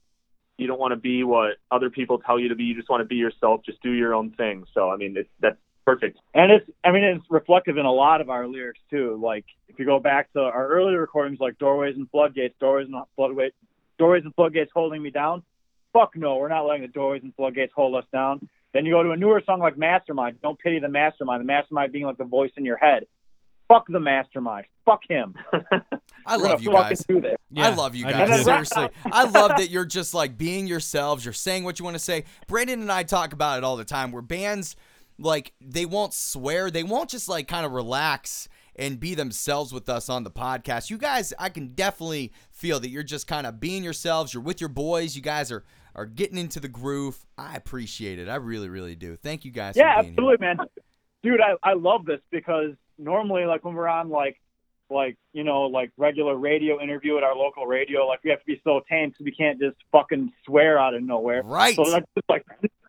you 0.57 0.67
don't 0.67 0.81
want 0.81 0.93
to 0.93 0.97
be 0.97 1.23
what 1.25 1.57
other 1.71 1.91
people 1.91 2.19
tell 2.19 2.39
you 2.39 2.49
to 2.49 2.55
be. 2.55 2.65
You 2.65 2.75
just 2.75 2.89
want 2.89 3.03
to 3.03 3.07
be 3.07 3.17
yourself. 3.17 3.61
Just 3.67 3.83
do 3.83 3.93
your 3.93 4.15
own 4.15 4.31
thing. 4.31 4.65
So 4.73 4.91
I 4.91 4.97
mean, 4.97 5.15
it's 5.19 5.29
that's 5.41 5.59
perfect. 5.89 6.19
And 6.35 6.53
it's, 6.53 6.71
I 6.85 6.93
mean, 6.93 7.05
it's 7.05 7.25
reflective 7.31 7.79
in 7.79 7.87
a 7.87 7.93
lot 7.93 8.21
of 8.21 8.29
our 8.29 8.47
lyrics 8.47 8.81
too. 8.91 9.19
Like 9.23 9.45
if 9.69 9.79
you 9.79 9.87
go 9.87 9.99
back 9.99 10.31
to 10.35 10.41
our 10.41 10.69
earlier 10.69 11.01
recordings, 11.01 11.39
like 11.41 11.59
doorways 11.59 11.97
and 11.97 12.11
floodgates, 12.11 12.55
doorways 12.61 12.89
and 12.93 13.03
floodgates, 13.17 13.57
doorways 13.99 14.25
and 14.25 14.35
floodgates 14.35 14.71
holding 14.75 15.03
me 15.03 15.11
down. 15.11 15.43
Fuck 15.95 16.15
no, 16.17 16.37
we're 16.37 16.49
not 16.49 16.67
letting 16.67 16.83
the 16.83 16.89
doorways 16.89 17.23
and 17.23 17.35
floodgates 17.35 17.73
hold 17.75 17.95
us 17.95 18.05
down. 18.13 18.47
Then 18.75 18.85
you 18.85 18.93
go 18.93 19.03
to 19.03 19.13
a 19.13 19.17
newer 19.17 19.43
song 19.47 19.61
like 19.61 19.79
Mastermind. 19.79 20.43
Don't 20.43 20.59
pity 20.59 20.79
the 20.79 20.89
mastermind. 20.89 21.41
The 21.41 21.47
mastermind 21.47 21.93
being 21.93 22.05
like 22.05 22.19
the 22.19 22.25
voice 22.25 22.53
in 22.59 22.67
your 22.67 22.77
head. 22.77 23.07
Fuck 23.67 23.87
the 23.89 24.01
mastermind. 24.01 24.67
Fuck 24.85 25.01
him. 25.09 25.35
I 26.27 26.37
love 26.37 26.63
you 26.63 26.71
guys. 26.71 27.05
do 27.07 27.21
this. 27.21 27.37
I 27.57 27.75
love 27.75 27.95
you 27.95 28.05
guys. 28.05 28.39
too. 28.39 28.45
Seriously. 28.45 28.89
I 29.11 29.25
love 29.25 29.53
that 29.57 29.71
you're 29.71 29.87
just 29.87 30.13
like 30.13 30.37
being 30.37 30.67
yourselves. 30.67 31.25
You're 31.25 31.33
saying 31.35 31.65
what 31.65 31.79
you 31.79 31.85
want 31.85 31.95
to 31.95 32.03
say. 32.03 32.25
Brandon 32.47 32.81
and 32.81 32.93
I 32.93 33.03
talk 33.03 33.33
about 33.33 33.59
it 33.59 33.65
all 33.65 33.77
the 33.77 33.85
time 33.85 34.13
where 34.13 34.23
bands 34.23 34.77
like 35.19 35.53
they 35.61 35.87
won't 35.87 36.15
swear. 36.15 36.71
They 36.71 36.83
won't 36.83 37.11
just 37.11 37.29
like 37.29 37.49
kind 37.49 37.67
of 37.67 37.73
relax 37.73 38.49
and 38.77 39.01
be 39.01 39.15
themselves 39.15 39.73
with 39.73 39.89
us 39.89 40.09
on 40.09 40.23
the 40.23 40.31
podcast. 40.31 40.89
You 40.89 40.99
guys, 40.99 41.33
I 41.39 41.49
can 41.49 41.69
definitely 41.75 42.33
feel 42.51 42.79
that 42.81 42.91
you're 42.91 43.03
just 43.03 43.27
kind 43.27 43.47
of 43.47 43.61
being 43.61 43.83
yourselves. 43.83 44.33
You're 44.33 44.43
with 44.43 44.61
your 44.61 44.69
boys. 44.69 45.17
You 45.17 45.23
guys 45.23 45.51
are 45.51 45.65
are 45.95 46.07
getting 46.07 46.39
into 46.39 46.61
the 46.61 46.69
groove. 46.69 47.27
I 47.37 47.57
appreciate 47.57 48.21
it. 48.21 48.29
I 48.29 48.37
really, 48.37 48.69
really 48.69 48.95
do. 48.95 49.17
Thank 49.17 49.45
you 49.45 49.51
guys 49.51 49.77
Yeah, 49.77 49.99
absolutely, 49.99 50.37
man. 50.39 50.59
Dude, 51.25 51.41
I, 51.41 51.57
I 51.69 51.73
love 51.73 52.07
this 52.07 52.21
because 52.31 52.75
normally, 52.99 53.45
like 53.45 53.65
when 53.65 53.75
we're 53.75 53.89
on 53.89 54.09
like 54.09 54.41
like 54.91 55.19
you 55.33 55.45
know 55.45 55.63
like 55.63 55.91
regular 55.97 56.37
radio 56.37 56.81
interview 56.81 57.17
at 57.17 57.25
our 57.25 57.35
local 57.35 57.67
radio, 57.67 58.07
like 58.07 58.21
we 58.23 58.31
have 58.31 58.39
to 58.39 58.47
be 58.47 58.61
so 58.63 58.81
tame 58.89 59.11
because 59.11 59.25
we 59.25 59.33
can't 59.33 59.59
just 59.59 59.77
fucking 59.91 60.33
swear 60.47 60.79
out 60.79 60.95
of 60.95 61.03
nowhere. 61.03 61.43
Right. 61.43 61.75
So 61.75 61.85
that's 61.91 62.07
just 62.15 62.29
like 62.29 62.45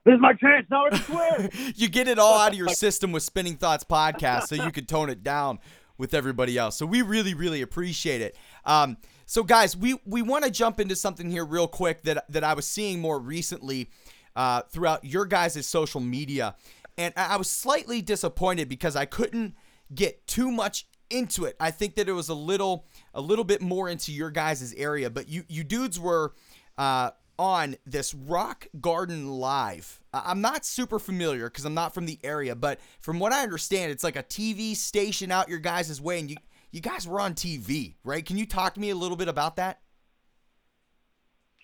this 0.05 0.15
is 0.15 0.21
my 0.21 0.33
chance 0.33 0.65
now 0.69 0.85
to 0.85 0.97
swear. 0.97 1.49
you 1.75 1.89
get 1.89 2.07
it 2.07 2.19
all 2.19 2.37
out 2.39 2.51
of 2.51 2.57
your 2.57 2.69
system 2.69 3.11
with 3.11 3.23
Spinning 3.23 3.55
Thoughts 3.55 3.83
podcast 3.83 4.47
so 4.47 4.55
you 4.55 4.71
can 4.71 4.85
tone 4.85 5.09
it 5.09 5.23
down 5.23 5.59
with 5.97 6.13
everybody 6.13 6.57
else. 6.57 6.77
So 6.77 6.85
we 6.85 7.01
really, 7.01 7.33
really 7.33 7.61
appreciate 7.61 8.21
it. 8.21 8.37
Um, 8.65 8.97
so 9.25 9.43
guys, 9.43 9.75
we, 9.75 9.99
we 10.05 10.21
want 10.21 10.45
to 10.45 10.51
jump 10.51 10.79
into 10.79 10.95
something 10.95 11.29
here 11.29 11.45
real 11.45 11.67
quick 11.67 12.03
that, 12.03 12.25
that 12.31 12.43
I 12.43 12.53
was 12.53 12.65
seeing 12.65 12.99
more 12.99 13.19
recently 13.19 13.89
uh, 14.35 14.61
throughout 14.69 15.03
your 15.03 15.25
guys' 15.25 15.65
social 15.67 15.99
media. 15.99 16.55
And 16.97 17.13
I 17.17 17.33
I 17.33 17.35
was 17.37 17.49
slightly 17.49 18.01
disappointed 18.01 18.69
because 18.69 18.95
I 18.95 19.05
couldn't 19.05 19.55
get 19.93 20.25
too 20.27 20.51
much 20.51 20.85
into 21.09 21.45
it. 21.45 21.55
I 21.59 21.71
think 21.71 21.95
that 21.95 22.07
it 22.07 22.13
was 22.13 22.29
a 22.29 22.33
little 22.33 22.85
a 23.13 23.21
little 23.21 23.45
bit 23.45 23.61
more 23.61 23.89
into 23.89 24.11
your 24.11 24.31
guys' 24.31 24.73
area, 24.75 25.09
but 25.09 25.27
you 25.27 25.43
you 25.47 25.63
dudes 25.63 25.99
were 25.99 26.33
uh, 26.77 27.11
on 27.39 27.77
this 27.85 28.13
Rock 28.13 28.67
Garden 28.81 29.29
Live. 29.29 30.01
I- 30.13 30.23
I'm 30.25 30.41
not 30.41 30.65
super 30.65 30.99
familiar 30.99 31.49
because 31.49 31.63
I'm 31.63 31.73
not 31.73 31.93
from 31.93 32.05
the 32.05 32.19
area, 32.21 32.53
but 32.53 32.79
from 32.99 33.17
what 33.17 33.31
I 33.31 33.41
understand, 33.43 33.91
it's 33.91 34.03
like 34.03 34.17
a 34.17 34.23
TV 34.23 34.75
station 34.75 35.31
out 35.31 35.47
your 35.49 35.59
guys' 35.59 35.99
way, 36.01 36.19
and 36.19 36.29
you 36.29 36.35
you 36.71 36.81
guys 36.81 37.07
were 37.07 37.19
on 37.19 37.33
TV, 37.33 37.95
right? 38.03 38.23
Can 38.23 38.37
you 38.37 38.45
talk 38.45 38.75
to 38.75 38.79
me 38.79 38.91
a 38.91 38.95
little 38.95 39.17
bit 39.17 39.27
about 39.27 39.55
that? 39.55 39.79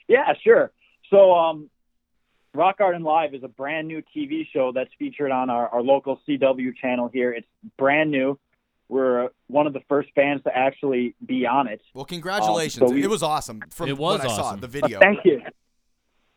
yeah, 0.08 0.34
sure. 0.44 0.72
So 1.12 1.34
um, 1.34 1.70
Rock 2.54 2.78
Garden 2.80 3.04
Live 3.04 3.34
is 3.34 3.44
a 3.44 3.48
brand 3.48 3.88
new 3.88 4.02
TV 4.16 4.48
show 4.52 4.72
that's 4.72 4.90
featured 4.98 5.32
on 5.32 5.50
our, 5.50 5.68
our 5.70 5.82
local 5.84 6.20
CW 6.28 6.76
channel 6.78 7.10
here. 7.12 7.32
It's 7.34 7.48
brand 7.78 8.10
new. 8.12 8.40
We're 8.88 9.30
one 9.48 9.66
of 9.68 9.74
the 9.74 9.82
first 9.90 10.14
bands 10.16 10.44
to 10.44 10.56
actually 10.56 11.16
be 11.26 11.46
on 11.48 11.68
it. 11.68 11.82
Well, 11.94 12.06
congratulations. 12.06 12.84
Um, 12.84 12.88
so 12.90 12.94
we- 12.96 13.04
it 13.04 13.10
was 13.10 13.24
awesome 13.24 13.62
from 13.72 13.90
It 13.90 13.98
was 13.98 14.20
what 14.20 14.22
I 14.30 14.36
saw 14.36 14.44
awesome. 14.44 14.60
the 14.62 14.68
video. 14.68 15.00
Thank 15.00 15.20
you. 15.26 15.42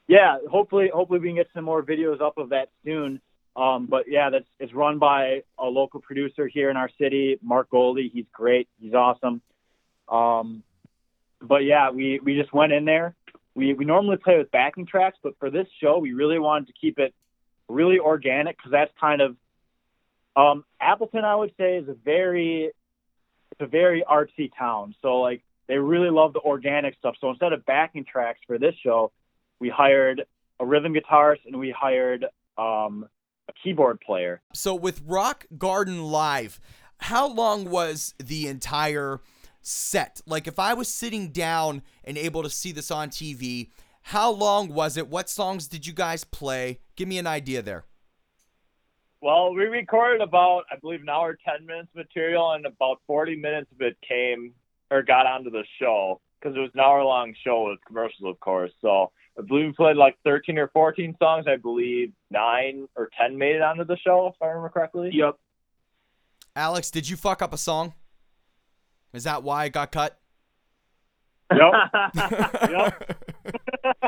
Yeah, 0.08 0.38
hopefully, 0.50 0.90
hopefully 0.92 1.20
we 1.20 1.28
can 1.28 1.36
get 1.36 1.48
some 1.54 1.64
more 1.64 1.82
videos 1.82 2.20
up 2.20 2.38
of 2.38 2.48
that 2.48 2.70
soon. 2.84 3.20
Um, 3.54 3.86
but 3.86 4.04
yeah, 4.08 4.30
that's 4.30 4.46
it's 4.58 4.72
run 4.72 4.98
by 4.98 5.42
a 5.58 5.66
local 5.66 6.00
producer 6.00 6.46
here 6.46 6.70
in 6.70 6.76
our 6.76 6.90
city, 6.98 7.38
Mark 7.42 7.70
Goldie. 7.70 8.10
He's 8.12 8.26
great. 8.32 8.68
He's 8.80 8.94
awesome. 8.94 9.42
Um, 10.08 10.62
but 11.42 11.64
yeah, 11.64 11.90
we 11.90 12.20
we 12.20 12.36
just 12.36 12.52
went 12.52 12.72
in 12.72 12.84
there. 12.84 13.14
We 13.54 13.74
we 13.74 13.84
normally 13.84 14.16
play 14.16 14.38
with 14.38 14.50
backing 14.50 14.86
tracks, 14.86 15.18
but 15.22 15.34
for 15.38 15.50
this 15.50 15.66
show, 15.80 15.98
we 15.98 16.12
really 16.12 16.38
wanted 16.38 16.68
to 16.68 16.72
keep 16.80 16.98
it 16.98 17.14
really 17.68 17.98
organic 17.98 18.56
because 18.56 18.72
that's 18.72 18.92
kind 18.98 19.20
of 19.20 19.36
um, 20.36 20.64
Appleton. 20.80 21.24
I 21.24 21.34
would 21.34 21.52
say 21.58 21.76
is 21.76 21.88
a 21.88 21.94
very 21.94 22.70
it's 23.50 23.60
a 23.60 23.66
very 23.66 24.04
artsy 24.08 24.50
town. 24.56 24.94
So 25.02 25.16
like 25.20 25.42
they 25.66 25.78
really 25.78 26.10
love 26.10 26.32
the 26.32 26.40
organic 26.40 26.96
stuff. 26.96 27.16
So 27.20 27.30
instead 27.30 27.52
of 27.52 27.66
backing 27.66 28.04
tracks 28.04 28.40
for 28.46 28.56
this 28.56 28.74
show, 28.82 29.10
we 29.60 29.68
hired 29.68 30.24
a 30.60 30.66
rhythm 30.66 30.94
guitarist 30.94 31.46
and 31.46 31.58
we 31.58 31.70
hired 31.70 32.24
um, 32.56 33.08
a 33.48 33.52
keyboard 33.62 34.00
player. 34.00 34.40
So 34.54 34.74
with 34.74 35.02
Rock 35.06 35.46
Garden 35.56 36.02
Live, 36.02 36.60
how 36.98 37.28
long 37.28 37.70
was 37.70 38.14
the 38.18 38.48
entire 38.48 39.20
set? 39.60 40.20
Like 40.26 40.46
if 40.46 40.58
I 40.58 40.74
was 40.74 40.88
sitting 40.88 41.30
down 41.30 41.82
and 42.04 42.18
able 42.18 42.42
to 42.42 42.50
see 42.50 42.72
this 42.72 42.90
on 42.90 43.10
TV, 43.10 43.70
how 44.02 44.30
long 44.30 44.68
was 44.68 44.96
it? 44.96 45.08
What 45.08 45.28
songs 45.28 45.68
did 45.68 45.86
you 45.86 45.92
guys 45.92 46.24
play? 46.24 46.80
Give 46.96 47.08
me 47.08 47.18
an 47.18 47.26
idea 47.26 47.62
there. 47.62 47.84
Well, 49.20 49.52
we 49.52 49.64
recorded 49.64 50.22
about, 50.22 50.62
I 50.70 50.76
believe, 50.76 51.00
an 51.00 51.08
hour, 51.08 51.36
10 51.44 51.66
minutes 51.66 51.88
material, 51.94 52.52
and 52.52 52.64
about 52.66 53.00
40 53.08 53.34
minutes 53.36 53.70
of 53.72 53.80
it 53.80 53.96
came 54.06 54.52
or 54.92 55.02
got 55.02 55.26
onto 55.26 55.50
the 55.50 55.64
show 55.80 56.20
because 56.40 56.56
it 56.56 56.60
was 56.60 56.70
an 56.74 56.80
hour 56.80 57.02
long 57.02 57.34
show 57.44 57.68
with 57.68 57.80
commercials, 57.84 58.30
of 58.30 58.38
course. 58.38 58.70
So 58.80 59.10
I 59.38 59.42
believe 59.42 59.66
we 59.66 59.72
played 59.72 59.96
like 59.96 60.16
13 60.24 60.58
or 60.58 60.68
14 60.68 61.16
songs. 61.20 61.46
I 61.46 61.56
believe 61.56 62.12
nine 62.30 62.88
or 62.96 63.08
10 63.20 63.38
made 63.38 63.56
it 63.56 63.62
onto 63.62 63.84
the 63.84 63.96
show, 63.98 64.26
if 64.34 64.42
I 64.42 64.46
remember 64.48 64.68
correctly. 64.70 65.10
Yep. 65.12 65.36
Alex, 66.56 66.90
did 66.90 67.08
you 67.08 67.16
fuck 67.16 67.40
up 67.40 67.52
a 67.52 67.58
song? 67.58 67.94
Is 69.12 69.24
that 69.24 69.42
why 69.42 69.66
it 69.66 69.72
got 69.72 69.92
cut? 69.92 70.18
Yep. 71.50 72.92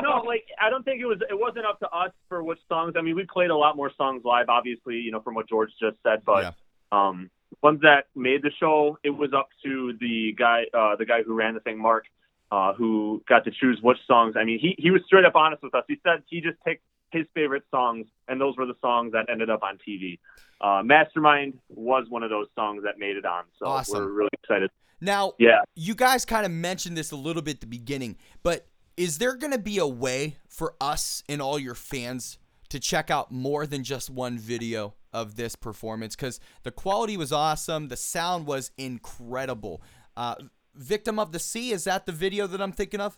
no, 0.01 0.21
like 0.25 0.43
I 0.61 0.69
don't 0.69 0.83
think 0.83 1.01
it 1.01 1.05
was. 1.05 1.19
It 1.29 1.37
wasn't 1.39 1.65
up 1.65 1.79
to 1.79 1.89
us 1.89 2.11
for 2.29 2.43
which 2.43 2.59
songs. 2.69 2.93
I 2.97 3.01
mean, 3.01 3.15
we 3.15 3.25
played 3.25 3.49
a 3.49 3.55
lot 3.55 3.75
more 3.75 3.91
songs 3.97 4.21
live, 4.23 4.47
obviously, 4.49 4.97
you 4.97 5.11
know, 5.11 5.21
from 5.21 5.33
what 5.35 5.49
George 5.49 5.71
just 5.79 5.97
said. 6.03 6.21
But 6.25 6.43
Yeah. 6.43 6.51
um, 6.91 7.29
ones 7.63 7.81
that 7.81 8.05
made 8.15 8.43
the 8.43 8.51
show, 8.59 8.97
it 9.03 9.09
was 9.09 9.33
up 9.33 9.49
to 9.63 9.93
the 9.99 10.33
guy, 10.37 10.65
uh, 10.73 10.95
the 10.97 11.05
guy 11.05 11.23
who 11.23 11.33
ran 11.33 11.53
the 11.55 11.59
thing, 11.61 11.79
Mark, 11.79 12.05
uh, 12.51 12.73
who 12.73 13.23
got 13.27 13.43
to 13.45 13.51
choose 13.51 13.79
which 13.81 13.97
songs. 14.07 14.35
I 14.37 14.43
mean, 14.43 14.59
he 14.59 14.75
he 14.77 14.91
was 14.91 15.01
straight 15.05 15.25
up 15.25 15.35
honest 15.35 15.63
with 15.63 15.73
us. 15.75 15.83
He 15.87 15.97
said 16.03 16.23
he 16.29 16.41
just 16.41 16.57
picked 16.65 16.83
his 17.11 17.25
favorite 17.33 17.63
songs, 17.71 18.07
and 18.27 18.39
those 18.39 18.55
were 18.57 18.65
the 18.65 18.75
songs 18.81 19.11
that 19.13 19.25
ended 19.29 19.49
up 19.49 19.63
on 19.63 19.77
TV. 19.87 20.19
Uh, 20.61 20.81
Mastermind 20.83 21.57
was 21.69 22.05
one 22.09 22.23
of 22.23 22.29
those 22.29 22.47
songs 22.55 22.83
that 22.83 22.99
made 22.99 23.17
it 23.17 23.25
on, 23.25 23.43
so 23.59 23.65
Awesome. 23.65 23.99
we're 23.99 24.11
really 24.11 24.29
excited. 24.43 24.69
Now, 25.01 25.33
Yeah. 25.39 25.61
you 25.75 25.95
guys 25.95 26.23
kind 26.25 26.45
of 26.45 26.51
mentioned 26.51 26.95
this 26.95 27.11
a 27.11 27.15
little 27.15 27.41
bit 27.41 27.55
at 27.55 27.61
the 27.61 27.67
beginning, 27.67 28.17
but 28.43 28.67
is 28.95 29.17
there 29.17 29.35
going 29.35 29.51
to 29.51 29.57
be 29.59 29.77
a 29.79 29.87
way 29.87 30.37
for 30.47 30.75
us 30.79 31.23
and 31.27 31.41
all 31.41 31.57
your 31.57 31.73
fans 31.75 32.37
to 32.69 32.79
check 32.79 33.09
out 33.09 33.31
more 33.31 33.65
than 33.65 33.83
just 33.83 34.09
one 34.09 34.37
video 34.37 34.93
of 35.11 35.35
this 35.35 35.55
performance? 35.55 36.15
Because 36.15 36.39
the 36.63 36.71
quality 36.71 37.17
was 37.17 37.33
awesome, 37.33 37.87
the 37.87 37.97
sound 37.97 38.45
was 38.45 38.71
incredible. 38.77 39.81
Uh, 40.15 40.35
Victim 40.75 41.19
of 41.19 41.31
the 41.31 41.39
Sea, 41.39 41.71
is 41.71 41.83
that 41.83 42.05
the 42.05 42.11
video 42.11 42.47
that 42.47 42.61
I'm 42.61 42.71
thinking 42.71 43.01
of? 43.01 43.17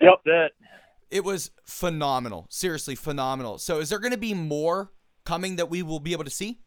Yep. 0.00 0.14
That. 0.24 0.48
It 1.10 1.24
was 1.24 1.50
phenomenal. 1.64 2.46
Seriously, 2.50 2.94
phenomenal. 2.94 3.58
So, 3.58 3.78
is 3.78 3.88
there 3.88 3.98
going 3.98 4.12
to 4.12 4.18
be 4.18 4.34
more 4.34 4.90
coming 5.24 5.56
that 5.56 5.70
we 5.70 5.82
will 5.82 6.00
be 6.00 6.12
able 6.12 6.24
to 6.24 6.30
see? 6.30 6.60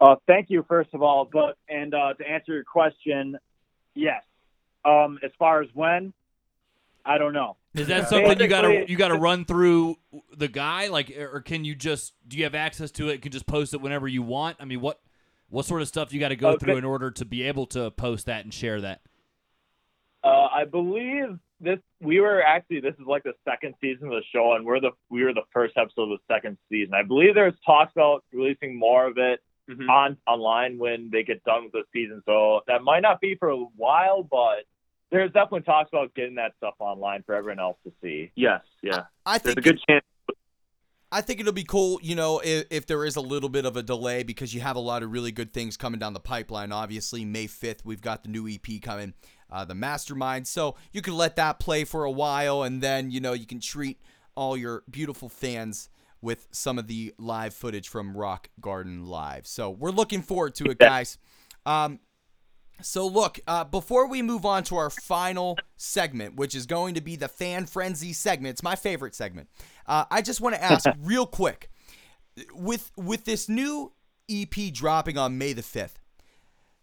Uh, 0.00 0.16
thank 0.26 0.50
you, 0.50 0.64
first 0.68 0.90
of 0.94 1.02
all. 1.02 1.28
But 1.30 1.56
and 1.68 1.94
uh, 1.94 2.14
to 2.14 2.28
answer 2.28 2.54
your 2.54 2.64
question, 2.64 3.38
yes. 3.94 4.22
Um, 4.84 5.18
as 5.22 5.30
far 5.38 5.62
as 5.62 5.68
when, 5.74 6.12
I 7.04 7.18
don't 7.18 7.34
know. 7.34 7.56
Is 7.74 7.86
that 7.88 8.08
something 8.08 8.40
you 8.40 8.48
got 8.48 8.62
to 8.62 8.90
you 8.90 8.96
got 8.96 9.08
to 9.08 9.18
run 9.18 9.44
through 9.44 9.96
the 10.36 10.48
guy, 10.48 10.88
like, 10.88 11.16
or 11.16 11.40
can 11.40 11.64
you 11.64 11.74
just 11.74 12.14
do 12.26 12.36
you 12.36 12.44
have 12.44 12.54
access 12.54 12.90
to 12.92 13.08
it? 13.08 13.14
You 13.14 13.18
can 13.20 13.32
just 13.32 13.46
post 13.46 13.74
it 13.74 13.80
whenever 13.80 14.08
you 14.08 14.22
want. 14.22 14.56
I 14.58 14.64
mean, 14.64 14.80
what 14.80 15.00
what 15.50 15.64
sort 15.66 15.82
of 15.82 15.88
stuff 15.88 16.12
you 16.12 16.20
got 16.20 16.28
to 16.28 16.36
go 16.36 16.50
Okay. 16.50 16.64
through 16.64 16.76
in 16.76 16.84
order 16.84 17.10
to 17.10 17.24
be 17.24 17.42
able 17.42 17.66
to 17.66 17.90
post 17.90 18.26
that 18.26 18.44
and 18.44 18.52
share 18.54 18.80
that? 18.80 19.00
Uh, 20.22 20.46
I 20.52 20.64
believe 20.64 21.38
this. 21.60 21.78
We 22.00 22.20
were 22.20 22.42
actually 22.42 22.80
this 22.80 22.94
is 22.94 23.06
like 23.06 23.22
the 23.22 23.32
second 23.48 23.74
season 23.80 24.06
of 24.08 24.12
the 24.12 24.22
show, 24.32 24.54
and 24.54 24.64
we're 24.66 24.80
the 24.80 24.90
we 25.08 25.24
were 25.24 25.32
the 25.32 25.44
first 25.52 25.74
episode 25.76 26.12
of 26.12 26.18
the 26.18 26.34
second 26.34 26.58
season. 26.70 26.94
I 26.94 27.02
believe 27.02 27.34
there's 27.34 27.54
talks 27.64 27.92
about 27.92 28.24
releasing 28.32 28.78
more 28.78 29.06
of 29.06 29.16
it 29.18 29.40
Mhm. 29.70 29.88
on 29.88 30.16
online 30.26 30.78
when 30.78 31.10
they 31.10 31.22
get 31.22 31.42
done 31.44 31.64
with 31.64 31.72
the 31.72 31.84
season. 31.92 32.22
So 32.26 32.60
that 32.66 32.82
might 32.82 33.00
not 33.00 33.20
be 33.20 33.34
for 33.36 33.48
a 33.50 33.56
while, 33.56 34.22
but 34.22 34.64
there's 35.10 35.32
definitely 35.32 35.62
talks 35.62 35.88
about 35.92 36.12
getting 36.14 36.34
that 36.36 36.54
stuff 36.56 36.74
online 36.80 37.22
for 37.22 37.34
everyone 37.34 37.60
else 37.60 37.78
to 37.84 37.92
see. 38.02 38.30
Yes, 38.34 38.62
yeah. 38.82 39.04
I 39.24 39.38
There's 39.38 39.54
think 39.54 39.58
a 39.58 39.70
good 39.70 39.80
chance. 39.88 40.04
I 41.12 41.22
think 41.22 41.40
it'll 41.40 41.52
be 41.52 41.64
cool, 41.64 41.98
you 42.02 42.14
know, 42.14 42.40
if, 42.44 42.66
if 42.70 42.86
there 42.86 43.04
is 43.04 43.16
a 43.16 43.20
little 43.20 43.48
bit 43.48 43.64
of 43.64 43.76
a 43.76 43.82
delay 43.82 44.22
because 44.22 44.54
you 44.54 44.60
have 44.60 44.76
a 44.76 44.80
lot 44.80 45.02
of 45.02 45.10
really 45.10 45.32
good 45.32 45.52
things 45.52 45.76
coming 45.76 45.98
down 45.98 46.12
the 46.12 46.20
pipeline. 46.20 46.70
Obviously, 46.70 47.24
May 47.24 47.46
5th, 47.46 47.84
we've 47.84 48.00
got 48.00 48.22
the 48.22 48.28
new 48.28 48.48
EP 48.48 48.80
coming, 48.80 49.14
uh, 49.50 49.64
the 49.64 49.74
Mastermind. 49.74 50.46
So 50.46 50.76
you 50.92 51.02
can 51.02 51.16
let 51.16 51.34
that 51.36 51.58
play 51.58 51.84
for 51.84 52.04
a 52.04 52.10
while 52.10 52.62
and 52.62 52.80
then, 52.80 53.10
you 53.10 53.20
know, 53.20 53.32
you 53.32 53.46
can 53.46 53.58
treat 53.58 54.00
all 54.36 54.56
your 54.56 54.84
beautiful 54.88 55.28
fans 55.28 55.88
with 56.22 56.46
some 56.52 56.78
of 56.78 56.86
the 56.86 57.12
live 57.18 57.54
footage 57.54 57.88
from 57.88 58.16
Rock 58.16 58.48
Garden 58.60 59.06
Live. 59.06 59.48
So 59.48 59.70
we're 59.70 59.90
looking 59.90 60.22
forward 60.22 60.54
to 60.56 60.64
it, 60.66 60.78
guys. 60.78 61.18
Um, 61.66 61.98
so 62.82 63.06
look, 63.06 63.38
uh, 63.46 63.64
before 63.64 64.08
we 64.08 64.22
move 64.22 64.44
on 64.44 64.64
to 64.64 64.76
our 64.76 64.90
final 64.90 65.58
segment, 65.76 66.36
which 66.36 66.54
is 66.54 66.66
going 66.66 66.94
to 66.94 67.00
be 67.00 67.16
the 67.16 67.28
fan 67.28 67.66
frenzy 67.66 68.12
segment, 68.12 68.54
it's 68.54 68.62
my 68.62 68.76
favorite 68.76 69.14
segment. 69.14 69.48
Uh, 69.86 70.04
I 70.10 70.22
just 70.22 70.40
want 70.40 70.54
to 70.54 70.62
ask 70.62 70.88
real 71.00 71.26
quick, 71.26 71.70
with 72.54 72.90
with 72.96 73.24
this 73.24 73.48
new 73.48 73.92
EP 74.30 74.72
dropping 74.72 75.18
on 75.18 75.38
May 75.38 75.52
the 75.52 75.62
fifth, 75.62 75.98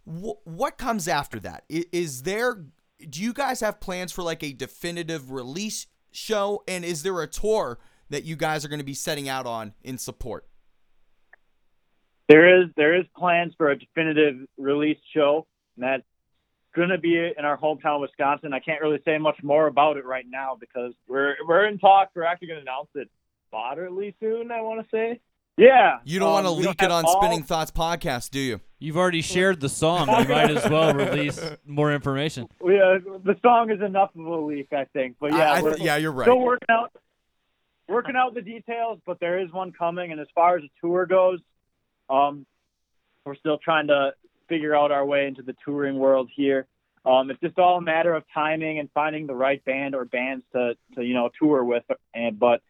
wh- 0.06 0.46
what 0.46 0.78
comes 0.78 1.08
after 1.08 1.40
that? 1.40 1.64
Is 1.70 2.24
there? 2.24 2.66
Do 3.10 3.22
you 3.22 3.34
guys 3.34 3.60
have 3.60 3.80
plans 3.80 4.12
for 4.12 4.24
like 4.24 4.44
a 4.44 4.54
definitive 4.54 5.32
release 5.32 5.88
show? 6.12 6.64
And 6.68 6.84
is 6.84 7.04
there 7.04 7.22
a 7.22 7.28
tour 7.28 7.80
that 8.10 8.24
you 8.24 8.36
guys 8.36 8.66
are 8.66 8.70
going 8.70 8.80
to 8.80 8.86
be 8.86 8.94
setting 8.94 9.30
out 9.30 9.46
on 9.46 9.74
in 9.84 9.98
support? 9.98 10.48
There 12.28 12.62
is 12.62 12.70
there 12.76 12.98
is 12.98 13.06
plans 13.16 13.54
for 13.58 13.70
a 13.70 13.80
definitive 13.80 14.36
release 14.58 14.98
show, 15.14 15.48
and 15.78 15.84
that's 15.84 16.04
going 16.76 16.90
to 16.90 16.98
be 16.98 17.16
in 17.16 17.46
our 17.46 17.58
hometown, 17.58 18.02
Wisconsin. 18.02 18.54
I 18.54 18.60
can't 18.60 18.82
really 18.82 19.00
say 19.06 19.18
much 19.18 19.38
more 19.42 19.68
about 19.68 19.98
it 19.98 20.06
right 20.06 20.26
now 20.28 20.58
because 20.60 20.94
We're 21.08 21.36
we're 21.48 21.66
in 21.68 21.80
talks. 21.80 22.12
We're 22.16 22.24
actually 22.24 22.50
going 22.50 22.58
to 22.60 22.62
announce 22.64 22.90
it 22.96 23.10
moderately 23.52 24.16
soon. 24.20 24.52
I 24.52 24.62
want 24.62 24.84
to 24.84 24.88
say. 24.92 25.20
yeah, 25.58 26.00
You 26.04 26.20
don't 26.20 26.28
um, 26.28 26.34
want 26.34 26.46
to 26.46 26.52
leak 26.52 26.82
it 26.84 26.92
on 26.92 27.06
all- 27.06 27.22
Spinning 27.22 27.44
Thoughts 27.44 27.72
podcast, 27.72 28.30
do 28.32 28.40
you? 28.40 28.60
You've 28.80 28.98
already 28.98 29.22
shared 29.22 29.60
the 29.60 29.70
song. 29.70 30.08
You 30.08 30.28
might 30.28 30.52
as 30.52 30.70
well 30.70 30.94
release 30.94 31.40
more 31.66 31.92
information. 31.92 32.48
We, 32.62 32.80
uh, 32.80 33.00
the 33.24 33.36
song 33.42 33.72
is 33.72 33.82
enough 33.82 34.12
of 34.16 34.24
a 34.26 34.36
leak, 34.36 34.68
I 34.72 34.86
think. 34.94 35.16
But 35.20 35.32
yeah, 35.32 35.52
I, 35.54 35.58
I 35.58 35.62
we're 35.64 35.76
th- 35.76 35.82
yeah, 35.84 35.96
you're 35.98 36.12
right. 36.12 36.26
still 36.26 36.40
working 36.40 36.68
out 36.70 36.92
working 37.88 38.16
out 38.16 38.36
the 38.36 38.42
details, 38.42 39.00
but 39.06 39.20
there 39.20 39.40
is 39.40 39.52
one 39.52 39.72
coming. 39.72 40.12
And 40.12 40.20
as 40.22 40.28
far 40.36 40.58
as 40.58 40.62
the 40.64 40.70
tour 40.82 41.06
goes, 41.08 41.40
um, 42.10 42.46
we're 43.26 43.36
still 43.36 43.58
trying 43.58 43.88
to 43.88 44.12
figure 44.48 44.76
out 44.76 44.92
our 44.92 45.06
way 45.06 45.28
into 45.28 45.42
the 45.42 45.56
touring 45.64 45.98
world 45.98 46.30
here. 46.36 46.68
Um, 47.06 47.32
it's 47.32 47.40
just 47.40 47.58
all 47.58 47.78
a 47.78 47.82
matter 47.82 48.14
of 48.14 48.24
timing 48.34 48.80
and 48.80 48.90
finding 48.94 49.28
the 49.28 49.36
right 49.36 49.64
band 49.64 49.96
or 49.96 50.06
bands 50.06 50.44
to, 50.54 50.76
to 50.96 51.04
you 51.04 51.14
know 51.14 51.30
tour 51.40 51.64
with. 51.64 51.84
And 52.14 52.38
but 52.38 52.62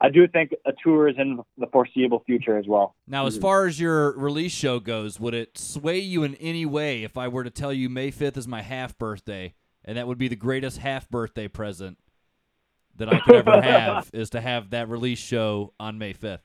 I 0.00 0.10
do 0.10 0.28
think 0.28 0.54
a 0.66 0.72
tour 0.84 1.08
is 1.08 1.16
in 1.18 1.40
the 1.56 1.66
foreseeable 1.68 2.22
future 2.26 2.58
as 2.58 2.66
well. 2.66 2.94
Now, 3.06 3.26
as 3.26 3.38
far 3.38 3.66
as 3.66 3.80
your 3.80 4.12
release 4.18 4.52
show 4.52 4.78
goes, 4.78 5.18
would 5.18 5.32
it 5.32 5.56
sway 5.56 5.98
you 5.98 6.22
in 6.22 6.34
any 6.34 6.66
way 6.66 7.02
if 7.02 7.16
I 7.16 7.28
were 7.28 7.44
to 7.44 7.50
tell 7.50 7.72
you 7.72 7.88
May 7.88 8.10
5th 8.10 8.36
is 8.36 8.46
my 8.46 8.60
half 8.60 8.98
birthday, 8.98 9.54
and 9.84 9.96
that 9.96 10.06
would 10.06 10.18
be 10.18 10.28
the 10.28 10.36
greatest 10.36 10.78
half 10.78 11.08
birthday 11.08 11.48
present 11.48 11.96
that 12.96 13.12
I 13.12 13.20
could 13.20 13.36
ever 13.36 13.62
have 13.62 14.10
is 14.12 14.30
to 14.30 14.40
have 14.40 14.70
that 14.70 14.88
release 14.90 15.18
show 15.18 15.72
on 15.80 15.96
May 15.96 16.12
5th? 16.12 16.40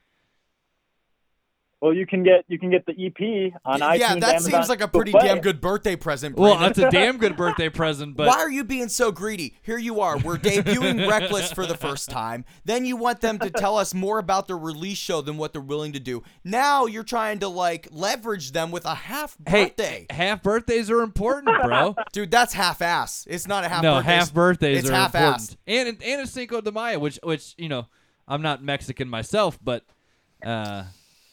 Well, 1.82 1.95
you 1.95 2.05
can 2.05 2.21
get 2.21 2.45
you 2.47 2.59
can 2.59 2.69
get 2.69 2.86
the 2.86 2.91
EP 2.91 3.53
on 3.65 3.79
iTunes. 3.79 3.97
yeah, 3.97 4.13
that 4.13 4.36
Amazon, 4.36 4.51
seems 4.51 4.69
like 4.69 4.82
a 4.82 4.88
pretty 4.88 5.11
damn 5.11 5.39
good 5.39 5.59
birthday 5.59 5.95
present. 5.95 6.38
Well, 6.38 6.59
that's 6.59 6.77
a 6.77 6.91
damn 6.91 7.17
good 7.17 7.36
birthday 7.38 7.69
present, 7.69 8.15
but 8.15 8.27
Why 8.27 8.38
are 8.38 8.51
you 8.51 8.63
being 8.63 8.88
so 8.88 9.11
greedy? 9.11 9.55
Here 9.63 9.79
you 9.79 9.99
are. 9.99 10.19
We're 10.19 10.38
debuting 10.38 11.09
Reckless 11.09 11.51
for 11.51 11.65
the 11.65 11.75
first 11.75 12.11
time. 12.11 12.45
Then 12.65 12.86
you 12.86 12.97
want 12.97 13.21
them 13.21 13.39
to 13.39 13.49
tell 13.49 13.79
us 13.79 13.95
more 13.95 14.19
about 14.19 14.47
their 14.47 14.59
release 14.59 14.99
show 14.99 15.21
than 15.21 15.38
what 15.38 15.53
they're 15.53 15.61
willing 15.61 15.93
to 15.93 15.99
do. 15.99 16.21
Now 16.43 16.86
you're 16.86 17.03
trying 17.03 17.39
to 17.39 17.47
like 17.47 17.88
leverage 17.89 18.51
them 18.51 18.69
with 18.69 18.86
a 18.86 18.93
half 18.93 19.36
hey, 19.47 19.65
birthday. 19.65 20.05
half 20.11 20.43
birthdays 20.43 20.91
are 20.91 21.01
important, 21.01 21.47
bro. 21.63 21.95
Dude, 22.11 22.29
that's 22.29 22.53
half 22.53 22.84
ass. 22.84 23.25
It's 23.27 23.47
not 23.47 23.63
a 23.63 23.69
half 23.69 23.82
no, 23.82 23.95
birthday. 23.95 24.11
half 24.11 24.34
birthdays 24.34 24.79
it's 24.79 24.89
are 24.89 24.93
half-assed. 24.93 25.57
important, 25.57 25.57
and 25.65 26.03
and 26.03 26.21
a 26.21 26.27
Cinco 26.27 26.61
de 26.61 26.71
Mayo, 26.71 26.99
which 26.99 27.17
which 27.23 27.55
you 27.57 27.69
know, 27.69 27.88
I'm 28.27 28.43
not 28.43 28.63
Mexican 28.63 29.09
myself, 29.09 29.57
but 29.63 29.84
uh, 30.45 30.84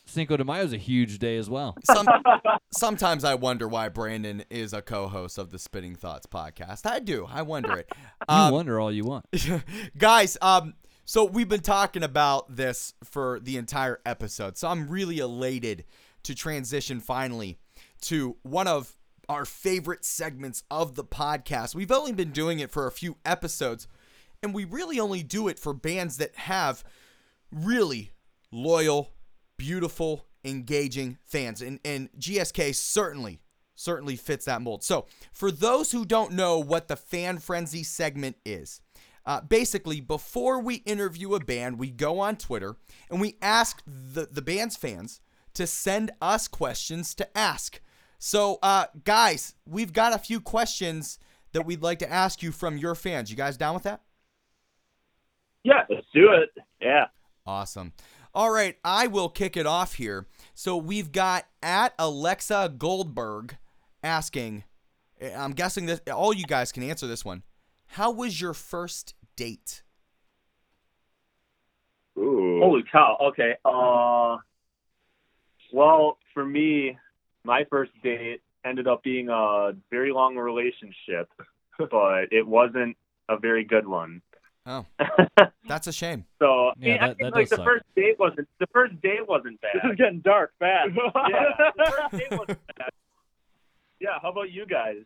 Cinco 0.08 0.36
de 0.36 0.44
Mayo 0.44 0.64
is 0.64 0.72
a 0.72 0.78
huge 0.78 1.18
day 1.18 1.36
as 1.36 1.50
well. 1.50 1.76
Some, 1.84 2.06
sometimes 2.72 3.24
I 3.24 3.34
wonder 3.34 3.68
why 3.68 3.88
Brandon 3.90 4.42
is 4.50 4.72
a 4.72 4.80
co-host 4.82 5.36
of 5.38 5.50
the 5.50 5.58
Spitting 5.58 5.94
Thoughts 5.96 6.26
podcast. 6.26 6.86
I 6.90 6.98
do. 6.98 7.26
I 7.30 7.42
wonder 7.42 7.76
it. 7.76 7.88
You 8.30 8.34
Um, 8.34 8.52
wonder 8.52 8.78
all 8.80 8.90
you 8.92 9.04
want. 9.04 9.24
guys 9.98 10.36
um 10.42 10.74
so 11.04 11.24
we've 11.24 11.48
been 11.48 11.60
talking 11.60 12.02
about 12.02 12.54
this 12.54 12.92
for 13.04 13.40
the 13.40 13.56
entire 13.56 14.00
episode 14.04 14.58
so 14.58 14.68
i'm 14.68 14.88
really 14.88 15.18
elated 15.18 15.84
to 16.24 16.34
transition 16.34 17.00
finally 17.00 17.56
to 18.02 18.36
one 18.42 18.66
of 18.66 18.92
our 19.28 19.44
favorite 19.46 20.04
segments 20.04 20.62
of 20.70 20.94
the 20.94 21.04
podcast 21.04 21.74
we've 21.74 21.92
only 21.92 22.12
been 22.12 22.30
doing 22.32 22.58
it 22.58 22.70
for 22.70 22.86
a 22.86 22.92
few 22.92 23.16
episodes 23.24 23.86
and 24.42 24.52
we 24.52 24.64
really 24.66 25.00
only 25.00 25.22
do 25.22 25.48
it 25.48 25.58
for 25.58 25.72
bands 25.72 26.18
that 26.18 26.34
have 26.36 26.84
really 27.50 28.12
loyal 28.52 29.10
beautiful 29.58 30.26
engaging 30.44 31.18
fans 31.24 31.60
and 31.60 31.78
and 31.84 32.08
gsk 32.18 32.74
certainly 32.74 33.40
certainly 33.74 34.16
fits 34.16 34.46
that 34.46 34.62
mold 34.62 34.82
so 34.82 35.06
for 35.32 35.50
those 35.50 35.92
who 35.92 36.04
don't 36.04 36.32
know 36.32 36.58
what 36.58 36.88
the 36.88 36.96
fan 36.96 37.38
frenzy 37.38 37.82
segment 37.82 38.36
is 38.44 38.80
uh, 39.28 39.42
basically, 39.42 40.00
before 40.00 40.58
we 40.58 40.76
interview 40.76 41.34
a 41.34 41.40
band, 41.40 41.78
we 41.78 41.90
go 41.90 42.18
on 42.18 42.34
Twitter 42.34 42.76
and 43.10 43.20
we 43.20 43.36
ask 43.42 43.82
the, 43.86 44.26
the 44.32 44.40
band's 44.40 44.74
fans 44.74 45.20
to 45.52 45.66
send 45.66 46.10
us 46.22 46.48
questions 46.48 47.14
to 47.14 47.36
ask. 47.36 47.82
So, 48.18 48.58
uh, 48.62 48.86
guys, 49.04 49.54
we've 49.66 49.92
got 49.92 50.14
a 50.14 50.18
few 50.18 50.40
questions 50.40 51.18
that 51.52 51.66
we'd 51.66 51.82
like 51.82 51.98
to 51.98 52.10
ask 52.10 52.42
you 52.42 52.52
from 52.52 52.78
your 52.78 52.94
fans. 52.94 53.30
You 53.30 53.36
guys 53.36 53.58
down 53.58 53.74
with 53.74 53.82
that? 53.82 54.00
Yeah, 55.62 55.82
let's 55.90 56.06
do 56.14 56.32
it. 56.32 56.48
Yeah. 56.80 57.08
Awesome. 57.46 57.92
All 58.38 58.52
right, 58.52 58.76
I 58.84 59.08
will 59.08 59.28
kick 59.28 59.56
it 59.56 59.66
off 59.66 59.94
here. 59.94 60.28
So 60.54 60.76
we've 60.76 61.10
got 61.10 61.46
at 61.60 61.92
Alexa 61.98 62.72
Goldberg 62.78 63.56
asking. 64.00 64.62
I'm 65.36 65.50
guessing 65.50 65.86
that 65.86 66.08
all 66.08 66.32
you 66.32 66.44
guys 66.46 66.70
can 66.70 66.84
answer 66.84 67.08
this 67.08 67.24
one. 67.24 67.42
How 67.86 68.12
was 68.12 68.40
your 68.40 68.54
first 68.54 69.16
date? 69.34 69.82
Ooh. 72.16 72.60
Holy 72.62 72.84
cow. 72.84 73.16
Okay. 73.20 73.56
Uh, 73.64 74.36
Well, 75.72 76.18
for 76.32 76.44
me, 76.46 76.96
my 77.42 77.64
first 77.68 77.90
date 78.04 78.40
ended 78.64 78.86
up 78.86 79.02
being 79.02 79.30
a 79.30 79.72
very 79.90 80.12
long 80.12 80.36
relationship, 80.36 81.28
but 81.76 82.32
it 82.32 82.46
wasn't 82.46 82.96
a 83.28 83.36
very 83.36 83.64
good 83.64 83.88
one. 83.88 84.22
Oh, 84.68 84.84
that's 85.66 85.86
a 85.86 85.92
shame. 85.92 86.26
so 86.38 86.72
Yeah, 86.78 86.94
I, 86.94 87.08
that- 87.08 87.16
think 87.18 87.32
that 87.32 87.34
like 87.38 87.48
the 87.48 87.56
suck. 87.56 87.64
first 87.64 87.84
date 87.96 88.18
wasn't 88.18 88.46
the 88.60 88.66
first 88.72 89.00
date 89.00 89.26
wasn't 89.26 89.60
bad. 89.62 89.70
This 89.82 89.90
is 89.92 89.96
getting 89.96 90.20
dark 90.20 90.52
fast. 90.58 90.90
yeah, 90.94 91.10
the 91.76 91.84
first 91.90 92.10
date 92.12 92.30
wasn't 92.38 92.58
bad. 92.76 92.90
Yeah, 94.00 94.10
how 94.22 94.30
about 94.30 94.50
you 94.52 94.64
guys? 94.64 94.98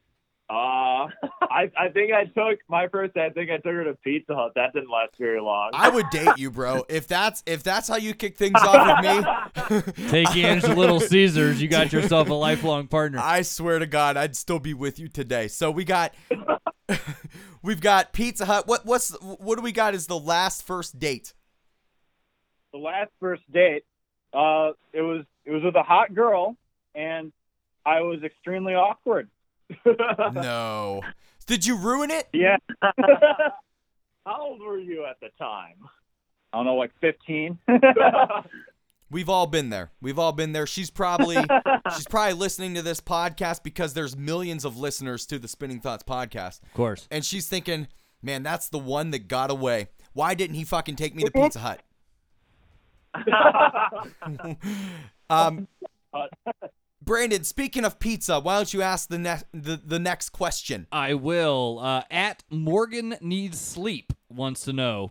uh, 0.51 1.09
I 1.41 1.71
I 1.79 1.89
think 1.95 2.13
I 2.13 2.25
took 2.27 2.59
my 2.69 2.89
first. 2.89 3.17
I 3.17 3.31
think 3.31 3.51
I 3.51 3.55
took 3.57 3.73
her 3.73 3.85
to 3.85 3.95
Pizza 4.05 4.35
Hut. 4.35 4.53
That 4.55 4.75
didn't 4.75 4.91
last 4.91 5.13
very 5.19 5.41
long. 5.41 5.71
I 5.73 5.89
would 5.89 6.11
date 6.11 6.37
you, 6.37 6.51
bro. 6.51 6.85
If 6.91 7.09
that's 7.09 7.43
if 7.47 7.63
that's 7.63 7.89
how 7.89 7.97
you 7.97 8.13
kick 8.13 8.37
things 8.37 8.61
off 8.61 9.03
with 9.03 9.87
me, 9.97 10.09
Take 10.09 10.37
Ange 10.37 10.63
to 10.65 10.75
Little 10.75 11.01
Caesars. 11.01 11.63
You 11.63 11.69
got 11.69 11.91
yourself 11.91 12.29
a 12.29 12.35
lifelong 12.35 12.87
partner. 12.87 13.19
I 13.19 13.41
swear 13.43 13.79
to 13.79 13.87
God, 13.87 14.19
I'd 14.19 14.37
still 14.37 14.59
be 14.59 14.75
with 14.75 14.99
you 14.99 15.09
today. 15.09 15.49
So 15.49 15.71
we 15.71 15.85
got, 15.85 16.13
we've 17.63 17.81
got 17.81 18.13
Pizza 18.13 18.45
Hut. 18.47 18.67
What 18.67 18.85
what's 18.87 19.11
what 19.21 19.57
do 19.57 19.63
we 19.63 19.73
got 19.73 19.95
Is 19.95 20.07
the 20.07 20.19
last 20.19 20.67
first 20.67 20.99
date? 20.99 21.35
the 22.73 22.79
last 22.79 23.11
first 23.21 23.43
date, 23.53 23.85
uh, 24.33 24.73
it 24.93 25.03
was 25.03 25.25
it 25.45 25.51
was 25.51 25.63
with 25.63 25.77
a 25.77 25.83
hot 25.83 26.15
girl, 26.15 26.57
and 26.95 27.33
I 27.85 28.01
was 28.01 28.23
extremely 28.23 28.75
awkward. 28.75 29.29
No. 30.33 31.01
Did 31.47 31.67
you 31.67 31.77
ruin 31.77 32.11
it? 32.11 32.29
Yeah, 32.33 32.57
How 34.25 34.41
old 34.41 34.61
were 34.61 34.79
you 34.79 35.05
at 35.07 35.19
the 35.21 35.31
time? 35.39 35.77
I 36.53 36.59
don't 36.59 36.67
know, 36.67 36.77
like 36.77 36.93
15. 37.01 37.59
We've 39.13 39.29
all 39.29 39.47
been 39.47 39.69
there. 39.69 39.91
We've 40.01 40.19
all 40.19 40.33
been 40.33 40.53
there. 40.53 40.67
She's 40.67 40.91
probably 40.91 41.37
she's 41.95 42.07
probably 42.07 42.33
listening 42.33 42.75
to 42.77 42.83
this 42.83 42.99
podcast 42.99 43.63
because 43.63 43.93
there's 43.93 44.17
millions 44.17 44.65
of 44.65 44.79
listeners 44.79 45.27
to 45.27 45.39
the 45.39 45.49
Spinning 45.49 45.81
Thoughts 45.81 46.03
podcast. 46.03 46.63
Of 46.63 46.73
course. 46.73 47.09
And 47.11 47.23
she's 47.23 47.47
thinking, 47.47 47.89
"Man, 48.23 48.43
that's 48.43 48.71
the 48.71 48.79
one 48.79 49.11
that 49.11 49.29
got 49.29 49.51
away. 49.51 49.89
Why 50.15 50.33
didn't 50.33 50.57
he 50.57 50.65
fucking 50.65 50.97
take 50.97 51.15
me 51.15 51.25
to 51.25 51.31
Pizza 51.31 51.59
Hut?" 51.59 51.83
um 55.31 55.69
Brandon, 57.05 57.45
speaking 57.45 57.85
of 57.85 57.99
pizza, 57.99 58.41
why 58.41 58.57
don't 58.57 58.73
you 58.73 58.81
ask 58.81 59.11
the 59.11 59.19
next 59.19 59.45
the, 59.53 59.79
the 59.85 59.99
next 59.99 60.31
question? 60.31 60.87
I 60.91 61.13
will. 61.13 61.81
Uh, 61.83 62.05
at 62.11 62.45
Morgan 62.49 63.17
Needs 63.21 63.61
Sleep 63.61 64.15
wants 64.31 64.63
to 64.65 64.73
know. 64.73 65.11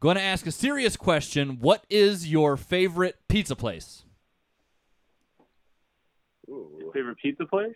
Going 0.00 0.16
to 0.16 0.22
ask 0.22 0.46
a 0.46 0.52
serious 0.52 0.96
question. 0.96 1.58
What 1.60 1.84
is 1.90 2.30
your 2.30 2.56
favorite 2.56 3.16
pizza 3.28 3.56
place? 3.56 4.04
Favorite 6.94 7.18
pizza 7.20 7.44
place? 7.44 7.74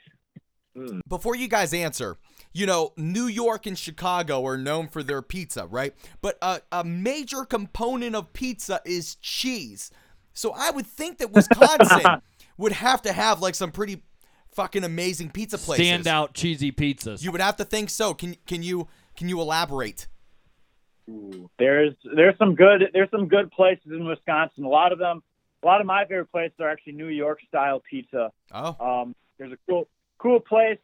Hmm. 0.76 1.00
Before 1.08 1.34
you 1.34 1.48
guys 1.48 1.74
answer, 1.74 2.16
you 2.52 2.64
know, 2.64 2.92
New 2.96 3.26
York 3.26 3.66
and 3.66 3.76
Chicago 3.76 4.44
are 4.46 4.56
known 4.56 4.88
for 4.88 5.02
their 5.02 5.20
pizza, 5.20 5.66
right? 5.66 5.94
But 6.20 6.38
a, 6.40 6.60
a 6.70 6.84
major 6.84 7.44
component 7.44 8.14
of 8.14 8.32
pizza 8.32 8.80
is 8.84 9.16
cheese. 9.16 9.90
So 10.32 10.54
I 10.56 10.70
would 10.70 10.86
think 10.86 11.18
that 11.18 11.32
Wisconsin 11.32 12.22
would 12.56 12.72
have 12.72 13.02
to 13.02 13.12
have 13.12 13.42
like 13.42 13.54
some 13.54 13.72
pretty 13.72 14.02
fucking 14.52 14.84
amazing 14.84 15.30
pizza 15.30 15.58
places. 15.58 15.86
Standout 15.86 16.34
cheesy 16.34 16.72
pizzas. 16.72 17.22
You 17.22 17.32
would 17.32 17.40
have 17.40 17.56
to 17.56 17.64
think 17.64 17.90
so. 17.90 18.14
Can 18.14 18.36
can 18.46 18.62
you 18.62 18.88
can 19.16 19.28
you 19.28 19.40
elaborate? 19.40 20.06
There's 21.58 21.94
there's 22.16 22.36
some 22.38 22.54
good 22.54 22.90
there's 22.92 23.10
some 23.10 23.28
good 23.28 23.50
places 23.50 23.86
in 23.86 24.04
Wisconsin. 24.06 24.64
A 24.64 24.68
lot 24.68 24.92
of 24.92 24.98
them, 24.98 25.22
a 25.62 25.66
lot 25.66 25.80
of 25.80 25.86
my 25.86 26.04
favorite 26.04 26.30
places 26.30 26.54
are 26.60 26.68
actually 26.70 26.94
New 26.94 27.08
York 27.08 27.40
style 27.48 27.80
pizza. 27.88 28.30
Oh, 28.52 28.76
Um, 29.02 29.14
there's 29.38 29.52
a 29.52 29.58
cool 29.68 29.88
cool 30.18 30.40
place 30.40 30.78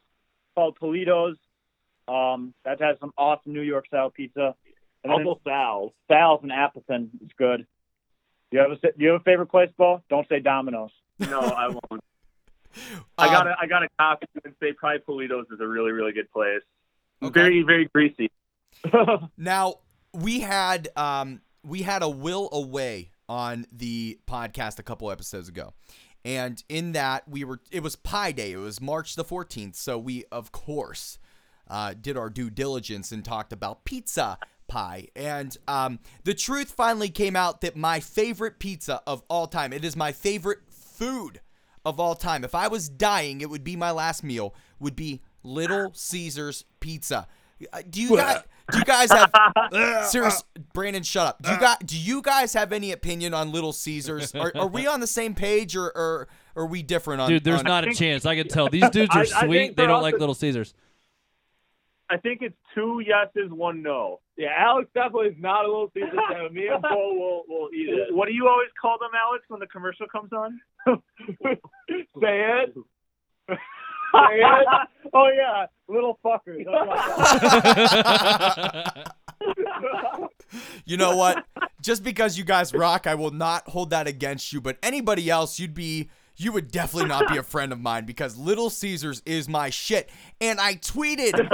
called 0.55 0.77
Toledo's. 0.79 1.37
Um, 2.07 2.53
that 2.65 2.81
has 2.81 2.97
some 2.99 3.13
awesome 3.17 3.53
New 3.53 3.61
York 3.61 3.85
style 3.87 4.09
pizza. 4.09 4.55
And 5.03 5.11
then 5.11 5.19
Uncle 5.19 5.39
Sal's. 5.45 5.93
Sal's 6.09 6.43
in 6.43 6.51
Appleton 6.51 7.11
is 7.23 7.29
good. 7.37 7.65
Do 8.51 8.57
you 8.57 8.59
have 8.59 8.71
a 8.71 8.75
do 8.75 8.89
you 8.97 9.09
have 9.11 9.21
a 9.21 9.23
favorite 9.23 9.47
place, 9.51 9.69
Paul? 9.77 10.03
Don't 10.09 10.27
say 10.27 10.39
Domino's. 10.39 10.91
No, 11.19 11.39
I 11.39 11.67
won't. 11.67 11.83
I 13.17 13.27
Um, 13.27 13.33
gotta 13.33 13.55
I 13.61 13.67
gotta 13.67 13.87
copy 13.99 14.25
and 14.43 14.53
say 14.59 14.73
probably 14.73 14.99
Polito's 15.27 15.47
is 15.51 15.59
a 15.59 15.67
really, 15.67 15.91
really 15.91 16.11
good 16.13 16.31
place. 16.31 16.61
Okay. 17.21 17.39
Very, 17.41 17.61
very 17.63 17.85
greasy. 17.93 18.29
Now 19.37 19.75
we 20.13 20.39
had 20.41 20.89
um 20.95 21.41
we 21.63 21.81
had 21.81 22.03
a 22.03 22.09
will 22.09 22.49
away 22.51 23.11
on 23.27 23.65
the 23.71 24.19
podcast 24.27 24.79
a 24.79 24.83
couple 24.83 25.11
episodes 25.11 25.49
ago. 25.49 25.73
And 26.25 26.61
in 26.67 26.93
that 26.93 27.27
we 27.27 27.43
were 27.43 27.59
it 27.71 27.83
was 27.83 27.95
Pi 27.95 28.31
Day. 28.31 28.53
It 28.53 28.57
was 28.57 28.81
March 28.81 29.15
the 29.15 29.25
14th. 29.25 29.75
So 29.75 29.97
we 29.97 30.25
of 30.31 30.51
course 30.51 31.19
uh, 31.69 31.93
did 31.99 32.17
our 32.17 32.29
due 32.29 32.49
diligence 32.49 33.11
and 33.11 33.23
talked 33.23 33.53
about 33.53 33.85
pizza 33.85 34.39
pie. 34.67 35.07
And 35.15 35.55
um, 35.67 35.99
the 36.23 36.33
truth 36.33 36.71
finally 36.71 37.09
came 37.09 37.35
out 37.35 37.61
that 37.61 37.75
my 37.75 37.99
favorite 37.99 38.59
pizza 38.59 39.01
of 39.05 39.21
all 39.29 39.47
time, 39.47 39.71
it 39.71 39.85
is 39.85 39.95
my 39.95 40.11
favorite 40.11 40.59
food 40.69 41.41
of 41.85 41.99
all 41.99 42.15
time. 42.15 42.43
If 42.43 42.55
I 42.55 42.67
was 42.67 42.89
dying, 42.89 43.41
it 43.41 43.49
would 43.49 43.63
be 43.63 43.75
my 43.75 43.91
last 43.91 44.23
meal, 44.23 44.55
would 44.79 44.95
be 44.95 45.21
Little 45.43 45.91
Caesars 45.93 46.65
pizza. 46.79 47.27
Uh, 47.71 47.81
Do 47.87 48.01
you 48.01 48.15
guys 48.17 48.43
do 48.71 48.77
you 48.77 48.83
guys 48.85 49.11
have 49.11 49.31
serious 50.07 50.43
Brandon 50.73 51.03
shut 51.03 51.27
up. 51.27 51.41
Do 51.41 51.51
you 51.51 51.59
guys 51.59 51.77
do 51.85 51.97
you 51.97 52.21
guys 52.21 52.53
have 52.53 52.71
any 52.71 52.91
opinion 52.91 53.33
on 53.33 53.51
Little 53.51 53.73
Caesars? 53.73 54.33
Are, 54.35 54.51
are 54.55 54.67
we 54.67 54.87
on 54.87 54.99
the 54.99 55.07
same 55.07 55.33
page 55.35 55.75
or 55.75 55.85
or, 55.95 56.27
or 56.55 56.63
are 56.63 56.65
we 56.65 56.83
different 56.83 57.21
on 57.21 57.29
Dude, 57.29 57.43
there's 57.43 57.59
on- 57.59 57.65
not 57.65 57.87
a 57.87 57.93
chance. 57.93 58.25
I 58.25 58.35
can 58.35 58.47
tell. 58.47 58.69
These 58.69 58.89
dudes 58.91 59.15
are 59.15 59.19
I- 59.19 59.21
I 59.21 59.45
sweet. 59.45 59.57
think 59.57 59.75
They 59.77 59.85
don't 59.87 59.97
us 59.97 60.03
like 60.03 60.19
Little 60.19 60.35
Caesars. 60.35 60.73
I 62.11 62.17
think 62.17 62.41
it's 62.41 62.55
two 62.73 63.03
yeses, 63.05 63.51
one 63.51 63.83
no. 63.83 64.19
Yeah, 64.35 64.47
Alex 64.57 64.89
definitely 64.95 65.27
is 65.27 65.35
not 65.37 65.65
a 65.65 65.67
Little 65.67 65.91
Caesars 65.93 66.19
fan. 66.31 66.51
Me 66.53 66.67
and 66.67 66.81
Paul 66.81 67.15
will 67.19 67.43
will 67.47 67.69
eat 67.73 67.89
it. 67.89 68.15
What 68.15 68.27
do 68.27 68.33
you 68.33 68.47
always 68.47 68.69
call 68.81 68.97
them, 68.99 69.11
Alex, 69.15 69.43
when 69.47 69.59
the 69.59 69.67
commercial 69.67 70.07
comes 70.11 70.31
on? 70.33 70.59
Say 72.19 72.63
it. 72.63 72.75
Oh 74.13 75.29
yeah, 75.33 75.65
little 75.87 76.19
fuckers. 76.23 76.65
You 80.85 80.97
know 80.97 81.15
what? 81.15 81.45
Just 81.81 82.03
because 82.03 82.37
you 82.37 82.43
guys 82.43 82.73
rock, 82.73 83.05
I 83.05 83.15
will 83.15 83.31
not 83.31 83.67
hold 83.69 83.91
that 83.91 84.07
against 84.07 84.51
you. 84.51 84.59
But 84.59 84.77
anybody 84.81 85.29
else, 85.29 85.59
you'd 85.59 85.75
be, 85.75 86.09
you 86.35 86.51
would 86.51 86.71
definitely 86.71 87.07
not 87.07 87.29
be 87.29 87.37
a 87.37 87.43
friend 87.43 87.71
of 87.71 87.79
mine 87.79 88.05
because 88.05 88.37
Little 88.37 88.69
Caesars 88.69 89.21
is 89.25 89.47
my 89.47 89.69
shit. 89.69 90.09
And 90.41 90.59
I 90.59 90.75
tweeted, 90.75 91.47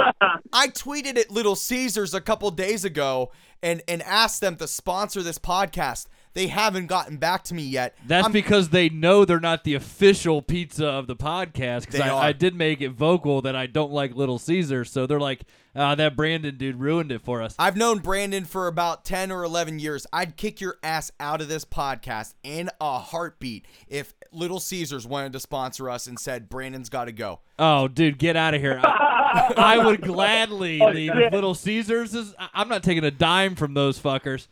I 0.52 0.68
tweeted 0.68 1.18
at 1.18 1.30
Little 1.30 1.56
Caesars 1.56 2.14
a 2.14 2.20
couple 2.20 2.50
days 2.50 2.84
ago 2.84 3.30
and 3.62 3.82
and 3.88 4.02
asked 4.02 4.40
them 4.40 4.56
to 4.56 4.66
sponsor 4.66 5.22
this 5.22 5.38
podcast. 5.38 6.06
They 6.36 6.48
haven't 6.48 6.88
gotten 6.88 7.16
back 7.16 7.44
to 7.44 7.54
me 7.54 7.62
yet. 7.62 7.96
That's 8.06 8.24
I'm- 8.26 8.32
because 8.32 8.68
they 8.68 8.90
know 8.90 9.24
they're 9.24 9.40
not 9.40 9.64
the 9.64 9.72
official 9.72 10.42
pizza 10.42 10.86
of 10.86 11.06
the 11.06 11.16
podcast. 11.16 11.86
Because 11.86 12.00
I, 12.00 12.28
I 12.28 12.32
did 12.32 12.54
make 12.54 12.82
it 12.82 12.90
vocal 12.90 13.40
that 13.40 13.56
I 13.56 13.64
don't 13.64 13.90
like 13.90 14.14
Little 14.14 14.38
Caesars, 14.38 14.90
so 14.90 15.06
they're 15.06 15.18
like, 15.18 15.44
ah, 15.74 15.94
that 15.94 16.14
Brandon 16.14 16.58
dude 16.58 16.76
ruined 16.76 17.10
it 17.10 17.22
for 17.22 17.40
us. 17.40 17.54
I've 17.58 17.74
known 17.78 18.00
Brandon 18.00 18.44
for 18.44 18.66
about 18.66 19.06
10 19.06 19.32
or 19.32 19.44
11 19.44 19.78
years. 19.78 20.06
I'd 20.12 20.36
kick 20.36 20.60
your 20.60 20.76
ass 20.82 21.10
out 21.18 21.40
of 21.40 21.48
this 21.48 21.64
podcast 21.64 22.34
in 22.42 22.68
a 22.82 22.98
heartbeat 22.98 23.64
if 23.88 24.12
Little 24.30 24.60
Caesars 24.60 25.06
wanted 25.06 25.32
to 25.32 25.40
sponsor 25.40 25.88
us 25.88 26.06
and 26.06 26.18
said, 26.18 26.50
Brandon's 26.50 26.90
got 26.90 27.06
to 27.06 27.12
go. 27.12 27.40
Oh, 27.58 27.88
dude, 27.88 28.18
get 28.18 28.36
out 28.36 28.52
of 28.52 28.60
here! 28.60 28.78
I, 28.84 29.54
I 29.56 29.86
would 29.86 30.02
gladly 30.02 30.80
Oh, 30.82 30.90
leave 30.90 31.12
Little 31.32 31.54
Caesars. 31.54 32.14
Is 32.14 32.34
I'm 32.52 32.68
not 32.68 32.82
taking 32.82 33.04
a 33.04 33.10
dime 33.10 33.54
from 33.54 33.72
those 33.72 33.98
fuckers. 33.98 34.48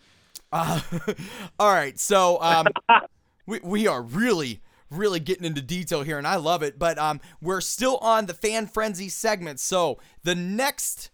Uh, 0.54 0.80
all 1.58 1.72
right. 1.72 1.98
So 1.98 2.40
um, 2.40 2.68
we, 3.46 3.60
we 3.62 3.86
are 3.86 4.00
really, 4.00 4.62
really 4.90 5.20
getting 5.20 5.44
into 5.44 5.60
detail 5.60 6.02
here, 6.02 6.16
and 6.16 6.26
I 6.26 6.36
love 6.36 6.62
it. 6.62 6.78
But 6.78 6.96
um, 6.96 7.20
we're 7.42 7.60
still 7.60 7.98
on 7.98 8.26
the 8.26 8.34
fan 8.34 8.68
frenzy 8.68 9.08
segment. 9.08 9.60
So 9.60 9.98
the 10.22 10.34
next 10.34 11.10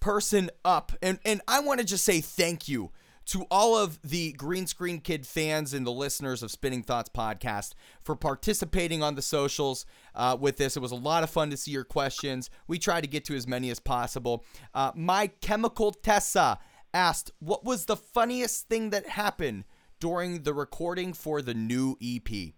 person 0.00 0.50
up, 0.64 0.92
and, 1.02 1.18
and 1.24 1.42
I 1.46 1.60
want 1.60 1.80
to 1.80 1.86
just 1.86 2.04
say 2.04 2.20
thank 2.20 2.66
you 2.66 2.90
to 3.26 3.44
all 3.50 3.76
of 3.76 4.00
the 4.02 4.32
Green 4.32 4.66
Screen 4.66 5.00
Kid 5.00 5.26
fans 5.26 5.74
and 5.74 5.86
the 5.86 5.92
listeners 5.92 6.42
of 6.42 6.50
Spinning 6.50 6.82
Thoughts 6.82 7.10
podcast 7.14 7.74
for 8.02 8.16
participating 8.16 9.02
on 9.02 9.16
the 9.16 9.22
socials 9.22 9.84
uh, 10.14 10.34
with 10.40 10.56
this. 10.56 10.78
It 10.78 10.80
was 10.80 10.92
a 10.92 10.96
lot 10.96 11.24
of 11.24 11.28
fun 11.28 11.50
to 11.50 11.58
see 11.58 11.70
your 11.70 11.84
questions. 11.84 12.48
We 12.66 12.78
try 12.78 13.02
to 13.02 13.06
get 13.06 13.26
to 13.26 13.36
as 13.36 13.46
many 13.46 13.68
as 13.68 13.80
possible. 13.80 14.46
Uh, 14.72 14.92
My 14.94 15.26
Chemical 15.42 15.92
Tessa 15.92 16.58
asked, 16.94 17.30
What 17.38 17.64
was 17.64 17.86
the 17.86 17.96
funniest 17.96 18.68
thing 18.68 18.90
that 18.90 19.06
happened 19.08 19.64
during 20.00 20.42
the 20.42 20.54
recording 20.54 21.12
for 21.12 21.42
the 21.42 21.54
new 21.54 21.96
EP? 22.02 22.54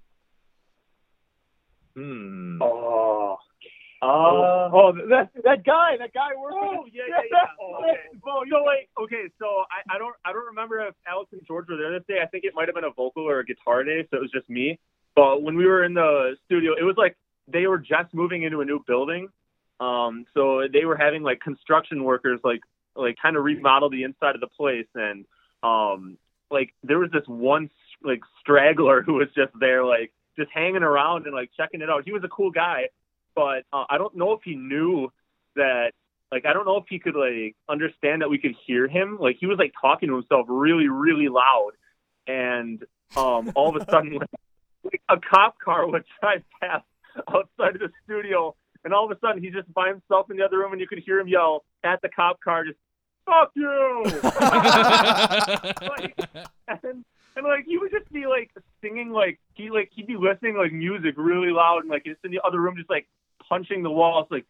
Hmm. 1.97 2.61
oh, 2.63 3.37
Uh, 4.03 4.07
oh, 4.73 4.93
that 5.11 5.29
that 5.45 5.65
guy, 5.65 5.97
that 5.99 6.13
guy 6.15 6.31
worked. 6.41 6.55
Oh 6.59 6.83
with- 6.85 6.93
yeah, 6.95 7.03
yeah, 7.09 7.17
yeah. 7.31 7.39
Oh, 7.61 7.81
okay. 7.83 7.99
Bo, 8.25 8.43
So 8.51 8.63
like, 8.65 8.89
okay, 9.03 9.25
so 9.39 9.47
I, 9.71 9.97
I 9.97 9.99
don't 9.99 10.15
I 10.25 10.33
don't 10.33 10.47
remember 10.47 10.81
if 10.81 10.95
Alex 11.07 11.31
and 11.33 11.43
George 11.47 11.67
were 11.69 11.77
there 11.77 11.93
this 11.93 12.07
day. 12.09 12.21
I 12.23 12.27
think 12.27 12.45
it 12.45 12.55
might 12.55 12.69
have 12.69 12.75
been 12.75 12.85
a 12.85 12.91
vocal 12.93 13.25
or 13.29 13.41
a 13.41 13.45
guitar 13.45 13.85
day, 13.85 14.07
so 14.11 14.17
it 14.17 14.21
was 14.21 14.31
just 14.31 14.49
me. 14.49 14.79
But 15.17 15.43
when 15.43 15.57
we 15.57 15.67
were 15.67 15.85
in 15.85 15.93
the 15.95 16.37
studio, 16.47 16.73
it 16.79 16.85
was 16.85 16.95
like 16.97 17.17
they 17.49 17.67
were 17.67 17.79
just 17.79 18.15
moving 18.15 18.45
into 18.45 18.61
a 18.61 18.65
new 18.65 18.83
building. 18.87 19.29
Um, 19.81 20.25
so 20.35 20.63
they 20.73 20.85
were 20.85 20.97
having 20.97 21.23
like 21.23 21.41
construction 21.41 22.05
workers 22.05 22.39
like 22.45 22.61
like 22.97 23.17
kind 23.21 23.37
of 23.37 23.45
remodel 23.45 23.91
the 23.91 24.03
inside 24.03 24.35
of 24.35 24.41
the 24.41 24.49
place, 24.49 24.89
and 24.95 25.25
um, 25.63 26.19
like 26.51 26.75
there 26.83 26.99
was 26.99 27.11
this 27.13 27.27
one 27.27 27.71
like 28.03 28.21
straggler 28.41 29.03
who 29.03 29.15
was 29.15 29.29
just 29.35 29.53
there 29.59 29.85
like 29.85 30.13
just 30.37 30.51
hanging 30.53 30.83
around 30.83 31.27
and 31.27 31.35
like 31.35 31.51
checking 31.57 31.81
it 31.81 31.91
out. 31.91 32.05
He 32.05 32.13
was 32.13 32.25
a 32.25 32.29
cool 32.29 32.51
guy, 32.51 32.89
but 33.35 33.65
uh, 33.73 33.85
I 33.89 33.99
don't 33.99 34.17
know 34.17 34.33
if 34.33 34.41
he 34.45 34.55
knew 34.55 35.13
that 35.57 35.93
like 36.33 36.47
I 36.47 36.53
don't 36.53 36.67
know 36.67 36.77
if 36.77 36.85
he 36.89 36.99
could 36.99 37.17
like 37.17 37.57
understand 37.69 38.23
that 38.23 38.31
we 38.31 38.39
could 38.39 38.55
hear 38.67 38.89
him. 38.89 39.19
Like 39.21 39.37
he 39.41 39.47
was 39.47 39.59
like 39.59 39.73
talking 39.81 40.09
to 40.09 40.15
himself 40.17 40.47
really, 40.49 40.89
really 40.89 41.29
loud, 41.29 41.73
and 42.27 42.83
um, 43.17 43.53
all 43.55 43.75
of 43.75 43.83
a 43.83 43.91
sudden, 43.91 44.15
like, 44.15 44.31
like 44.85 45.03
a 45.09 45.17
cop 45.19 45.59
car 45.59 45.87
would 45.87 46.05
drive 46.21 46.43
past 46.61 46.85
outside 47.29 47.75
of 47.75 47.81
the 47.81 47.91
studio, 48.05 48.55
and 48.85 48.95
all 48.95 49.05
of 49.05 49.11
a 49.11 49.19
sudden 49.21 49.43
he's 49.43 49.53
just 49.53 49.73
by 49.75 49.89
himself 49.89 50.31
in 50.31 50.37
the 50.37 50.45
other 50.45 50.59
room, 50.59 50.73
and 50.73 50.81
you 50.81 50.87
could 50.87 50.99
hear 50.99 51.19
him 51.21 51.29
yell 51.29 51.65
at 51.85 52.01
the 52.03 52.09
cop 52.09 52.41
car, 52.41 52.65
just 52.65 52.79
"fuck 53.27 53.51
you!" 53.55 54.05
like, 55.89 56.19
and, 56.69 57.05
and 57.37 57.45
like 57.45 57.65
he 57.67 57.79
would 57.79 57.91
just 57.91 58.11
be 58.13 58.27
like 58.27 58.51
singing 58.81 59.11
like 59.11 59.39
he 59.55 59.71
like 59.71 59.91
he'd 59.95 60.07
be 60.07 60.17
listening 60.17 60.57
like 60.57 60.73
music 60.73 61.15
really 61.17 61.51
loud, 61.51 61.81
and 61.81 61.91
like 61.91 62.05
just 62.05 62.21
in 62.25 62.31
the 62.31 62.41
other 62.45 62.61
room, 62.61 62.77
just 62.77 62.91
like 62.91 63.07
punching 63.49 63.83
the 63.83 63.91
walls, 63.91 64.27
like 64.31 64.47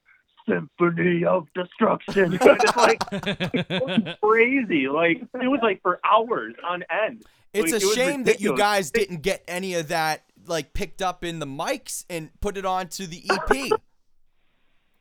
symphony 0.49 1.25
of 1.25 1.47
destruction. 1.55 2.39
just 2.43 2.77
like 2.77 3.01
crazy. 4.23 4.89
Like 4.89 5.23
it 5.35 5.49
was 5.49 5.61
like 5.63 5.81
for 5.83 6.01
hours 6.05 6.55
on 6.69 6.85
end. 6.91 7.25
It's 7.53 7.73
Like, 7.73 7.83
a 7.83 7.87
it 7.87 7.95
shame 7.95 8.25
that 8.25 8.41
you 8.41 8.57
guys 8.57 8.91
didn't 8.91 9.23
get 9.23 9.43
any 9.49 9.75
of 9.75 9.89
that 9.89 10.25
like 10.47 10.73
picked 10.73 11.03
up 11.03 11.25
in 11.25 11.39
the 11.39 11.47
mics 11.47 12.05
and 12.09 12.31
put 12.41 12.57
it 12.57 12.65
onto 12.65 13.07
the 13.07 13.23
EP. 13.31 13.81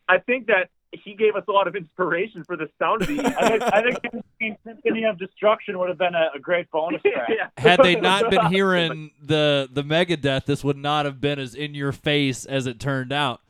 I 0.09 0.17
think 0.17 0.47
that 0.47 0.69
he 0.91 1.13
gave 1.13 1.35
us 1.35 1.43
a 1.47 1.51
lot 1.51 1.67
of 1.67 1.75
inspiration 1.75 2.43
for 2.43 2.57
the 2.57 2.67
sound 2.79 3.03
of 3.03 3.07
the 3.07 3.19
I 3.37 3.47
think, 3.47 3.63
I 3.63 4.21
think 4.39 4.57
Symphony 4.65 5.05
of 5.05 5.19
Destruction 5.19 5.77
would 5.77 5.87
have 5.87 5.99
been 5.99 6.15
a, 6.15 6.31
a 6.35 6.39
great 6.39 6.69
bonus 6.71 7.01
track. 7.03 7.29
yeah. 7.29 7.49
Had 7.57 7.81
they 7.83 7.95
not 7.95 8.29
been 8.31 8.45
hearing 8.51 9.11
the 9.21 9.69
the 9.71 9.83
Megadeth, 9.83 10.45
this 10.45 10.63
would 10.63 10.77
not 10.77 11.05
have 11.05 11.21
been 11.21 11.39
as 11.39 11.53
in 11.53 11.75
your 11.75 11.91
face 11.91 12.45
as 12.45 12.65
it 12.65 12.79
turned 12.79 13.13
out. 13.13 13.41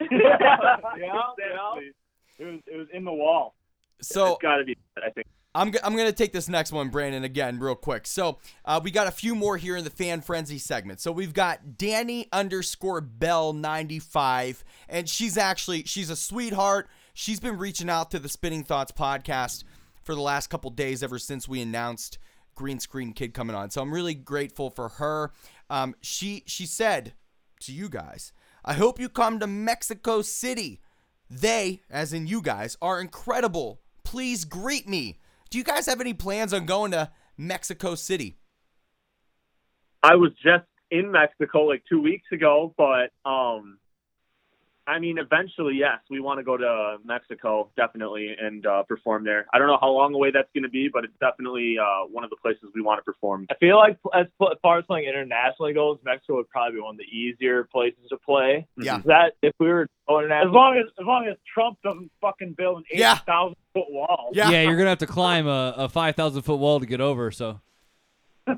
yeah, 0.00 0.08
yeah. 0.10 1.22
Exactly. 1.36 1.92
It 2.38 2.44
was 2.44 2.60
it 2.66 2.76
was 2.78 2.88
in 2.92 3.04
the 3.04 3.12
wall. 3.12 3.54
So 4.00 4.32
it's 4.32 4.42
got 4.42 4.56
to 4.56 4.64
be. 4.64 4.76
I 4.96 5.10
think. 5.10 5.26
I'm, 5.54 5.72
g- 5.72 5.78
I'm 5.82 5.94
going 5.96 6.06
to 6.06 6.12
take 6.12 6.32
this 6.32 6.48
next 6.48 6.70
one, 6.70 6.90
Brandon, 6.90 7.24
again, 7.24 7.58
real 7.58 7.74
quick. 7.74 8.06
So 8.06 8.38
uh, 8.64 8.80
we 8.82 8.90
got 8.90 9.08
a 9.08 9.10
few 9.12 9.34
more 9.34 9.56
here 9.56 9.76
in 9.76 9.82
the 9.84 9.90
fan 9.90 10.20
frenzy 10.20 10.58
segment. 10.58 11.00
So 11.00 11.10
we've 11.10 11.34
got 11.34 11.76
Danny 11.76 12.28
underscore 12.32 13.00
Bell 13.00 13.52
95, 13.52 14.64
and 14.88 15.08
she's 15.08 15.36
actually 15.36 15.84
she's 15.84 16.08
a 16.10 16.16
sweetheart. 16.16 16.88
She's 17.14 17.40
been 17.40 17.58
reaching 17.58 17.90
out 17.90 18.12
to 18.12 18.18
the 18.20 18.28
Spinning 18.28 18.62
Thoughts 18.62 18.92
podcast 18.92 19.64
for 20.02 20.14
the 20.14 20.20
last 20.20 20.48
couple 20.50 20.70
days 20.70 21.02
ever 21.02 21.18
since 21.18 21.48
we 21.48 21.60
announced 21.60 22.18
Green 22.54 22.78
Screen 22.78 23.12
Kid 23.12 23.34
coming 23.34 23.56
on. 23.56 23.70
So 23.70 23.82
I'm 23.82 23.92
really 23.92 24.14
grateful 24.14 24.70
for 24.70 24.88
her. 24.88 25.32
Um, 25.68 25.94
she 26.00 26.44
she 26.46 26.66
said 26.66 27.14
to 27.62 27.72
you 27.72 27.88
guys, 27.88 28.32
I 28.64 28.74
hope 28.74 29.00
you 29.00 29.08
come 29.08 29.40
to 29.40 29.46
Mexico 29.48 30.22
City. 30.22 30.80
They, 31.28 31.80
as 31.90 32.12
in 32.12 32.26
you 32.26 32.40
guys, 32.40 32.76
are 32.80 33.00
incredible. 33.00 33.80
Please 34.04 34.44
greet 34.44 34.88
me. 34.88 35.18
Do 35.50 35.58
you 35.58 35.64
guys 35.64 35.86
have 35.86 36.00
any 36.00 36.14
plans 36.14 36.52
on 36.52 36.64
going 36.64 36.92
to 36.92 37.10
Mexico 37.36 37.94
City? 37.96 38.36
I 40.02 40.14
was 40.14 40.30
just 40.42 40.64
in 40.90 41.10
Mexico 41.10 41.64
like 41.64 41.82
two 41.88 42.00
weeks 42.00 42.26
ago, 42.32 42.72
but 42.78 43.10
um, 43.28 43.78
I 44.86 44.98
mean, 45.00 45.18
eventually, 45.18 45.74
yes, 45.76 45.98
we 46.08 46.20
want 46.20 46.38
to 46.38 46.44
go 46.44 46.56
to 46.56 46.96
Mexico 47.04 47.70
definitely 47.76 48.34
and 48.40 48.64
uh, 48.64 48.84
perform 48.84 49.24
there. 49.24 49.46
I 49.52 49.58
don't 49.58 49.66
know 49.66 49.76
how 49.80 49.90
long 49.90 50.14
away 50.14 50.30
that's 50.30 50.48
going 50.54 50.62
to 50.62 50.70
be, 50.70 50.88
but 50.90 51.04
it's 51.04 51.12
definitely 51.20 51.76
uh, 51.78 52.06
one 52.10 52.22
of 52.24 52.30
the 52.30 52.36
places 52.36 52.62
we 52.74 52.80
want 52.80 52.98
to 52.98 53.02
perform. 53.02 53.46
I 53.50 53.54
feel 53.56 53.76
like 53.76 53.98
as 54.14 54.26
as 54.40 54.56
far 54.62 54.78
as 54.78 54.84
playing 54.86 55.06
internationally 55.08 55.74
goes, 55.74 55.98
Mexico 56.04 56.36
would 56.36 56.48
probably 56.48 56.76
be 56.78 56.80
one 56.82 56.94
of 56.94 56.98
the 56.98 57.04
easier 57.04 57.64
places 57.64 57.98
to 58.10 58.16
play. 58.18 58.66
Yeah. 58.78 58.98
Is 58.98 59.04
that 59.04 59.32
if 59.42 59.52
we 59.58 59.66
were 59.66 59.88
going 60.08 60.24
As 60.24 60.26
international? 60.30 60.54
long 60.54 60.76
as 60.78 60.84
as 60.98 61.06
long 61.06 61.26
as 61.28 61.36
Trump 61.52 61.78
doesn't 61.84 62.10
fucking 62.20 62.54
build 62.56 62.78
an 62.78 62.84
eight 62.92 63.00
thousand 63.00 63.18
Yeah. 63.26 63.32
thousand 63.34 63.56
foot 63.72 63.90
wall. 63.90 64.30
Yeah. 64.32 64.50
Yeah, 64.50 64.62
you're 64.62 64.76
gonna 64.76 64.90
have 64.90 64.98
to 64.98 65.06
climb 65.06 65.46
a, 65.46 65.74
a 65.76 65.88
five 65.88 66.16
thousand 66.16 66.42
foot 66.42 66.58
wall 66.58 66.80
to 66.80 66.86
get 66.86 67.00
over. 67.00 67.30
So 67.30 67.60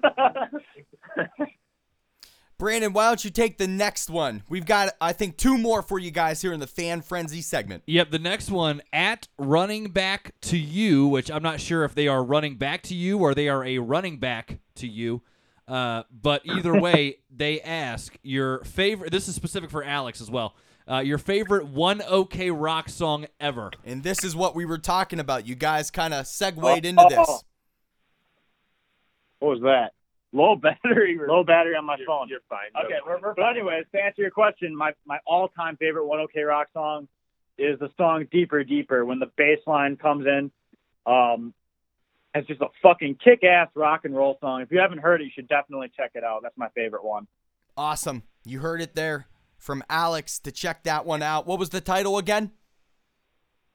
Brandon, 2.62 2.92
why 2.92 3.08
don't 3.08 3.24
you 3.24 3.30
take 3.30 3.58
the 3.58 3.66
next 3.66 4.08
one? 4.08 4.44
We've 4.48 4.64
got, 4.64 4.94
I 5.00 5.12
think, 5.12 5.36
two 5.36 5.58
more 5.58 5.82
for 5.82 5.98
you 5.98 6.12
guys 6.12 6.40
here 6.40 6.52
in 6.52 6.60
the 6.60 6.68
fan 6.68 7.02
frenzy 7.02 7.42
segment. 7.42 7.82
Yep, 7.86 8.12
the 8.12 8.20
next 8.20 8.52
one 8.52 8.82
at 8.92 9.26
running 9.36 9.90
back 9.90 10.32
to 10.42 10.56
you, 10.56 11.08
which 11.08 11.28
I'm 11.28 11.42
not 11.42 11.60
sure 11.60 11.82
if 11.82 11.96
they 11.96 12.06
are 12.06 12.22
running 12.22 12.54
back 12.54 12.82
to 12.84 12.94
you 12.94 13.18
or 13.18 13.34
they 13.34 13.48
are 13.48 13.64
a 13.64 13.78
running 13.78 14.18
back 14.18 14.60
to 14.76 14.86
you. 14.86 15.22
Uh, 15.66 16.04
but 16.12 16.42
either 16.44 16.80
way, 16.80 17.18
they 17.34 17.60
ask 17.62 18.16
your 18.22 18.62
favorite. 18.62 19.10
This 19.10 19.26
is 19.26 19.34
specific 19.34 19.68
for 19.68 19.82
Alex 19.82 20.20
as 20.20 20.30
well. 20.30 20.54
Uh, 20.90 20.98
your 20.98 21.18
favorite 21.18 21.66
One 21.66 22.02
OK 22.02 22.50
Rock 22.50 22.88
song 22.88 23.26
ever. 23.40 23.70
And 23.84 24.02
this 24.02 24.24
is 24.24 24.34
what 24.34 24.54
we 24.54 24.64
were 24.64 24.78
talking 24.78 25.20
about. 25.20 25.46
You 25.46 25.54
guys 25.54 25.90
kind 25.90 26.12
of 26.12 26.26
segued 26.26 26.84
into 26.84 27.06
this. 27.08 27.44
What 29.38 29.48
was 29.48 29.60
that? 29.62 29.92
Low 30.32 30.56
battery. 30.56 31.18
Low 31.26 31.44
battery 31.44 31.76
on 31.76 31.84
my 31.84 31.96
You're, 31.98 32.06
phone. 32.06 32.28
you're 32.28 32.40
fine. 32.48 32.70
Okay, 32.84 32.94
we're, 33.06 33.20
we're, 33.20 33.34
but 33.34 33.50
anyways, 33.50 33.84
to 33.92 34.02
answer 34.02 34.22
your 34.22 34.30
question, 34.30 34.74
my 34.74 34.92
my 35.04 35.18
all 35.26 35.48
time 35.48 35.76
favorite 35.76 36.06
One 36.06 36.20
OK 36.20 36.40
Rock 36.40 36.68
song 36.72 37.08
is 37.58 37.78
the 37.78 37.90
song 37.96 38.26
"Deeper 38.30 38.64
Deeper." 38.64 39.04
When 39.04 39.18
the 39.18 39.30
bass 39.36 39.58
line 39.66 39.96
comes 39.96 40.26
in, 40.26 40.50
um, 41.06 41.52
it's 42.34 42.48
just 42.48 42.62
a 42.62 42.68
fucking 42.82 43.18
kick 43.22 43.44
ass 43.44 43.68
rock 43.74 44.04
and 44.04 44.16
roll 44.16 44.38
song. 44.40 44.62
If 44.62 44.70
you 44.70 44.78
haven't 44.78 44.98
heard 44.98 45.20
it, 45.20 45.24
you 45.24 45.30
should 45.34 45.48
definitely 45.48 45.92
check 45.94 46.12
it 46.14 46.24
out. 46.24 46.42
That's 46.42 46.56
my 46.56 46.68
favorite 46.74 47.04
one. 47.04 47.26
Awesome. 47.76 48.22
You 48.44 48.60
heard 48.60 48.80
it 48.80 48.94
there 48.94 49.26
from 49.62 49.84
Alex 49.88 50.40
to 50.40 50.50
check 50.50 50.82
that 50.82 51.06
one 51.06 51.22
out. 51.22 51.46
What 51.46 51.58
was 51.60 51.70
the 51.70 51.80
title 51.80 52.18
again? 52.18 52.50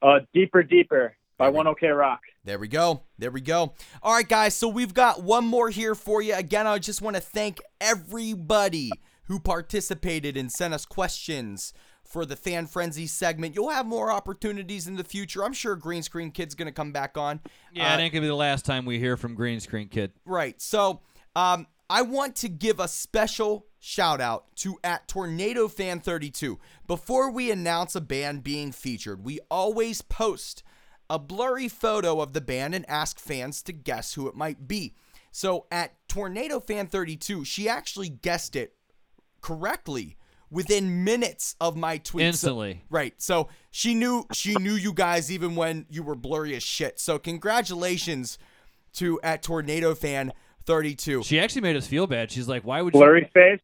Uh, 0.01 0.19
"Deeper 0.33 0.61
Deeper" 0.61 1.15
by 1.37 1.47
One 1.49 1.65
OK 1.65 1.87
Rock. 1.87 2.19
There 2.43 2.59
we 2.59 2.67
go. 2.67 3.03
There 3.17 3.31
we 3.31 3.41
go. 3.41 3.73
All 4.03 4.13
right, 4.13 4.27
guys. 4.27 4.53
So 4.53 4.67
we've 4.67 4.93
got 4.93 5.23
one 5.23 5.45
more 5.45 5.69
here 5.69 5.95
for 5.95 6.21
you. 6.21 6.33
Again, 6.35 6.67
I 6.67 6.77
just 6.79 7.01
want 7.01 7.15
to 7.15 7.21
thank 7.21 7.59
everybody 7.79 8.91
who 9.23 9.39
participated 9.39 10.37
and 10.37 10.51
sent 10.51 10.73
us 10.73 10.85
questions 10.85 11.73
for 12.03 12.25
the 12.25 12.35
fan 12.37 12.67
frenzy 12.67 13.05
segment. 13.07 13.53
You'll 13.55 13.69
have 13.69 13.85
more 13.85 14.11
opportunities 14.11 14.87
in 14.87 14.95
the 14.95 15.03
future. 15.03 15.43
I'm 15.43 15.51
sure 15.51 15.75
Green 15.75 16.03
Screen 16.03 16.31
Kid's 16.31 16.55
going 16.55 16.67
to 16.67 16.71
come 16.71 16.93
back 16.93 17.17
on. 17.17 17.41
Yeah, 17.73 17.91
Uh, 17.93 17.97
it 17.97 18.01
ain't 18.01 18.13
gonna 18.13 18.21
be 18.21 18.27
the 18.27 18.35
last 18.35 18.63
time 18.65 18.85
we 18.85 18.97
hear 18.99 19.17
from 19.17 19.35
Green 19.35 19.59
Screen 19.59 19.89
Kid. 19.89 20.11
Right. 20.25 20.61
So, 20.61 21.01
um, 21.35 21.67
I 21.89 22.01
want 22.01 22.35
to 22.37 22.49
give 22.49 22.79
a 22.79 22.87
special 22.87 23.66
shout 23.79 24.21
out 24.21 24.55
to 24.57 24.77
at 24.83 25.07
Tornado 25.07 25.67
Fan 25.67 25.99
32. 25.99 26.59
Before 26.87 27.31
we 27.31 27.51
announce 27.51 27.95
a 27.95 28.01
band 28.01 28.43
being 28.43 28.71
featured, 28.71 29.23
we 29.23 29.39
always 29.49 30.01
post 30.01 30.63
a 31.09 31.17
blurry 31.19 31.67
photo 31.69 32.19
of 32.21 32.33
the 32.33 32.41
band 32.41 32.75
and 32.75 32.89
ask 32.89 33.19
fans 33.19 33.61
to 33.63 33.73
guess 33.73 34.13
who 34.13 34.27
it 34.27 34.35
might 34.35 34.67
be. 34.67 34.93
So 35.31 35.67
at 35.71 35.93
Tornado 36.07 36.59
Fan 36.59 36.87
32, 36.87 37.45
she 37.45 37.69
actually 37.69 38.09
guessed 38.09 38.55
it 38.55 38.73
correctly 39.41 40.17
within 40.49 41.03
minutes 41.03 41.55
of 41.59 41.75
my 41.75 41.97
tweet. 41.97 42.23
So- 42.23 42.27
Instantly. 42.27 42.83
Right. 42.89 43.13
So 43.21 43.49
she 43.71 43.93
knew 43.93 44.25
she 44.33 44.55
knew 44.55 44.73
you 44.73 44.93
guys 44.93 45.31
even 45.31 45.55
when 45.55 45.85
you 45.89 46.03
were 46.03 46.15
blurry 46.15 46.55
as 46.55 46.63
shit. 46.63 46.99
So 46.99 47.19
congratulations 47.19 48.37
to 48.93 49.19
at 49.21 49.43
Tornado 49.43 49.93
Fan 49.93 50.33
32. 50.67 51.23
She 51.23 51.39
actually 51.39 51.61
made 51.61 51.75
us 51.75 51.87
feel 51.87 52.05
bad. 52.05 52.29
She's 52.29 52.47
like, 52.47 52.63
"Why 52.63 52.81
would 52.81 52.93
you?" 52.93 52.99
Blurryface. 52.99 53.59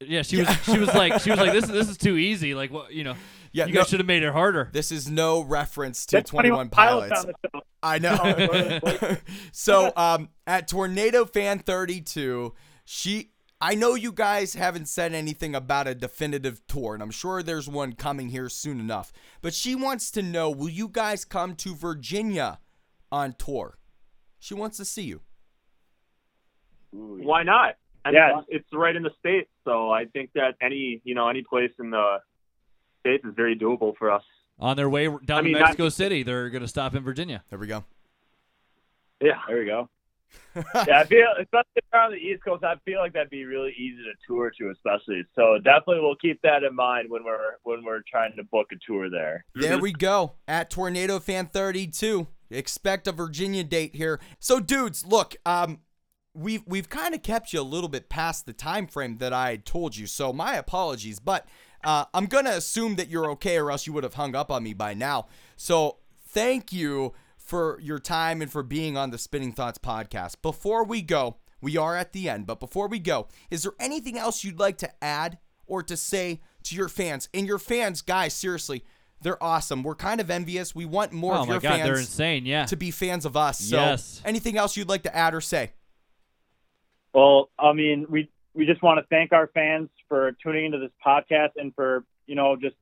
Yeah, 0.00 0.22
she 0.22 0.38
was. 0.38 0.48
She 0.64 0.78
was 0.78 0.88
like, 0.94 1.20
she 1.20 1.30
was 1.30 1.38
like, 1.38 1.52
"This 1.52 1.64
is 1.64 1.70
this 1.70 1.88
is 1.88 1.98
too 1.98 2.16
easy." 2.16 2.54
Like, 2.54 2.72
what 2.72 2.92
you 2.92 3.04
know? 3.04 3.14
Yeah, 3.52 3.66
you 3.66 3.74
no- 3.74 3.80
guys 3.80 3.88
should 3.88 4.00
have 4.00 4.06
made 4.06 4.22
it 4.22 4.32
harder. 4.32 4.70
This 4.72 4.90
is 4.90 5.08
no 5.08 5.42
reference 5.42 6.06
to 6.06 6.16
That's 6.16 6.30
21 6.30 6.70
Pilots 6.70 7.08
Pilots. 7.12 7.24
on 7.24 7.32
the 7.42 7.48
show. 7.52 7.62
I 7.82 7.98
know. 7.98 9.16
so 9.52 9.92
um, 9.96 10.30
at 10.46 10.66
Tornado 10.66 11.24
Fan 11.24 11.60
32, 11.60 12.52
she 12.84 13.30
I 13.60 13.74
know 13.74 13.94
you 13.94 14.12
guys 14.12 14.54
haven't 14.54 14.88
said 14.88 15.14
anything 15.14 15.54
about 15.54 15.86
a 15.86 15.94
definitive 15.94 16.66
tour, 16.66 16.94
and 16.94 17.02
I'm 17.02 17.10
sure 17.10 17.42
there's 17.42 17.68
one 17.68 17.94
coming 17.94 18.28
here 18.28 18.48
soon 18.48 18.80
enough. 18.80 19.12
But 19.40 19.54
she 19.54 19.74
wants 19.74 20.10
to 20.12 20.22
know, 20.22 20.50
will 20.50 20.68
you 20.68 20.88
guys 20.88 21.24
come 21.24 21.54
to 21.56 21.74
Virginia 21.74 22.58
on 23.10 23.34
tour? 23.38 23.78
She 24.38 24.52
wants 24.52 24.76
to 24.78 24.84
see 24.84 25.04
you. 25.04 25.22
Why 26.94 27.42
not? 27.42 27.76
I 28.04 28.10
Yeah. 28.10 28.42
it's 28.48 28.68
right 28.72 28.94
in 28.94 29.02
the 29.02 29.12
states, 29.18 29.50
so 29.64 29.90
I 29.90 30.04
think 30.06 30.30
that 30.34 30.54
any 30.60 31.00
you 31.04 31.14
know 31.14 31.28
any 31.28 31.42
place 31.42 31.72
in 31.78 31.90
the 31.90 32.18
States 33.00 33.24
is 33.24 33.34
very 33.34 33.56
doable 33.56 33.96
for 33.96 34.10
us. 34.10 34.22
On 34.58 34.76
their 34.76 34.88
way 34.88 35.06
down 35.06 35.38
I 35.38 35.42
mean, 35.42 35.54
to 35.54 35.60
not- 35.60 35.66
Mexico 35.70 35.88
City, 35.88 36.22
they're 36.22 36.48
going 36.50 36.62
to 36.62 36.68
stop 36.68 36.94
in 36.94 37.02
Virginia. 37.02 37.42
There 37.50 37.58
we 37.58 37.66
go. 37.66 37.84
Yeah. 39.20 39.40
There 39.48 39.58
we 39.58 39.66
go. 39.66 39.88
yeah, 40.56 41.00
I 41.00 41.04
feel 41.04 41.26
especially 41.40 41.70
if 41.76 41.84
the 41.92 42.16
East 42.16 42.44
Coast, 42.44 42.64
I 42.64 42.74
feel 42.84 42.98
like 42.98 43.12
that'd 43.12 43.30
be 43.30 43.44
really 43.44 43.72
easy 43.78 43.98
to 43.98 44.12
tour 44.26 44.50
to, 44.58 44.70
especially. 44.70 45.24
So 45.36 45.58
definitely 45.58 46.00
we'll 46.00 46.16
keep 46.16 46.42
that 46.42 46.64
in 46.64 46.74
mind 46.74 47.08
when 47.08 47.24
we're 47.24 47.56
when 47.62 47.84
we're 47.84 48.02
trying 48.10 48.34
to 48.36 48.42
book 48.44 48.68
a 48.72 48.76
tour 48.84 49.08
there. 49.10 49.44
There 49.54 49.78
we 49.78 49.92
go. 49.92 50.34
At 50.48 50.70
Tornado 50.70 51.20
Fan 51.20 51.46
32. 51.46 52.26
Expect 52.50 53.06
a 53.08 53.12
Virginia 53.12 53.64
date 53.64 53.94
here. 53.94 54.20
So 54.38 54.60
dudes, 54.60 55.04
look, 55.06 55.36
um 55.46 55.80
we've 56.34 56.62
we've 56.66 56.88
kind 56.88 57.14
of 57.14 57.22
kept 57.22 57.52
you 57.52 57.60
a 57.60 57.62
little 57.62 57.88
bit 57.88 58.08
past 58.08 58.46
the 58.46 58.52
time 58.52 58.86
frame 58.86 59.18
that 59.18 59.32
I 59.32 59.50
had 59.50 59.64
told 59.64 59.96
you. 59.96 60.06
So 60.06 60.32
my 60.32 60.56
apologies, 60.56 61.20
but 61.20 61.46
uh, 61.84 62.04
I'm 62.12 62.26
going 62.26 62.46
to 62.46 62.56
assume 62.56 62.96
that 62.96 63.08
you're 63.08 63.30
okay 63.32 63.58
or 63.58 63.70
else 63.70 63.86
you 63.86 63.92
would 63.92 64.04
have 64.04 64.14
hung 64.14 64.34
up 64.34 64.50
on 64.50 64.62
me 64.62 64.72
by 64.74 64.94
now. 64.94 65.26
So 65.56 65.98
thank 66.28 66.72
you 66.72 67.12
for 67.36 67.78
your 67.80 67.98
time 67.98 68.40
and 68.42 68.50
for 68.50 68.62
being 68.62 68.96
on 68.96 69.10
the 69.10 69.18
Spinning 69.18 69.52
Thoughts 69.52 69.78
podcast. 69.78 70.36
Before 70.40 70.82
we 70.82 71.02
go, 71.02 71.36
we 71.60 71.76
are 71.76 71.96
at 71.96 72.12
the 72.12 72.28
end, 72.28 72.46
but 72.46 72.58
before 72.58 72.88
we 72.88 72.98
go, 72.98 73.28
is 73.50 73.62
there 73.62 73.74
anything 73.78 74.18
else 74.18 74.44
you'd 74.44 74.58
like 74.58 74.78
to 74.78 75.04
add 75.04 75.38
or 75.66 75.82
to 75.82 75.96
say 75.96 76.40
to 76.64 76.74
your 76.74 76.88
fans? 76.88 77.28
And 77.34 77.46
your 77.46 77.58
fans, 77.58 78.00
guys, 78.00 78.32
seriously, 78.32 78.82
they're 79.20 79.42
awesome. 79.42 79.82
We're 79.82 79.94
kind 79.94 80.20
of 80.20 80.30
envious. 80.30 80.74
We 80.74 80.86
want 80.86 81.12
more 81.12 81.34
oh 81.34 81.42
of 81.42 81.48
my 81.48 81.54
your 81.54 81.60
God, 81.60 81.80
they're 81.80 81.98
insane. 81.98 82.46
Yeah. 82.46 82.64
to 82.66 82.76
be 82.76 82.90
fans 82.90 83.24
of 83.24 83.36
us. 83.36 83.58
So 83.60 83.76
Yes. 83.76 84.22
anything 84.24 84.56
else 84.56 84.76
you'd 84.76 84.88
like 84.88 85.02
to 85.02 85.14
add 85.14 85.34
or 85.34 85.40
say? 85.40 85.72
Well, 87.14 87.48
I 87.58 87.72
mean, 87.72 88.06
we 88.10 88.28
we 88.54 88.66
just 88.66 88.82
want 88.82 88.98
to 88.98 89.06
thank 89.08 89.32
our 89.32 89.46
fans 89.54 89.88
for 90.08 90.32
tuning 90.42 90.66
into 90.66 90.78
this 90.78 90.90
podcast 91.04 91.50
and 91.56 91.74
for 91.74 92.04
you 92.26 92.34
know 92.34 92.56
just 92.56 92.76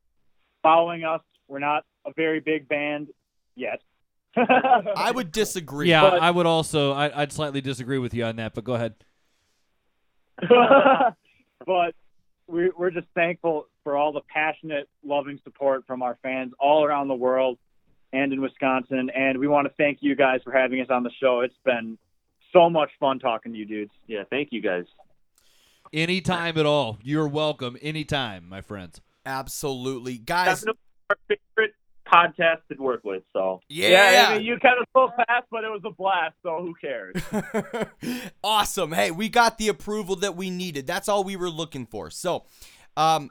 following 0.63 1.05
us. 1.05 1.21
We're 1.49 1.59
not 1.59 1.85
a 2.07 2.13
very 2.17 2.41
big 2.41 2.67
band 2.67 3.09
yet. 3.55 3.81
I 4.37 5.13
would 5.15 5.31
disagree. 5.31 5.91
yeah, 5.91 6.01
but- 6.11 6.23
I 6.23 6.31
would 6.31 6.47
also. 6.47 6.93
I, 6.93 7.23
I'd 7.23 7.33
slightly 7.33 7.61
disagree 7.61 7.99
with 7.99 8.15
you 8.15 8.25
on 8.25 8.37
that, 8.37 8.55
but 8.55 8.65
go 8.65 8.75
ahead. 8.75 8.95
but 11.67 11.95
we, 12.47 12.71
we're 12.77 12.91
just 12.91 13.07
thankful 13.15 13.69
for 13.85 13.97
all 13.97 14.13
the 14.13 14.23
passionate, 14.33 14.89
loving 15.05 15.39
support 15.45 15.87
from 15.87 16.03
our 16.03 16.19
fans 16.23 16.53
all 16.59 16.85
around 16.85 17.09
the 17.09 17.15
world 17.15 17.59
and 18.13 18.33
in 18.33 18.41
Wisconsin. 18.41 19.11
And 19.15 19.39
we 19.39 19.47
want 19.47 19.69
to 19.69 19.75
thank 19.77 19.99
you 20.01 20.17
guys 20.17 20.41
for 20.43 20.53
having 20.53 20.81
us 20.81 20.89
on 20.91 21.03
the 21.03 21.11
show. 21.21 21.41
It's 21.41 21.55
been 21.65 21.99
so 22.53 22.71
much 22.71 22.91
fun 23.01 23.19
talking 23.19 23.53
to 23.53 23.59
you 23.59 23.65
dudes. 23.65 23.93
Yeah. 24.07 24.25
Thank 24.29 24.49
you 24.53 24.61
guys. 24.61 24.85
Anytime 25.93 26.57
at 26.59 26.67
all. 26.67 26.99
You're 27.03 27.29
welcome. 27.29 27.77
Anytime, 27.83 28.49
my 28.49 28.61
friends. 28.61 29.01
Absolutely. 29.27 30.19
Guys, 30.19 30.61
Definitely 30.61 30.81
our 31.11 31.17
favorite 31.29 31.75
podcast 32.13 32.59
to 32.71 32.81
work 32.81 33.05
with. 33.05 33.23
So 33.33 33.61
yeah. 33.69 34.29
I 34.31 34.35
mean, 34.37 34.47
you 34.47 34.59
kind 34.59 34.77
of 34.81 34.87
so 34.95 35.11
fast, 35.17 35.47
but 35.51 35.65
it 35.65 35.71
was 35.71 35.83
a 35.85 35.91
blast. 35.91 36.35
So 36.43 36.61
who 36.61 36.75
cares? 36.75 37.87
awesome. 38.45 38.93
Hey, 38.93 39.11
we 39.11 39.29
got 39.29 39.59
the 39.59 39.69
approval 39.69 40.17
that 40.17 40.37
we 40.37 40.51
needed. 40.51 40.87
That's 40.87 41.09
all 41.09 41.25
we 41.25 41.37
were 41.37 41.51
looking 41.51 41.87
for. 41.87 42.11
So, 42.11 42.45
um, 42.97 43.31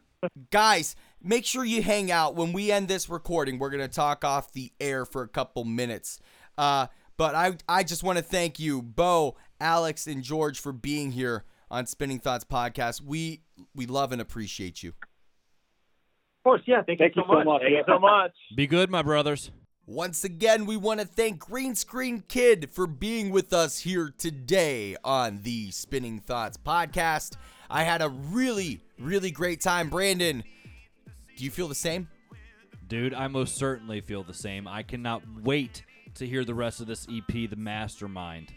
guys, 0.52 0.96
make 1.22 1.46
sure 1.46 1.64
you 1.64 1.82
hang 1.82 2.12
out 2.12 2.36
when 2.36 2.54
we 2.54 2.72
end 2.72 2.88
this 2.88 3.10
recording. 3.10 3.60
We're 3.60 3.70
gonna 3.70 3.88
talk 3.88 4.24
off 4.24 4.52
the 4.54 4.72
air 4.80 5.06
for 5.06 5.22
a 5.22 5.28
couple 5.28 5.64
minutes. 5.64 6.20
Uh, 6.58 6.88
but 7.18 7.36
I 7.36 7.58
I 7.68 7.84
just 7.84 8.04
want 8.04 8.18
to 8.18 8.24
thank 8.24 8.60
you, 8.60 8.82
Bo, 8.82 9.36
Alex, 9.60 10.08
and 10.08 10.24
George 10.24 10.60
for 10.60 10.72
being 10.72 11.12
here 11.12 11.44
on 11.70 11.86
Spinning 11.86 12.20
Thoughts 12.20 12.44
podcast. 12.44 13.02
We 13.02 13.42
we 13.76 13.86
love 13.86 14.12
and 14.12 14.22
appreciate 14.22 14.84
you. 14.84 14.90
of 14.90 16.44
course, 16.44 16.62
yeah. 16.66 16.82
Thank, 16.84 17.00
Thank 17.00 17.16
you 17.16 17.22
you 17.22 17.28
so 17.28 17.34
so 17.34 17.38
much. 17.38 17.46
much. 17.46 17.62
Thank 17.62 17.74
you 17.74 17.84
so 17.88 18.00
much. 18.00 18.32
Be 18.56 18.68
good, 18.68 18.90
my 18.90 19.02
brothers. 19.02 19.52
Once 19.88 20.24
again, 20.24 20.66
we 20.66 20.78
want 20.78 21.00
to 21.00 21.06
thank 21.06 21.40
Green 21.40 21.76
Screen 21.76 22.24
Kid 22.28 22.70
for 22.72 22.88
being 22.88 23.30
with 23.30 23.52
us 23.52 23.80
here 23.80 24.14
today 24.18 24.96
on 25.04 25.42
the 25.42 25.70
Spinning 25.72 26.20
Thoughts 26.20 26.56
podcast. 26.58 27.36
I 27.70 27.84
had 27.84 28.02
a 28.02 28.10
really, 28.10 28.80
really 29.00 29.32
great 29.32 29.60
time. 29.60 29.90
Brandon, 29.90 30.44
do 31.36 31.44
you 31.44 31.50
feel 31.52 31.68
the 31.68 31.76
same? 31.76 32.08
Dude, 32.88 33.14
I 33.14 33.28
most 33.28 33.56
certainly 33.56 34.02
feel 34.02 34.24
the 34.24 34.34
same. 34.34 34.68
I 34.68 34.84
cannot 34.84 35.24
wait 35.44 35.84
to 36.16 36.28
hear 36.28 36.46
the 36.46 36.54
rest 36.54 36.82
of 36.82 36.88
this 36.88 37.08
EP, 37.12 37.50
The 37.50 37.56
Mastermind. 37.56 38.54